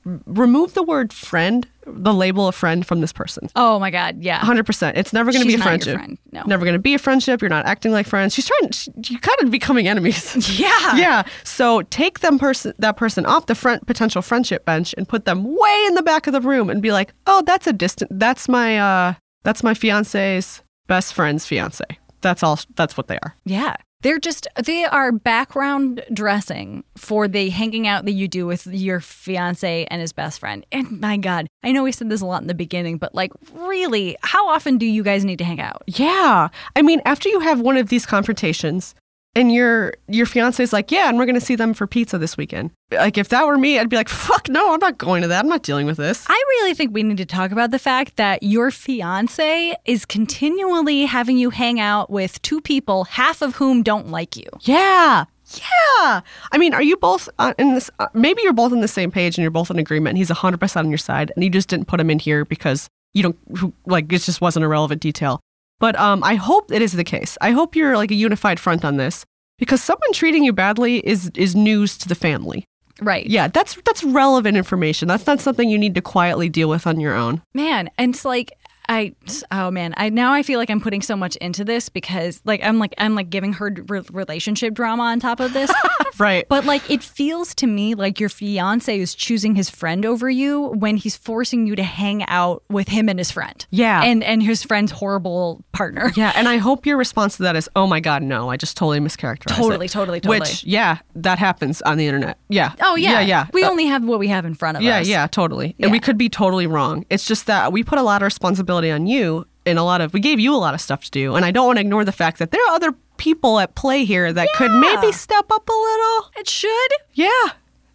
remove 0.05 0.75
the 0.75 0.83
word 0.83 1.13
friend, 1.13 1.67
the 1.87 2.15
label 2.15 2.49
of 2.49 2.55
friend 2.55 2.87
from 2.87 3.01
this 3.01 3.13
person. 3.13 3.49
Oh 3.57 3.79
my 3.79 3.91
God. 3.91 4.23
Yeah. 4.23 4.41
100%. 4.41 4.93
It's 4.97 5.13
never 5.13 5.31
going 5.33 5.43
to 5.43 5.47
be 5.47 5.55
a 5.55 5.57
She's 5.59 5.65
not 5.65 5.65
your 5.65 5.69
friendship. 5.71 5.95
friend. 5.97 6.19
No. 6.33 6.43
Never 6.47 6.65
going 6.65 6.75
to 6.75 6.79
be 6.81 6.95
a 6.95 6.99
friendship. 6.99 7.41
You're 7.43 7.51
not 7.51 7.67
acting 7.67 7.93
like 7.93 8.07
friends. 8.07 8.35
She's 8.35 8.47
trying, 8.47 8.71
she, 8.71 8.91
you're 9.09 9.21
kind 9.21 9.41
of 9.43 9.51
becoming 9.51 9.89
enemies. 9.89 10.37
Yeah. 10.61 10.97
yeah. 10.97 11.23
So 11.45 11.83
take 11.83 12.21
them 12.21 12.39
person, 12.39 12.73
that 12.79 12.97
person 12.97 13.25
off 13.27 13.47
the 13.47 13.55
front 13.55 13.87
potential 13.87 14.21
friendship 14.23 14.65
bench 14.65 14.95
and 14.97 15.09
put 15.09 15.25
them 15.25 15.45
way 15.45 15.85
in 15.87 15.95
the 15.95 16.03
back 16.03 16.27
of 16.27 16.33
the 16.33 16.41
room 16.41 16.71
and 16.71 16.83
be 16.83 16.93
like, 16.93 17.13
oh, 17.27 17.43
that's 17.47 17.67
a 17.67 17.73
distant, 17.73 18.19
that's 18.19 18.49
my, 18.49 18.79
uh, 18.79 19.15
that's 19.43 19.63
my 19.63 19.75
fiance's 19.75 20.63
best 20.87 21.15
friend's 21.15 21.47
fiance. 21.47 21.85
That's 22.21 22.43
all, 22.43 22.59
that's 22.75 22.97
what 22.97 23.07
they 23.09 23.19
are. 23.23 23.35
Yeah. 23.45 23.77
They're 24.03 24.19
just, 24.19 24.49
they 24.65 24.85
are 24.85 25.13
background 25.13 26.03
dressing 26.13 26.85
for 26.97 27.29
the 27.29 27.51
hanging 27.51 27.87
out 27.87 28.05
that 28.07 28.13
you 28.13 28.29
do 28.29 28.47
with 28.47 28.67
your 28.67 29.01
fiance 29.01 29.85
and 29.91 30.01
his 30.01 30.13
best 30.13 30.41
friend. 30.41 30.65
And 30.73 31.01
my 31.01 31.17
God, 31.17 31.47
I 31.63 31.73
know 31.73 31.83
we 31.83 31.93
said 31.93 32.09
this 32.09 32.21
a 32.21 32.27
lot 32.27 32.41
in 32.41 32.49
the 32.49 32.55
beginning, 32.55 32.99
but 32.99 33.15
like, 33.15 33.33
really, 33.53 34.17
how 34.23 34.49
often 34.49 34.79
do 34.79 34.87
you 34.87 35.03
guys 35.03 35.25
need 35.25 35.39
to 35.39 35.45
hang 35.45 35.61
out? 35.61 35.83
Yeah. 35.87 36.49
I 36.77 36.83
mean, 36.83 37.03
after 37.05 37.29
you 37.29 37.41
have 37.41 37.61
one 37.61 37.77
of 37.77 37.89
these 37.89 38.07
confrontations 38.07 38.95
and 39.35 39.53
your 39.53 39.95
your 40.09 40.27
fiance's 40.27 40.73
like, 40.73 40.91
"Yeah, 40.91 41.09
and 41.09 41.19
we're 41.19 41.27
going 41.27 41.39
to 41.39 41.41
see 41.41 41.55
them 41.55 41.75
for 41.75 41.87
pizza 41.87 42.19
this 42.19 42.37
weekend." 42.37 42.71
Like 42.91 43.17
if 43.17 43.29
that 43.29 43.47
were 43.47 43.57
me, 43.57 43.79
I'd 43.79 43.89
be 43.89 43.97
like, 43.97 44.09
"Fuck 44.09 44.49
no, 44.49 44.75
I'm 44.75 44.81
not 44.81 44.99
going 44.99 45.23
to 45.23 45.29
that. 45.29 45.45
I'm 45.45 45.49
not 45.49 45.63
dealing 45.63 45.87
with 45.87 45.97
this." 45.97 46.25
I 46.29 46.45
really 46.49 46.75
think 46.75 46.93
we 46.93 47.03
need 47.03 47.19
to 47.19 47.27
talk 47.27 47.53
about 47.53 47.71
the 47.71 47.79
fact 47.79 48.17
that 48.17 48.43
your 48.43 48.71
fiance 48.71 49.77
is 49.85 50.05
continually 50.05 51.05
having 51.05 51.39
you 51.39 51.51
hang 51.51 51.79
out 51.79 52.11
with 52.11 52.41
two 52.43 52.61
people, 52.61 53.05
half 53.05 53.43
of 53.43 53.57
whom 53.57 53.83
don't 53.83 54.09
like 54.09 54.37
you. 54.37 54.49
Yeah. 54.63 55.27
Yeah. 55.57 56.21
I 56.53 56.59
mean, 56.59 56.75
are 56.75 56.83
you 56.83 56.97
both 56.97 57.29
uh, 57.39 57.55
in 57.59 57.75
this 57.75 57.91
uh, 57.99 58.07
maybe 58.15 58.43
you're 58.43 58.53
both 58.53 58.73
on 58.73 58.81
the 58.81 58.89
same 58.89 59.11
page 59.11 59.37
and 59.37 59.43
you're 59.43 59.51
both 59.51 59.71
in 59.71 59.79
agreement 59.79 60.11
and 60.11 60.19
he's 60.19 60.31
100% 60.31 60.77
on 60.77 60.89
your 60.91 60.99
side 60.99 61.33
and 61.35 61.43
you 61.43 61.51
just 61.51 61.69
didn't 61.69 61.87
put 61.89 61.99
him 61.99 62.09
in 62.09 62.21
here 62.21 62.45
because 62.45 62.89
you 63.15 63.23
don't 63.23 63.75
like 63.87 64.13
it 64.13 64.19
just 64.19 64.41
wasn't 64.41 64.65
a 64.65 64.69
relevant 64.69 65.01
detail. 65.01 65.41
But 65.81 65.99
um, 65.99 66.23
I 66.23 66.37
hope 66.37 66.71
it 66.71 66.83
is 66.83 66.93
the 66.93 67.03
case. 67.05 67.37
I 67.41 67.51
hope 67.51 67.75
you're 67.75 67.97
like 67.97 68.13
a 68.13 68.15
unified 68.15 68.61
front 68.61 68.85
on 68.85 68.97
this 68.97 69.25
because 69.59 69.83
someone 69.83 70.13
treating 70.13 70.45
you 70.45 70.53
badly 70.53 70.99
is 70.99 71.33
is 71.35 71.57
news 71.57 71.99
to 71.99 72.09
the 72.09 72.15
family. 72.15 72.65
Right. 73.01 73.27
Yeah, 73.27 73.49
that's 73.49 73.77
that's 73.85 74.05
relevant 74.05 74.57
information. 74.57 75.09
That's 75.09 75.27
not 75.27 75.41
something 75.41 75.69
you 75.69 75.79
need 75.79 75.95
to 75.97 76.03
quietly 76.03 76.49
deal 76.49 76.69
with 76.69 76.87
on 76.87 77.01
your 77.01 77.15
own. 77.15 77.43
Man, 77.55 77.91
and 77.99 78.15
it's 78.15 78.25
like 78.25 78.53
I 78.91 79.15
oh 79.51 79.71
man, 79.71 79.95
I 79.97 80.11
now 80.11 80.33
I 80.33 80.43
feel 80.43 80.59
like 80.59 80.69
I'm 80.69 80.81
putting 80.81 81.01
so 81.01 81.17
much 81.17 81.37
into 81.37 81.65
this 81.65 81.89
because 81.89 82.43
like 82.45 82.61
I'm 82.63 82.79
like 82.79 82.95
I'm 82.99 83.15
like 83.15 83.31
giving 83.31 83.55
her 83.55 83.75
re- 83.89 84.03
relationship 84.13 84.75
drama 84.75 85.05
on 85.05 85.21
top 85.21 85.41
of 85.41 85.53
this. 85.53 85.73
Right. 86.21 86.47
But 86.49 86.65
like 86.67 86.89
it 86.91 87.03
feels 87.03 87.55
to 87.57 87.67
me 87.67 87.95
like 87.95 88.21
your 88.21 88.29
fiance 88.29 88.97
is 89.01 89.15
choosing 89.15 89.55
his 89.55 89.71
friend 89.71 90.05
over 90.05 90.29
you 90.29 90.69
when 90.79 90.97
he's 90.97 91.17
forcing 91.17 91.67
you 91.67 91.75
to 91.77 91.83
hang 91.83 92.25
out 92.29 92.63
with 92.69 92.89
him 92.89 93.09
and 93.09 93.19
his 93.19 93.31
friend. 93.31 93.67
Yeah. 93.71 94.03
And 94.05 94.23
and 94.23 94.43
his 94.43 94.63
friend's 94.63 94.93
horrible 94.93 95.65
partner. 95.73 96.13
Yeah, 96.15 96.33
and 96.37 96.47
I 96.49 96.59
hope 96.59 96.85
your 96.87 96.99
response 96.99 97.39
to 97.39 97.43
that 97.45 97.57
is, 97.57 97.69
"Oh 97.75 97.87
my 97.87 98.01
God, 98.01 98.23
no! 98.23 98.51
I 98.51 98.57
just 98.59 98.77
totally 98.77 99.01
mischaracterized 99.01 99.53
it." 99.53 99.57
Totally, 99.57 99.89
totally, 99.89 100.21
totally. 100.21 100.41
Which, 100.41 100.65
yeah, 100.65 100.99
that 101.15 101.39
happens 101.39 101.81
on 101.83 101.97
the 101.97 102.07
internet. 102.07 102.37
Yeah. 102.51 102.75
Oh 102.83 102.97
yeah. 102.97 103.13
Yeah, 103.13 103.21
yeah. 103.23 103.47
We 103.55 103.65
Uh, 103.65 103.71
only 103.71 103.87
have 103.87 104.05
what 104.05 104.19
we 104.19 104.29
have 104.29 104.45
in 104.45 104.55
front 104.55 104.77
of 104.77 104.83
yeah, 104.83 104.99
us. 104.99 105.09
yeah, 105.09 105.23
yeah, 105.23 105.27
totally. 105.27 105.75
And 105.81 105.91
we 105.91 106.01
could 106.01 106.19
be 106.19 106.29
totally 106.29 106.67
wrong. 106.67 107.07
It's 107.09 107.25
just 107.25 107.47
that 107.47 107.73
we 107.73 107.83
put 107.83 107.99
a 107.99 108.03
lot 108.03 108.21
of 108.21 108.27
responsibility 108.27 108.91
on 108.91 109.07
you, 109.07 109.47
and 109.65 109.79
a 109.79 109.83
lot 109.83 110.01
of 110.03 110.13
we 110.13 110.21
gave 110.21 110.39
you 110.39 110.55
a 110.55 110.59
lot 110.59 110.75
of 110.75 110.81
stuff 110.83 111.05
to 111.05 111.11
do, 111.11 111.35
and 111.35 111.45
I 111.47 111.51
don't 111.51 111.67
want 111.67 111.77
to 111.79 111.81
ignore 111.81 112.05
the 112.05 112.13
fact 112.13 112.39
that 112.41 112.51
there 112.51 112.61
are 112.69 112.75
other 112.75 112.95
people 113.21 113.61
at 113.61 113.75
play 113.75 114.05
here 114.07 114.33
that 114.33 114.49
could 114.57 114.73
maybe 114.73 115.13
step 115.13 115.45
up 115.53 115.69
a 115.69 115.73
little. 115.73 116.31
It 116.37 116.49
should. 116.49 116.91
Yeah, 117.13 117.51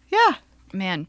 yeah. 0.08 0.36
Man. 0.72 1.08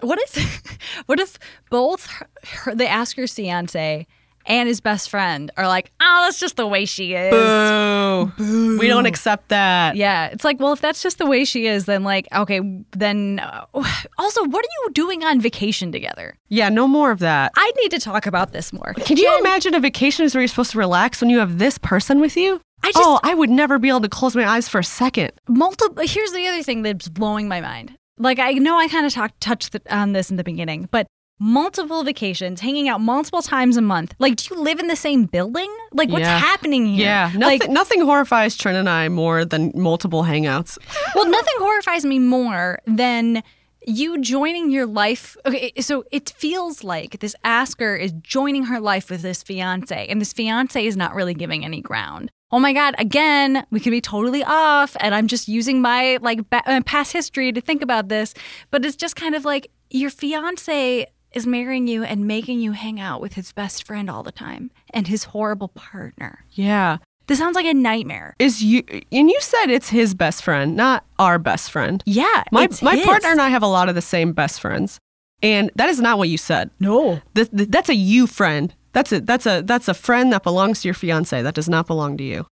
What 0.00 0.18
if 0.22 0.78
what 1.06 1.18
if 1.18 1.36
both 1.68 2.06
her, 2.06 2.28
her, 2.46 2.74
the 2.74 2.88
asker's 2.88 3.34
fiance 3.34 4.06
and 4.46 4.68
his 4.68 4.80
best 4.80 5.10
friend 5.10 5.50
are 5.56 5.66
like, 5.66 5.90
oh, 6.00 6.22
that's 6.24 6.38
just 6.38 6.56
the 6.56 6.66
way 6.66 6.84
she 6.84 7.14
is. 7.14 7.30
Boo. 7.30 8.78
We 8.78 8.86
don't 8.86 9.06
accept 9.06 9.48
that. 9.48 9.96
Yeah, 9.96 10.28
it's 10.28 10.44
like, 10.44 10.58
well, 10.60 10.72
if 10.72 10.80
that's 10.80 11.02
just 11.02 11.18
the 11.18 11.26
way 11.26 11.44
she 11.44 11.66
is, 11.66 11.84
then 11.84 12.04
like, 12.04 12.28
okay, 12.34 12.60
then 12.92 13.40
uh, 13.40 13.66
also, 14.18 14.44
what 14.44 14.64
are 14.64 14.68
you 14.84 14.90
doing 14.92 15.24
on 15.24 15.40
vacation 15.40 15.92
together? 15.92 16.38
Yeah, 16.48 16.68
no 16.68 16.88
more 16.88 17.10
of 17.10 17.18
that. 17.18 17.52
I 17.56 17.72
need 17.82 17.90
to 17.90 17.98
talk 17.98 18.26
about 18.26 18.52
this 18.52 18.72
more. 18.72 18.94
Can 18.94 19.16
you 19.16 19.38
imagine 19.40 19.74
a 19.74 19.80
vacation 19.80 20.24
is 20.24 20.34
where 20.34 20.40
you're 20.40 20.48
supposed 20.48 20.70
to 20.70 20.78
relax 20.78 21.20
when 21.20 21.30
you 21.30 21.40
have 21.40 21.58
this 21.58 21.78
person 21.78 22.20
with 22.20 22.36
you? 22.36 22.60
I 22.82 22.92
just 22.92 22.98
oh, 22.98 23.20
I 23.22 23.34
would 23.34 23.50
never 23.50 23.78
be 23.78 23.88
able 23.88 24.00
to 24.02 24.08
close 24.08 24.34
my 24.34 24.46
eyes 24.46 24.68
for 24.68 24.78
a 24.78 24.84
second. 24.84 25.32
multiple. 25.48 26.02
Here's 26.06 26.32
the 26.32 26.46
other 26.46 26.62
thing 26.62 26.82
that's 26.82 27.08
blowing 27.08 27.48
my 27.48 27.60
mind. 27.60 27.94
Like, 28.18 28.38
I 28.38 28.52
know 28.52 28.78
I 28.78 28.88
kind 28.88 29.06
of 29.06 29.12
talked 29.12 29.40
touched 29.40 29.72
the, 29.72 29.82
on 29.94 30.12
this 30.12 30.30
in 30.30 30.36
the 30.36 30.44
beginning, 30.44 30.88
but 30.90 31.06
multiple 31.38 32.04
vacations, 32.04 32.60
hanging 32.60 32.88
out 32.88 33.00
multiple 33.00 33.40
times 33.40 33.76
a 33.78 33.80
month. 33.80 34.14
Like, 34.18 34.36
do 34.36 34.54
you 34.54 34.60
live 34.60 34.78
in 34.78 34.88
the 34.88 34.96
same 34.96 35.24
building? 35.24 35.74
Like, 35.92 36.10
what's 36.10 36.22
Yeah. 36.26 36.38
happening 36.38 36.86
here? 36.86 37.06
Yeah, 37.06 37.32
nothing, 37.34 37.60
like, 37.60 37.70
nothing 37.70 38.00
horrifies 38.02 38.56
Trin 38.56 38.76
and 38.76 38.88
I 38.88 39.08
more 39.08 39.44
than 39.46 39.72
multiple 39.74 40.22
hangouts. 40.24 40.76
well, 41.14 41.26
nothing 41.28 41.54
horrifies 41.58 42.04
me 42.04 42.18
more 42.18 42.80
than 42.86 43.42
you 43.86 44.20
joining 44.20 44.70
your 44.70 44.84
life. 44.84 45.36
Okay, 45.46 45.72
so 45.80 46.04
it 46.12 46.28
feels 46.36 46.84
like 46.84 47.20
this 47.20 47.34
asker 47.42 47.96
is 47.96 48.12
joining 48.20 48.64
her 48.64 48.78
life 48.78 49.08
with 49.10 49.22
this 49.22 49.42
fiance, 49.42 50.06
and 50.08 50.20
this 50.20 50.34
fiance 50.34 50.84
is 50.84 50.96
not 50.96 51.14
really 51.14 51.32
giving 51.34 51.64
any 51.64 51.80
ground. 51.80 52.30
Oh 52.52 52.58
my 52.58 52.72
God! 52.72 52.94
Again, 52.98 53.64
we 53.70 53.78
could 53.80 53.90
be 53.90 54.00
totally 54.00 54.42
off, 54.44 54.96
and 55.00 55.14
I'm 55.14 55.28
just 55.28 55.46
using 55.48 55.80
my 55.80 56.18
like 56.20 56.48
ba- 56.50 56.62
uh, 56.66 56.80
past 56.84 57.12
history 57.12 57.52
to 57.52 57.60
think 57.60 57.80
about 57.82 58.08
this. 58.08 58.34
But 58.70 58.84
it's 58.84 58.96
just 58.96 59.14
kind 59.16 59.34
of 59.34 59.44
like 59.44 59.70
your 59.90 60.10
fiance 60.10 61.06
is 61.32 61.46
marrying 61.46 61.86
you 61.86 62.02
and 62.02 62.26
making 62.26 62.60
you 62.60 62.72
hang 62.72 62.98
out 62.98 63.20
with 63.20 63.34
his 63.34 63.52
best 63.52 63.84
friend 63.86 64.10
all 64.10 64.24
the 64.24 64.32
time 64.32 64.70
and 64.92 65.06
his 65.06 65.24
horrible 65.24 65.68
partner. 65.68 66.44
Yeah. 66.50 66.98
This 67.28 67.38
sounds 67.38 67.54
like 67.54 67.66
a 67.66 67.74
nightmare. 67.74 68.34
Is 68.40 68.60
you 68.64 68.82
and 69.12 69.30
you 69.30 69.40
said 69.40 69.66
it's 69.70 69.90
his 69.90 70.14
best 70.14 70.42
friend, 70.42 70.74
not 70.74 71.04
our 71.20 71.38
best 71.38 71.70
friend. 71.70 72.02
Yeah, 72.04 72.42
My 72.50 72.68
my 72.82 72.96
his. 72.96 73.06
partner 73.06 73.28
and 73.28 73.40
I 73.40 73.50
have 73.50 73.62
a 73.62 73.68
lot 73.68 73.88
of 73.88 73.94
the 73.94 74.02
same 74.02 74.32
best 74.32 74.60
friends. 74.60 74.98
And 75.42 75.70
that 75.76 75.88
is 75.88 76.00
not 76.00 76.18
what 76.18 76.28
you 76.28 76.36
said. 76.36 76.70
No. 76.80 77.20
Th- 77.36 77.48
th- 77.50 77.68
that's 77.70 77.88
a 77.88 77.94
you 77.94 78.26
friend. 78.26 78.74
That's 78.92 79.12
a 79.12 79.20
that's 79.20 79.46
a 79.46 79.62
that's 79.62 79.88
a 79.88 79.94
friend 79.94 80.32
that 80.32 80.42
belongs 80.42 80.82
to 80.82 80.88
your 80.88 80.94
fiance. 80.94 81.40
That 81.42 81.54
does 81.54 81.68
not 81.68 81.86
belong 81.86 82.16
to 82.18 82.24
you. 82.24 82.46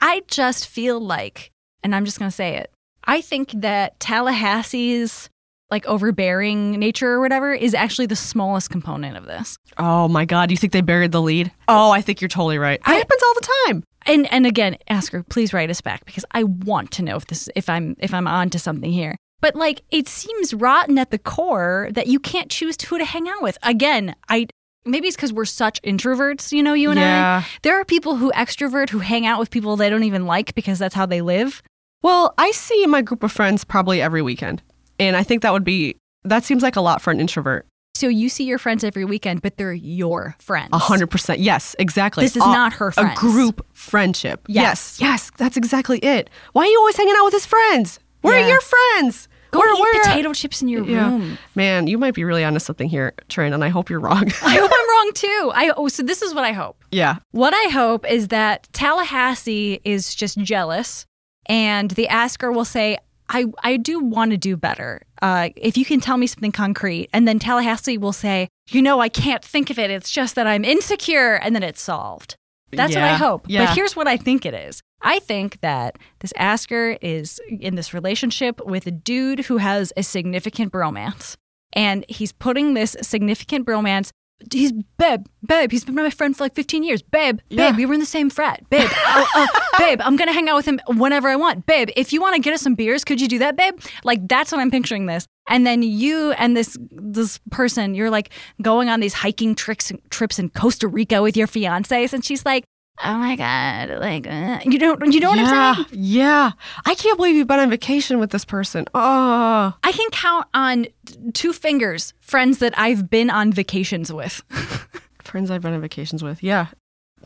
I 0.00 0.22
just 0.28 0.66
feel 0.66 1.00
like, 1.00 1.50
and 1.82 1.94
I'm 1.94 2.04
just 2.04 2.18
going 2.18 2.30
to 2.30 2.34
say 2.34 2.56
it, 2.56 2.70
I 3.04 3.20
think 3.20 3.52
that 3.52 3.98
Tallahassee's 3.98 5.30
like 5.70 5.86
overbearing 5.86 6.72
nature 6.72 7.12
or 7.12 7.20
whatever 7.20 7.52
is 7.52 7.74
actually 7.74 8.06
the 8.06 8.16
smallest 8.16 8.70
component 8.70 9.16
of 9.16 9.24
this. 9.24 9.56
Oh 9.78 10.08
my 10.08 10.24
god, 10.24 10.50
you 10.50 10.56
think 10.56 10.72
they 10.72 10.80
buried 10.80 11.12
the 11.12 11.22
lead? 11.22 11.50
Oh, 11.68 11.90
I 11.90 12.02
think 12.02 12.20
you're 12.20 12.28
totally 12.28 12.58
right. 12.58 12.78
It 12.78 12.86
happens 12.86 13.22
all 13.22 13.34
the 13.34 13.48
time. 13.66 13.84
And 14.06 14.32
and 14.32 14.46
again, 14.46 14.76
ask 14.88 15.12
her, 15.12 15.22
please 15.22 15.52
write 15.52 15.70
us 15.70 15.80
back 15.80 16.04
because 16.04 16.24
I 16.32 16.44
want 16.44 16.92
to 16.92 17.02
know 17.02 17.16
if 17.16 17.26
this 17.26 17.48
if 17.56 17.68
I'm 17.68 17.96
if 17.98 18.14
I'm 18.14 18.26
on 18.26 18.50
to 18.50 18.58
something 18.58 18.92
here. 18.92 19.16
But 19.40 19.56
like 19.56 19.82
it 19.90 20.08
seems 20.08 20.54
rotten 20.54 20.98
at 20.98 21.10
the 21.10 21.18
core 21.18 21.88
that 21.92 22.06
you 22.06 22.20
can't 22.20 22.50
choose 22.50 22.76
who 22.80 22.98
to 22.98 23.04
hang 23.04 23.28
out 23.28 23.42
with. 23.42 23.58
Again, 23.62 24.14
I 24.28 24.46
maybe 24.86 25.08
it's 25.08 25.16
because 25.16 25.32
we're 25.32 25.44
such 25.44 25.80
introverts, 25.82 26.52
you 26.52 26.62
know, 26.62 26.72
you 26.74 26.90
and 26.90 26.98
Yeah. 27.00 27.42
I. 27.44 27.48
There 27.62 27.78
are 27.80 27.84
people 27.84 28.16
who 28.16 28.30
extrovert 28.32 28.90
who 28.90 29.00
hang 29.00 29.26
out 29.26 29.38
with 29.38 29.50
people 29.50 29.76
they 29.76 29.90
don't 29.90 30.04
even 30.04 30.26
like 30.26 30.54
because 30.54 30.78
that's 30.78 30.94
how 30.94 31.06
they 31.06 31.20
live. 31.20 31.62
Well, 32.02 32.34
I 32.38 32.50
see 32.52 32.86
my 32.86 33.02
group 33.02 33.22
of 33.22 33.32
friends 33.32 33.64
probably 33.64 34.00
every 34.00 34.22
weekend. 34.22 34.62
And 34.98 35.16
I 35.16 35.22
think 35.22 35.42
that 35.42 35.52
would 35.52 35.64
be 35.64 35.96
that 36.24 36.44
seems 36.44 36.62
like 36.62 36.76
a 36.76 36.80
lot 36.80 37.02
for 37.02 37.10
an 37.10 37.20
introvert. 37.20 37.66
So 37.94 38.08
you 38.08 38.28
see 38.28 38.44
your 38.44 38.58
friends 38.58 38.84
every 38.84 39.04
weekend, 39.06 39.40
but 39.42 39.56
they're 39.56 39.72
your 39.72 40.36
friends. 40.38 40.68
A 40.72 40.78
hundred 40.78 41.06
percent. 41.08 41.40
Yes, 41.40 41.74
exactly. 41.78 42.24
This 42.24 42.36
is 42.36 42.42
A- 42.42 42.46
not 42.46 42.74
her 42.74 42.90
friends. 42.92 43.12
A 43.18 43.20
group 43.20 43.64
friendship. 43.72 44.42
Yes. 44.48 44.98
yes, 45.00 45.00
yes, 45.00 45.30
that's 45.38 45.56
exactly 45.56 45.98
it. 46.00 46.28
Why 46.52 46.64
are 46.64 46.66
you 46.66 46.78
always 46.78 46.96
hanging 46.96 47.14
out 47.16 47.24
with 47.24 47.32
his 47.34 47.46
friends? 47.46 47.98
Where 48.20 48.38
Yeah. 48.38 48.44
are 48.44 48.48
your 48.50 48.60
friends? 48.60 49.28
Go 49.50 49.58
Where, 49.60 49.72
eat 49.74 49.80
where- 49.80 50.02
potato 50.02 50.32
chips 50.32 50.60
in 50.62 50.68
your 50.68 50.84
Yeah. 50.84 51.08
room. 51.08 51.38
Man, 51.54 51.86
you 51.86 51.98
might 51.98 52.14
be 52.14 52.24
really 52.24 52.44
onto 52.44 52.58
something 52.58 52.88
here, 52.88 53.14
Trin, 53.28 53.52
and 53.52 53.62
I 53.64 53.68
hope 53.68 53.88
you're 53.90 54.00
wrong. 54.00 54.30
I 54.42 54.54
hope 54.56 54.70
I'm 54.72 54.90
wrong 54.90 55.10
too. 55.14 55.52
I 55.54 55.72
oh, 55.76 55.88
so 55.88 56.02
this 56.02 56.22
is 56.22 56.34
what 56.34 56.44
I 56.44 56.52
hope. 56.52 56.84
yeah. 56.90 57.16
What 57.32 57.54
I 57.54 57.68
hope 57.70 58.08
is 58.10 58.28
that 58.28 58.68
Tallahassee 58.72 59.80
is 59.84 60.14
just 60.14 60.38
jealous, 60.38 61.06
and 61.46 61.90
the 61.92 62.08
asker 62.08 62.50
will 62.50 62.64
say, 62.64 62.98
"I 63.28 63.46
I 63.62 63.76
do 63.76 64.00
want 64.00 64.32
to 64.32 64.36
do 64.36 64.56
better. 64.56 65.02
Uh, 65.22 65.50
if 65.56 65.76
you 65.76 65.84
can 65.84 66.00
tell 66.00 66.16
me 66.16 66.26
something 66.26 66.52
concrete," 66.52 67.08
and 67.12 67.26
then 67.28 67.38
Tallahassee 67.38 67.98
will 67.98 68.12
say, 68.12 68.48
"You 68.70 68.82
know, 68.82 69.00
I 69.00 69.08
can't 69.08 69.44
think 69.44 69.70
of 69.70 69.78
it. 69.78 69.90
It's 69.90 70.10
just 70.10 70.34
that 70.34 70.46
I'm 70.46 70.64
insecure," 70.64 71.34
and 71.34 71.54
then 71.54 71.62
it's 71.62 71.80
solved. 71.80 72.36
That's 72.72 72.94
what 72.94 73.04
I 73.04 73.14
hope. 73.14 73.46
Yeah. 73.48 73.66
But 73.66 73.74
here's 73.76 73.94
what 73.96 74.08
I 74.08 74.16
think 74.16 74.44
it 74.44 74.52
is. 74.52 74.82
I 75.02 75.18
think 75.20 75.60
that 75.60 75.96
this 76.20 76.32
asker 76.36 76.96
is 77.00 77.40
in 77.48 77.74
this 77.76 77.92
relationship 77.94 78.60
with 78.64 78.86
a 78.86 78.90
dude 78.90 79.40
who 79.40 79.58
has 79.58 79.92
a 79.96 80.02
significant 80.02 80.72
bromance. 80.72 81.36
And 81.72 82.04
he's 82.08 82.32
putting 82.32 82.74
this 82.74 82.96
significant 83.02 83.66
bromance. 83.66 84.10
He's 84.52 84.72
babe, 84.98 85.26
babe. 85.46 85.70
He's 85.72 85.84
been 85.84 85.94
my 85.94 86.10
friend 86.10 86.36
for 86.36 86.44
like 86.44 86.54
15 86.54 86.82
years. 86.82 87.02
Babe, 87.02 87.38
Yeah. 87.48 87.70
babe, 87.70 87.76
we 87.78 87.86
were 87.86 87.94
in 87.94 88.00
the 88.00 88.06
same 88.06 88.28
frat. 88.30 88.68
Babe, 88.68 88.88
oh, 88.94 89.26
uh, 89.34 89.46
babe, 89.78 90.00
I'm 90.02 90.16
gonna 90.16 90.32
hang 90.32 90.48
out 90.48 90.56
with 90.56 90.66
him 90.66 90.78
whenever 90.88 91.28
I 91.28 91.36
want. 91.36 91.66
Babe, 91.66 91.88
if 91.96 92.12
you 92.12 92.20
want 92.20 92.34
to 92.36 92.40
get 92.42 92.52
us 92.52 92.60
some 92.60 92.74
beers, 92.74 93.02
could 93.04 93.20
you 93.20 93.28
do 93.28 93.38
that, 93.38 93.56
babe? 93.56 93.80
Like 94.04 94.28
that's 94.28 94.52
what 94.52 94.60
I'm 94.60 94.70
picturing 94.70 95.06
this. 95.06 95.26
And 95.48 95.66
then 95.66 95.82
you 95.82 96.32
and 96.32 96.54
this 96.56 96.76
this 96.90 97.38
person, 97.50 97.94
you're 97.94 98.10
like 98.10 98.30
going 98.60 98.88
on 98.90 99.00
these 99.00 99.14
hiking 99.14 99.54
tricks 99.54 99.90
trips 100.10 100.38
in 100.38 100.50
Costa 100.50 100.86
Rica 100.88 101.22
with 101.22 101.36
your 101.36 101.46
fiancés, 101.46 102.12
and 102.12 102.22
she's 102.24 102.44
like, 102.44 102.64
"Oh 103.04 103.18
my 103.18 103.36
god, 103.36 103.98
like 104.00 104.26
uh, 104.26 104.60
you 104.64 104.78
don't 104.78 105.12
you 105.12 105.20
know 105.20 105.30
what 105.30 105.38
yeah. 105.38 105.74
I'm 105.76 105.84
saying?" 105.84 105.86
Yeah. 105.92 106.50
I 106.84 106.94
can't 106.94 107.16
believe 107.16 107.36
you've 107.36 107.48
been 107.48 107.60
on 107.60 107.70
vacation 107.70 108.18
with 108.18 108.30
this 108.30 108.44
person. 108.44 108.86
Oh. 108.94 109.74
I 109.82 109.92
can 109.92 110.10
count 110.10 110.46
on 110.54 110.86
two 111.32 111.52
fingers 111.52 112.14
friends 112.20 112.58
that 112.58 112.78
I've 112.78 113.10
been 113.10 113.30
on 113.30 113.52
vacations 113.52 114.12
with. 114.12 114.42
Friends 115.22 115.50
I've 115.50 115.62
been 115.62 115.74
on 115.74 115.80
vacations 115.80 116.22
with. 116.22 116.42
Yeah. 116.42 116.68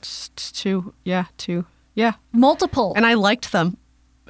Just 0.00 0.56
two. 0.56 0.94
Yeah, 1.04 1.26
two. 1.36 1.66
Yeah. 1.94 2.14
Multiple. 2.32 2.94
And 2.96 3.04
I 3.04 3.14
liked 3.14 3.52
them. 3.52 3.76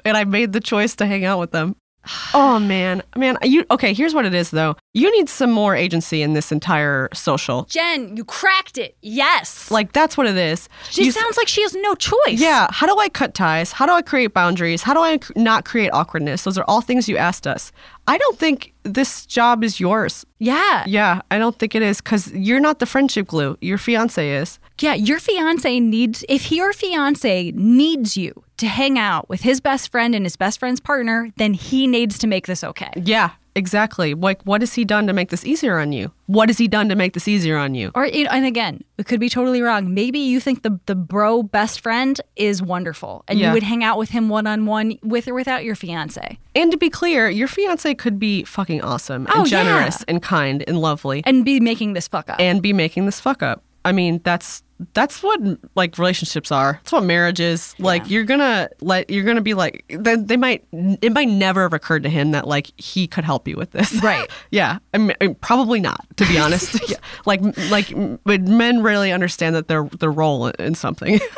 And 0.03 0.17
I 0.17 0.23
made 0.23 0.51
the 0.51 0.59
choice 0.59 0.95
to 0.97 1.05
hang 1.05 1.25
out 1.25 1.39
with 1.39 1.51
them. 1.51 1.75
Oh 2.33 2.59
man. 2.59 3.03
Man, 3.17 3.37
you 3.43 3.65
okay, 3.71 3.93
here's 3.93 4.13
what 4.13 4.25
it 4.25 4.33
is 4.33 4.51
though. 4.51 4.75
You 4.93 5.11
need 5.11 5.27
some 5.27 5.51
more 5.51 5.75
agency 5.75 6.21
in 6.21 6.33
this 6.33 6.51
entire 6.51 7.09
social. 7.13 7.63
Jen, 7.65 8.15
you 8.15 8.23
cracked 8.23 8.77
it. 8.77 8.95
Yes. 9.01 9.69
Like 9.69 9.91
that's 9.91 10.17
what 10.17 10.27
it 10.27 10.37
is. 10.37 10.69
she 10.89 11.05
You 11.05 11.11
sounds 11.11 11.35
like 11.37 11.47
she 11.49 11.61
has 11.61 11.75
no 11.75 11.93
choice. 11.95 12.39
Yeah, 12.39 12.67
how 12.71 12.87
do 12.87 12.97
I 12.99 13.09
cut 13.09 13.33
ties? 13.33 13.73
How 13.73 13.85
do 13.85 13.91
I 13.91 14.01
create 14.01 14.33
boundaries? 14.33 14.81
How 14.81 14.93
do 14.93 15.01
I 15.01 15.19
not 15.35 15.65
create 15.65 15.89
awkwardness? 15.93 16.43
Those 16.43 16.57
are 16.57 16.65
all 16.69 16.81
things 16.81 17.09
you 17.09 17.17
asked 17.17 17.45
us. 17.45 17.71
I 18.07 18.17
don't 18.17 18.37
think 18.39 18.73
this 18.83 19.25
job 19.25 19.63
is 19.63 19.79
yours. 19.79 20.25
Yeah. 20.39 20.83
Yeah, 20.87 21.21
I 21.29 21.37
don't 21.37 21.57
think 21.59 21.75
it 21.75 21.81
is 21.81 22.01
because 22.01 22.31
you're 22.33 22.59
not 22.59 22.79
the 22.79 22.85
friendship 22.85 23.27
glue. 23.27 23.57
Your 23.61 23.77
fiance 23.77 24.27
is. 24.27 24.57
Yeah, 24.81 24.93
your 24.95 25.19
fiance 25.19 25.79
needs 25.79 26.23
if 26.27 26.51
your 26.51 26.73
fiance 26.73 27.51
needs 27.51 28.17
you 28.17 28.43
to 28.57 28.67
hang 28.67 28.97
out 28.97 29.29
with 29.29 29.41
his 29.41 29.61
best 29.61 29.91
friend 29.91 30.13
and 30.15 30.25
his 30.25 30.35
best 30.35 30.59
friend's 30.59 30.79
partner, 30.79 31.31
then 31.37 31.53
he 31.53 31.87
needs 31.87 32.17
to 32.19 32.27
make 32.27 32.47
this 32.47 32.63
okay. 32.63 32.91
Yeah, 32.95 33.31
exactly. 33.55 34.13
Like, 34.13 34.41
what 34.43 34.61
has 34.61 34.73
he 34.73 34.85
done 34.85 35.07
to 35.07 35.13
make 35.13 35.29
this 35.29 35.45
easier 35.45 35.79
on 35.79 35.91
you? 35.91 36.11
What 36.27 36.49
has 36.49 36.57
he 36.57 36.67
done 36.67 36.89
to 36.89 36.95
make 36.95 37.13
this 37.13 37.27
easier 37.27 37.57
on 37.57 37.75
you? 37.75 37.91
Or 37.95 38.05
you 38.05 38.23
know, 38.25 38.31
and 38.31 38.45
again, 38.45 38.83
it 38.97 39.05
could 39.07 39.19
be 39.19 39.29
totally 39.29 39.61
wrong. 39.61 39.93
Maybe 39.93 40.19
you 40.19 40.39
think 40.39 40.63
the 40.63 40.79
the 40.85 40.95
bro 40.95 41.43
best 41.43 41.81
friend 41.81 42.19
is 42.35 42.61
wonderful, 42.61 43.23
and 43.27 43.39
Yeah. 43.39 43.47
you 43.47 43.53
would 43.53 43.63
hang 43.63 43.83
out 43.83 43.97
with 43.97 44.09
him 44.09 44.29
one 44.29 44.47
on 44.47 44.65
one, 44.65 44.97
with 45.03 45.27
or 45.27 45.33
without 45.33 45.63
your 45.63 45.75
fiance, 45.75 46.37
And 46.55 46.71
to 46.71 46.77
be 46.77 46.89
clear, 46.89 47.29
your 47.29 47.47
fiance 47.47 47.93
could 47.95 48.17
be 48.19 48.43
fucking 48.43 48.81
awesome 48.81 49.25
and 49.27 49.35
Oh, 49.35 49.39
yeah. 49.45 49.63
generous 49.63 50.03
and 50.07 50.21
kind 50.23 50.63
and 50.67 50.79
lovely 50.79 51.21
and 51.25 51.45
be 51.45 51.59
making 51.59 51.93
this 51.93 52.07
fuck 52.07 52.29
up. 52.29 52.39
and 52.39 52.61
be 52.61 52.73
making 52.73 53.05
this 53.05 53.19
fuck 53.19 53.43
up. 53.43 53.63
I 53.83 53.91
mean, 53.93 54.21
that's 54.23 54.61
that's 54.93 55.21
what 55.23 55.39
like 55.75 55.97
relationships 55.97 56.51
are. 56.51 56.73
That's 56.73 56.91
what 56.91 57.03
marriage 57.03 57.39
is. 57.39 57.75
Like 57.79 58.09
you're 58.09 58.23
gonna 58.23 58.69
let 58.81 59.09
you're 59.09 59.23
gonna 59.23 59.41
be 59.41 59.53
like 59.53 59.85
they, 59.89 60.15
they 60.15 60.37
might 60.37 60.65
it 60.71 61.11
might 61.11 61.27
never 61.27 61.63
have 61.63 61.73
occurred 61.73 62.03
to 62.03 62.09
him 62.09 62.31
that 62.31 62.47
like 62.47 62.71
he 62.77 63.07
could 63.07 63.23
help 63.23 63.47
you 63.47 63.55
with 63.57 63.71
this. 63.71 63.91
Right. 64.01 64.29
yeah. 64.49 64.79
I 64.93 64.97
mean, 64.97 65.35
probably 65.41 65.79
not 65.79 66.05
to 66.17 66.25
be 66.25 66.37
honest. 66.37 66.79
yeah. 66.89 66.97
Like 67.25 67.41
like 67.69 67.93
but 68.23 68.41
men 68.41 68.81
rarely 68.81 69.11
understand 69.11 69.55
that 69.55 69.67
their 69.67 69.83
their 69.99 70.11
role 70.11 70.47
in 70.47 70.75
something. 70.75 71.19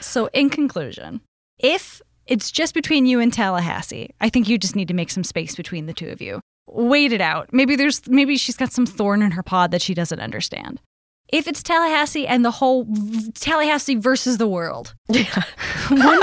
So, 0.00 0.28
in 0.32 0.50
conclusion, 0.50 1.20
if 1.58 2.00
it's 2.26 2.50
just 2.50 2.74
between 2.74 3.06
you 3.06 3.20
and 3.20 3.32
Tallahassee, 3.32 4.10
I 4.20 4.28
think 4.28 4.48
you 4.48 4.58
just 4.58 4.74
need 4.74 4.88
to 4.88 4.94
make 4.94 5.10
some 5.10 5.22
space 5.22 5.54
between 5.54 5.86
the 5.86 5.92
two 5.92 6.08
of 6.08 6.20
you. 6.20 6.40
Wait 6.68 7.12
it 7.12 7.20
out. 7.20 7.52
Maybe 7.52 7.76
there's 7.76 8.06
maybe 8.08 8.36
she's 8.36 8.56
got 8.56 8.72
some 8.72 8.86
thorn 8.86 9.22
in 9.22 9.32
her 9.32 9.42
pod 9.42 9.70
that 9.70 9.82
she 9.82 9.94
doesn't 9.94 10.18
understand. 10.18 10.80
If 11.28 11.48
it's 11.48 11.62
Tallahassee 11.62 12.26
and 12.26 12.44
the 12.44 12.50
whole 12.52 12.84
v- 12.88 13.32
Tallahassee 13.32 13.96
versus 13.96 14.38
the 14.38 14.46
world, 14.48 14.94
one, 15.88 16.20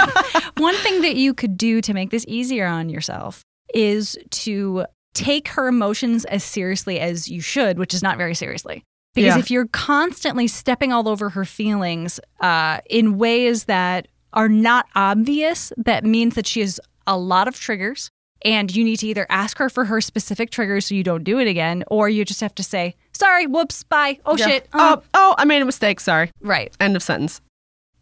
one 0.58 0.76
thing 0.78 1.02
that 1.02 1.16
you 1.16 1.34
could 1.34 1.58
do 1.58 1.82
to 1.82 1.94
make 1.94 2.10
this 2.10 2.26
easier 2.28 2.66
on 2.66 2.90
yourself 2.90 3.44
is 3.74 4.18
to 4.32 4.86
take 5.14 5.50
her 5.50 5.68
emotions 5.68 6.26
as 6.26 6.44
seriously 6.44 7.00
as 7.00 7.28
you 7.30 7.42
should, 7.42 7.78
which 7.78 7.94
is 7.94 8.02
not 8.02 8.18
very 8.18 8.34
seriously. 8.36 8.84
Because 9.14 9.36
Yeah. 9.36 9.40
if 9.40 9.52
you're 9.52 9.68
constantly 9.68 10.48
stepping 10.48 10.92
all 10.92 11.08
over 11.08 11.30
her 11.30 11.46
feelings 11.46 12.20
uh, 12.40 12.80
in 12.90 13.18
ways 13.18 13.66
that 13.66 14.08
are 14.32 14.50
not 14.50 14.88
obvious, 14.96 15.72
that 15.78 16.04
means 16.04 16.34
that 16.36 16.48
she 16.48 16.62
has 16.62 16.80
a 17.06 17.18
lot 17.18 17.48
of 17.48 17.60
triggers. 17.60 18.10
And 18.46 18.76
you 18.76 18.84
need 18.84 18.98
to 18.98 19.08
either 19.08 19.26
ask 19.30 19.58
her 19.58 19.70
for 19.70 19.86
her 19.86 20.02
specific 20.02 20.50
triggers 20.52 20.86
so 20.88 20.96
you 20.96 21.04
don't 21.04 21.24
do 21.24 21.40
it 21.40 21.48
again, 21.48 21.84
or 21.88 22.10
you 22.10 22.26
just 22.26 22.42
have 22.42 22.54
to 22.56 22.64
say, 22.64 22.96
sorry, 23.14 23.48
whoops, 23.48 23.84
bye. 23.84 24.20
Oh, 24.26 24.36
Yeah. 24.38 24.48
shit. 24.48 24.68
uh." 24.74 24.98
Oh, 24.98 25.04
oh, 25.14 25.36
I 25.38 25.46
made 25.46 25.62
a 25.62 25.66
mistake. 25.66 26.00
Sorry. 26.00 26.30
Right. 26.42 26.74
End 26.80 26.96
of 26.96 27.04
sentence. 27.04 27.42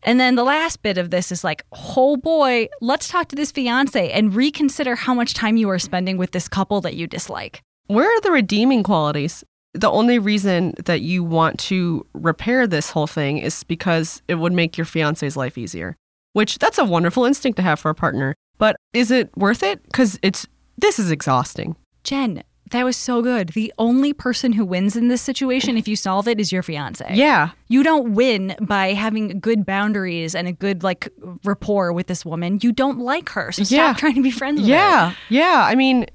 And 0.04 0.20
then 0.20 0.34
the 0.34 0.44
last 0.44 0.82
bit 0.82 0.98
of 0.98 1.12
this 1.12 1.32
is 1.32 1.44
like, 1.44 1.64
oh 1.96 2.18
boy, 2.18 2.70
let's 2.82 3.08
talk 3.08 3.28
to 3.28 3.36
this 3.36 3.52
fiance 3.52 4.10
and 4.12 4.34
reconsider 4.36 4.96
how 4.96 5.14
much 5.14 5.36
time 5.36 5.58
you 5.58 5.70
are 5.70 5.78
spending 5.78 6.18
with 6.18 6.32
this 6.32 6.48
couple 6.48 6.82
that 6.82 6.96
you 6.96 7.06
dislike. 7.06 7.62
Where 7.86 8.08
are 8.08 8.22
the 8.22 8.32
redeeming 8.32 8.82
qualities? 8.82 9.44
The 9.76 9.92
only 9.92 10.18
reason 10.18 10.74
that 10.86 11.02
you 11.02 11.24
want 11.24 11.60
to 11.60 12.06
repair 12.14 12.66
this 12.66 12.90
whole 12.90 13.06
thing 13.06 13.38
is 13.38 13.64
because 13.64 14.24
it 14.28 14.36
would 14.36 14.54
make 14.54 14.76
your 14.76 14.86
fiance's 14.86 15.38
life 15.38 15.56
easier, 15.56 15.96
which 16.34 16.58
that's 16.58 16.80
a 16.80 16.84
wonderful 16.86 17.24
instinct 17.26 17.58
to 17.58 17.62
have 17.64 17.80
for 17.80 17.92
a 17.92 17.96
partner. 17.96 18.34
But 18.62 18.76
is 18.94 19.10
it 19.10 19.36
worth 19.36 19.64
it? 19.64 19.82
Because 19.84 20.20
it's 20.22 20.46
this 20.78 21.00
is 21.00 21.10
exhausting. 21.10 21.76
Jen, 22.04 22.44
that 22.70 22.86
was 22.86 22.96
so 22.96 23.22
good. 23.24 23.50
The 23.50 23.74
only 23.80 24.14
person 24.14 24.54
who 24.54 24.64
wins 24.64 24.96
in 24.96 25.08
this 25.08 25.22
situation, 25.22 25.78
if 25.78 25.88
you 25.88 25.96
solve 25.96 26.28
it, 26.28 26.40
is 26.40 26.52
your 26.52 26.62
fiance. 26.64 27.06
Yeah. 27.14 27.50
You 27.70 27.82
don't 27.84 28.14
win 28.14 28.56
by 28.62 28.94
having 28.94 29.40
good 29.40 29.66
boundaries 29.66 30.36
and 30.36 30.48
a 30.48 30.52
good 30.54 30.84
like 30.84 31.10
rapport 31.44 31.92
with 31.92 32.06
this 32.06 32.24
woman. 32.24 32.60
You 32.62 32.72
don't 32.72 33.00
like 33.00 33.30
her. 33.30 33.52
So 33.52 33.64
stop 33.64 33.98
trying 33.98 34.16
to 34.16 34.22
be 34.22 34.32
friends 34.32 34.62
with 34.62 34.70
her. 34.70 34.76
Yeah. 34.76 35.14
Yeah. 35.30 35.64
I 35.68 35.74
mean, 35.76 36.06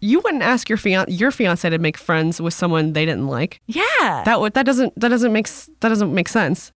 you 0.00 0.20
wouldn't 0.20 0.42
ask 0.44 0.68
your 0.68 0.78
fian- 0.78 1.06
your 1.08 1.32
fiance 1.32 1.68
to 1.68 1.78
make 1.78 1.96
friends 1.98 2.40
with 2.40 2.54
someone 2.54 2.92
they 2.92 3.04
didn't 3.04 3.26
like. 3.26 3.60
Yeah. 3.66 4.22
That 4.24 4.40
would 4.40 4.54
that 4.54 4.64
doesn't 4.64 4.92
that 5.00 5.08
doesn't 5.08 5.32
make 5.32 5.48
s- 5.48 5.68
that 5.80 5.88
doesn't 5.88 6.14
make 6.14 6.28
sense. 6.28 6.70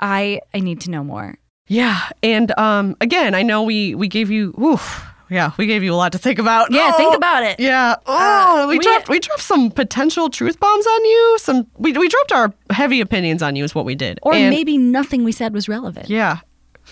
I 0.00 0.40
I 0.54 0.60
need 0.60 0.80
to 0.82 0.90
know 0.90 1.04
more. 1.04 1.36
Yeah, 1.72 2.00
and 2.22 2.56
um, 2.58 2.96
again, 3.00 3.34
I 3.34 3.42
know 3.42 3.62
we 3.62 3.94
we 3.94 4.08
gave 4.08 4.30
you, 4.30 4.52
oof, 4.62 5.04
yeah, 5.30 5.52
we 5.56 5.64
gave 5.66 5.82
you 5.82 5.94
a 5.94 5.96
lot 5.96 6.12
to 6.12 6.18
think 6.18 6.38
about. 6.38 6.70
Yeah, 6.70 6.90
Oh, 6.92 6.96
think 6.98 7.16
about 7.16 7.42
it. 7.44 7.58
Yeah. 7.58 7.96
Oh, 8.06 8.64
Uh, 8.64 8.66
we, 8.68 8.76
we- 8.78 8.84
dropped 8.84 9.08
we 9.08 9.18
dropped 9.18 9.40
some 9.42 9.70
potential 9.70 10.28
truth 10.28 10.60
bombs 10.60 10.86
on 10.86 11.04
you. 11.04 11.36
Some 11.38 11.66
we 11.78 11.92
we 11.92 12.08
dropped 12.08 12.32
our 12.32 12.52
heavy 12.70 13.00
opinions 13.00 13.42
on 13.42 13.56
you 13.56 13.64
is 13.64 13.74
what 13.74 13.84
we 13.86 13.94
did. 13.94 14.18
Or 14.22 14.34
And- 14.34 14.50
maybe 14.50 14.76
nothing 14.76 15.24
we 15.24 15.32
said 15.32 15.54
was 15.54 15.66
relevant. 15.68 16.10
yeah, 16.10 16.40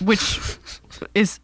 which 0.01 0.39
is 1.13 1.39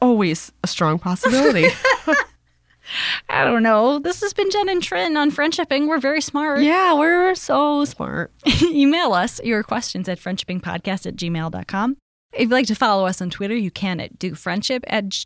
always 0.00 0.50
a 0.64 0.66
strong 0.66 0.98
possibility. 0.98 1.68
I 3.28 3.44
don't 3.44 3.62
know. 3.62 3.98
This 3.98 4.22
has 4.22 4.32
been 4.32 4.50
Jen 4.50 4.68
and 4.70 4.82
Trin 4.82 5.16
on 5.18 5.30
friendshipping. 5.30 5.88
We're 5.88 5.98
very 6.00 6.22
smart. 6.22 6.60
yeah, 6.62 6.94
we're 6.94 7.34
so 7.34 7.84
smart. 7.84 8.32
Email 8.62 9.12
us 9.12 9.40
your 9.44 9.62
questions 9.62 10.08
at 10.08 10.18
friendshippingpodcast 10.18 11.04
at 11.06 11.16
gmail.com. 11.16 11.96
If 12.32 12.42
you'd 12.42 12.50
like 12.50 12.66
to 12.66 12.74
follow 12.74 13.06
us 13.06 13.22
on 13.22 13.30
Twitter, 13.30 13.54
you 13.56 13.70
can 13.70 14.00
at 14.00 14.18
do 14.18 14.34
friendship 14.34 14.84
at, 14.86 15.24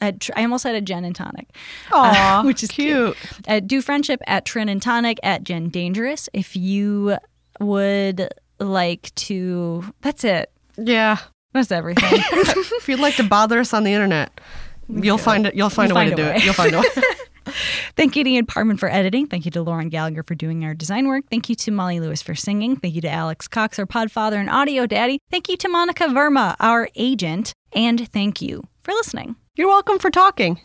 at 0.00 0.28
I 0.34 0.42
almost 0.42 0.62
said 0.64 0.74
at 0.74 0.84
Jen 0.84 1.04
and 1.04 1.14
Tonic. 1.14 1.48
Aw, 1.92 2.40
uh, 2.40 2.44
which 2.44 2.62
is 2.64 2.70
cute. 2.70 3.16
At 3.46 3.66
do 3.68 3.80
friendship 3.80 4.20
at 4.26 4.44
Trin 4.44 4.68
and 4.68 4.82
Tonic 4.82 5.18
at 5.22 5.44
Jen 5.44 5.68
Dangerous. 5.68 6.28
If 6.32 6.56
you 6.56 7.16
would 7.60 8.28
like 8.58 9.14
to, 9.14 9.84
that's 10.00 10.24
it. 10.24 10.50
Yeah. 10.76 11.18
That's 11.52 11.72
everything. 11.72 12.08
if 12.14 12.88
you'd 12.88 13.00
like 13.00 13.16
to 13.16 13.24
bother 13.24 13.58
us 13.58 13.74
on 13.74 13.82
the 13.84 13.92
internet, 13.92 14.40
you'll 14.88 15.18
find 15.18 15.46
it. 15.46 15.54
You'll 15.56 15.68
find 15.70 15.88
You'll 15.90 15.98
a 15.98 16.00
way 16.00 16.10
find 16.10 16.16
to 16.16 16.22
a 16.22 16.26
do 16.26 16.30
way. 16.30 16.36
it. 16.36 16.44
You'll 16.44 16.54
find 16.54 16.74
a 16.74 16.78
way. 16.80 16.86
Thank 17.96 18.16
you 18.16 18.24
to 18.24 18.30
Ian 18.30 18.46
Parman 18.46 18.76
for 18.78 18.88
editing. 18.90 19.26
Thank 19.26 19.44
you 19.44 19.50
to 19.52 19.62
Lauren 19.62 19.88
Gallagher 19.88 20.22
for 20.22 20.34
doing 20.34 20.64
our 20.64 20.74
design 20.74 21.08
work. 21.08 21.24
Thank 21.30 21.48
you 21.48 21.54
to 21.56 21.70
Molly 21.70 22.00
Lewis 22.00 22.22
for 22.22 22.34
singing. 22.34 22.76
Thank 22.76 22.94
you 22.94 23.00
to 23.02 23.10
Alex 23.10 23.48
Cox, 23.48 23.78
our 23.78 23.86
podfather 23.86 24.36
and 24.36 24.50
audio 24.50 24.86
daddy. 24.86 25.18
Thank 25.30 25.48
you 25.48 25.56
to 25.58 25.68
Monica 25.68 26.04
Verma, 26.04 26.56
our 26.60 26.88
agent. 26.94 27.52
And 27.72 28.08
thank 28.12 28.42
you 28.42 28.64
for 28.82 28.92
listening. 28.92 29.36
You're 29.56 29.68
welcome 29.68 29.98
for 29.98 30.10
talking. 30.10 30.60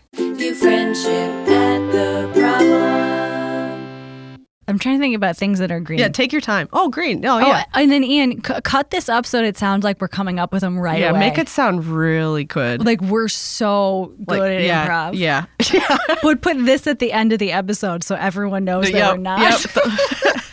I'm 4.68 4.80
trying 4.80 4.98
to 4.98 5.02
think 5.02 5.16
about 5.16 5.38
things 5.38 5.60
that 5.60 5.72
are 5.72 5.80
green. 5.80 6.00
Yeah, 6.00 6.08
take 6.10 6.32
your 6.32 6.42
time. 6.42 6.68
Oh, 6.74 6.90
green. 6.90 7.24
Oh, 7.26 7.36
Oh, 7.38 7.40
yeah. 7.40 7.66
and 7.76 7.92
then 7.92 8.04
Ian, 8.04 8.44
c- 8.44 8.54
cut 8.64 8.90
this 8.90 9.08
up 9.10 9.26
so 9.26 9.38
that 9.38 9.46
it 9.46 9.58
sounds 9.58 9.84
like 9.84 10.02
we're 10.02 10.08
coming 10.08 10.40
up 10.40 10.52
with 10.52 10.62
them 10.62 10.80
right 10.80 11.00
yeah, 11.00 11.12
away. 11.12 11.20
Yeah, 11.20 11.30
make 11.30 11.38
it 11.38 11.48
sound 11.50 11.86
really 11.86 12.46
good. 12.46 12.84
like 12.84 13.00
we're 13.02 13.28
so 13.28 14.14
good 14.26 14.40
Like, 14.40 14.52
at 14.54 14.62
yeah, 14.64 14.88
improv. 14.88 15.16
Yeah. 15.18 15.46
Yeah. 15.72 15.98
Would 16.24 16.42
put 16.42 16.58
this 16.66 16.88
at 16.88 17.00
the 17.00 17.12
end 17.12 17.32
of 17.34 17.40
the 17.40 17.52
episode 17.52 18.04
so 18.04 18.16
everyone 18.16 18.66
knows 18.66 18.92
that 18.92 19.14
we're 19.18 19.22
not. 19.22 19.40
yep. 19.40 20.36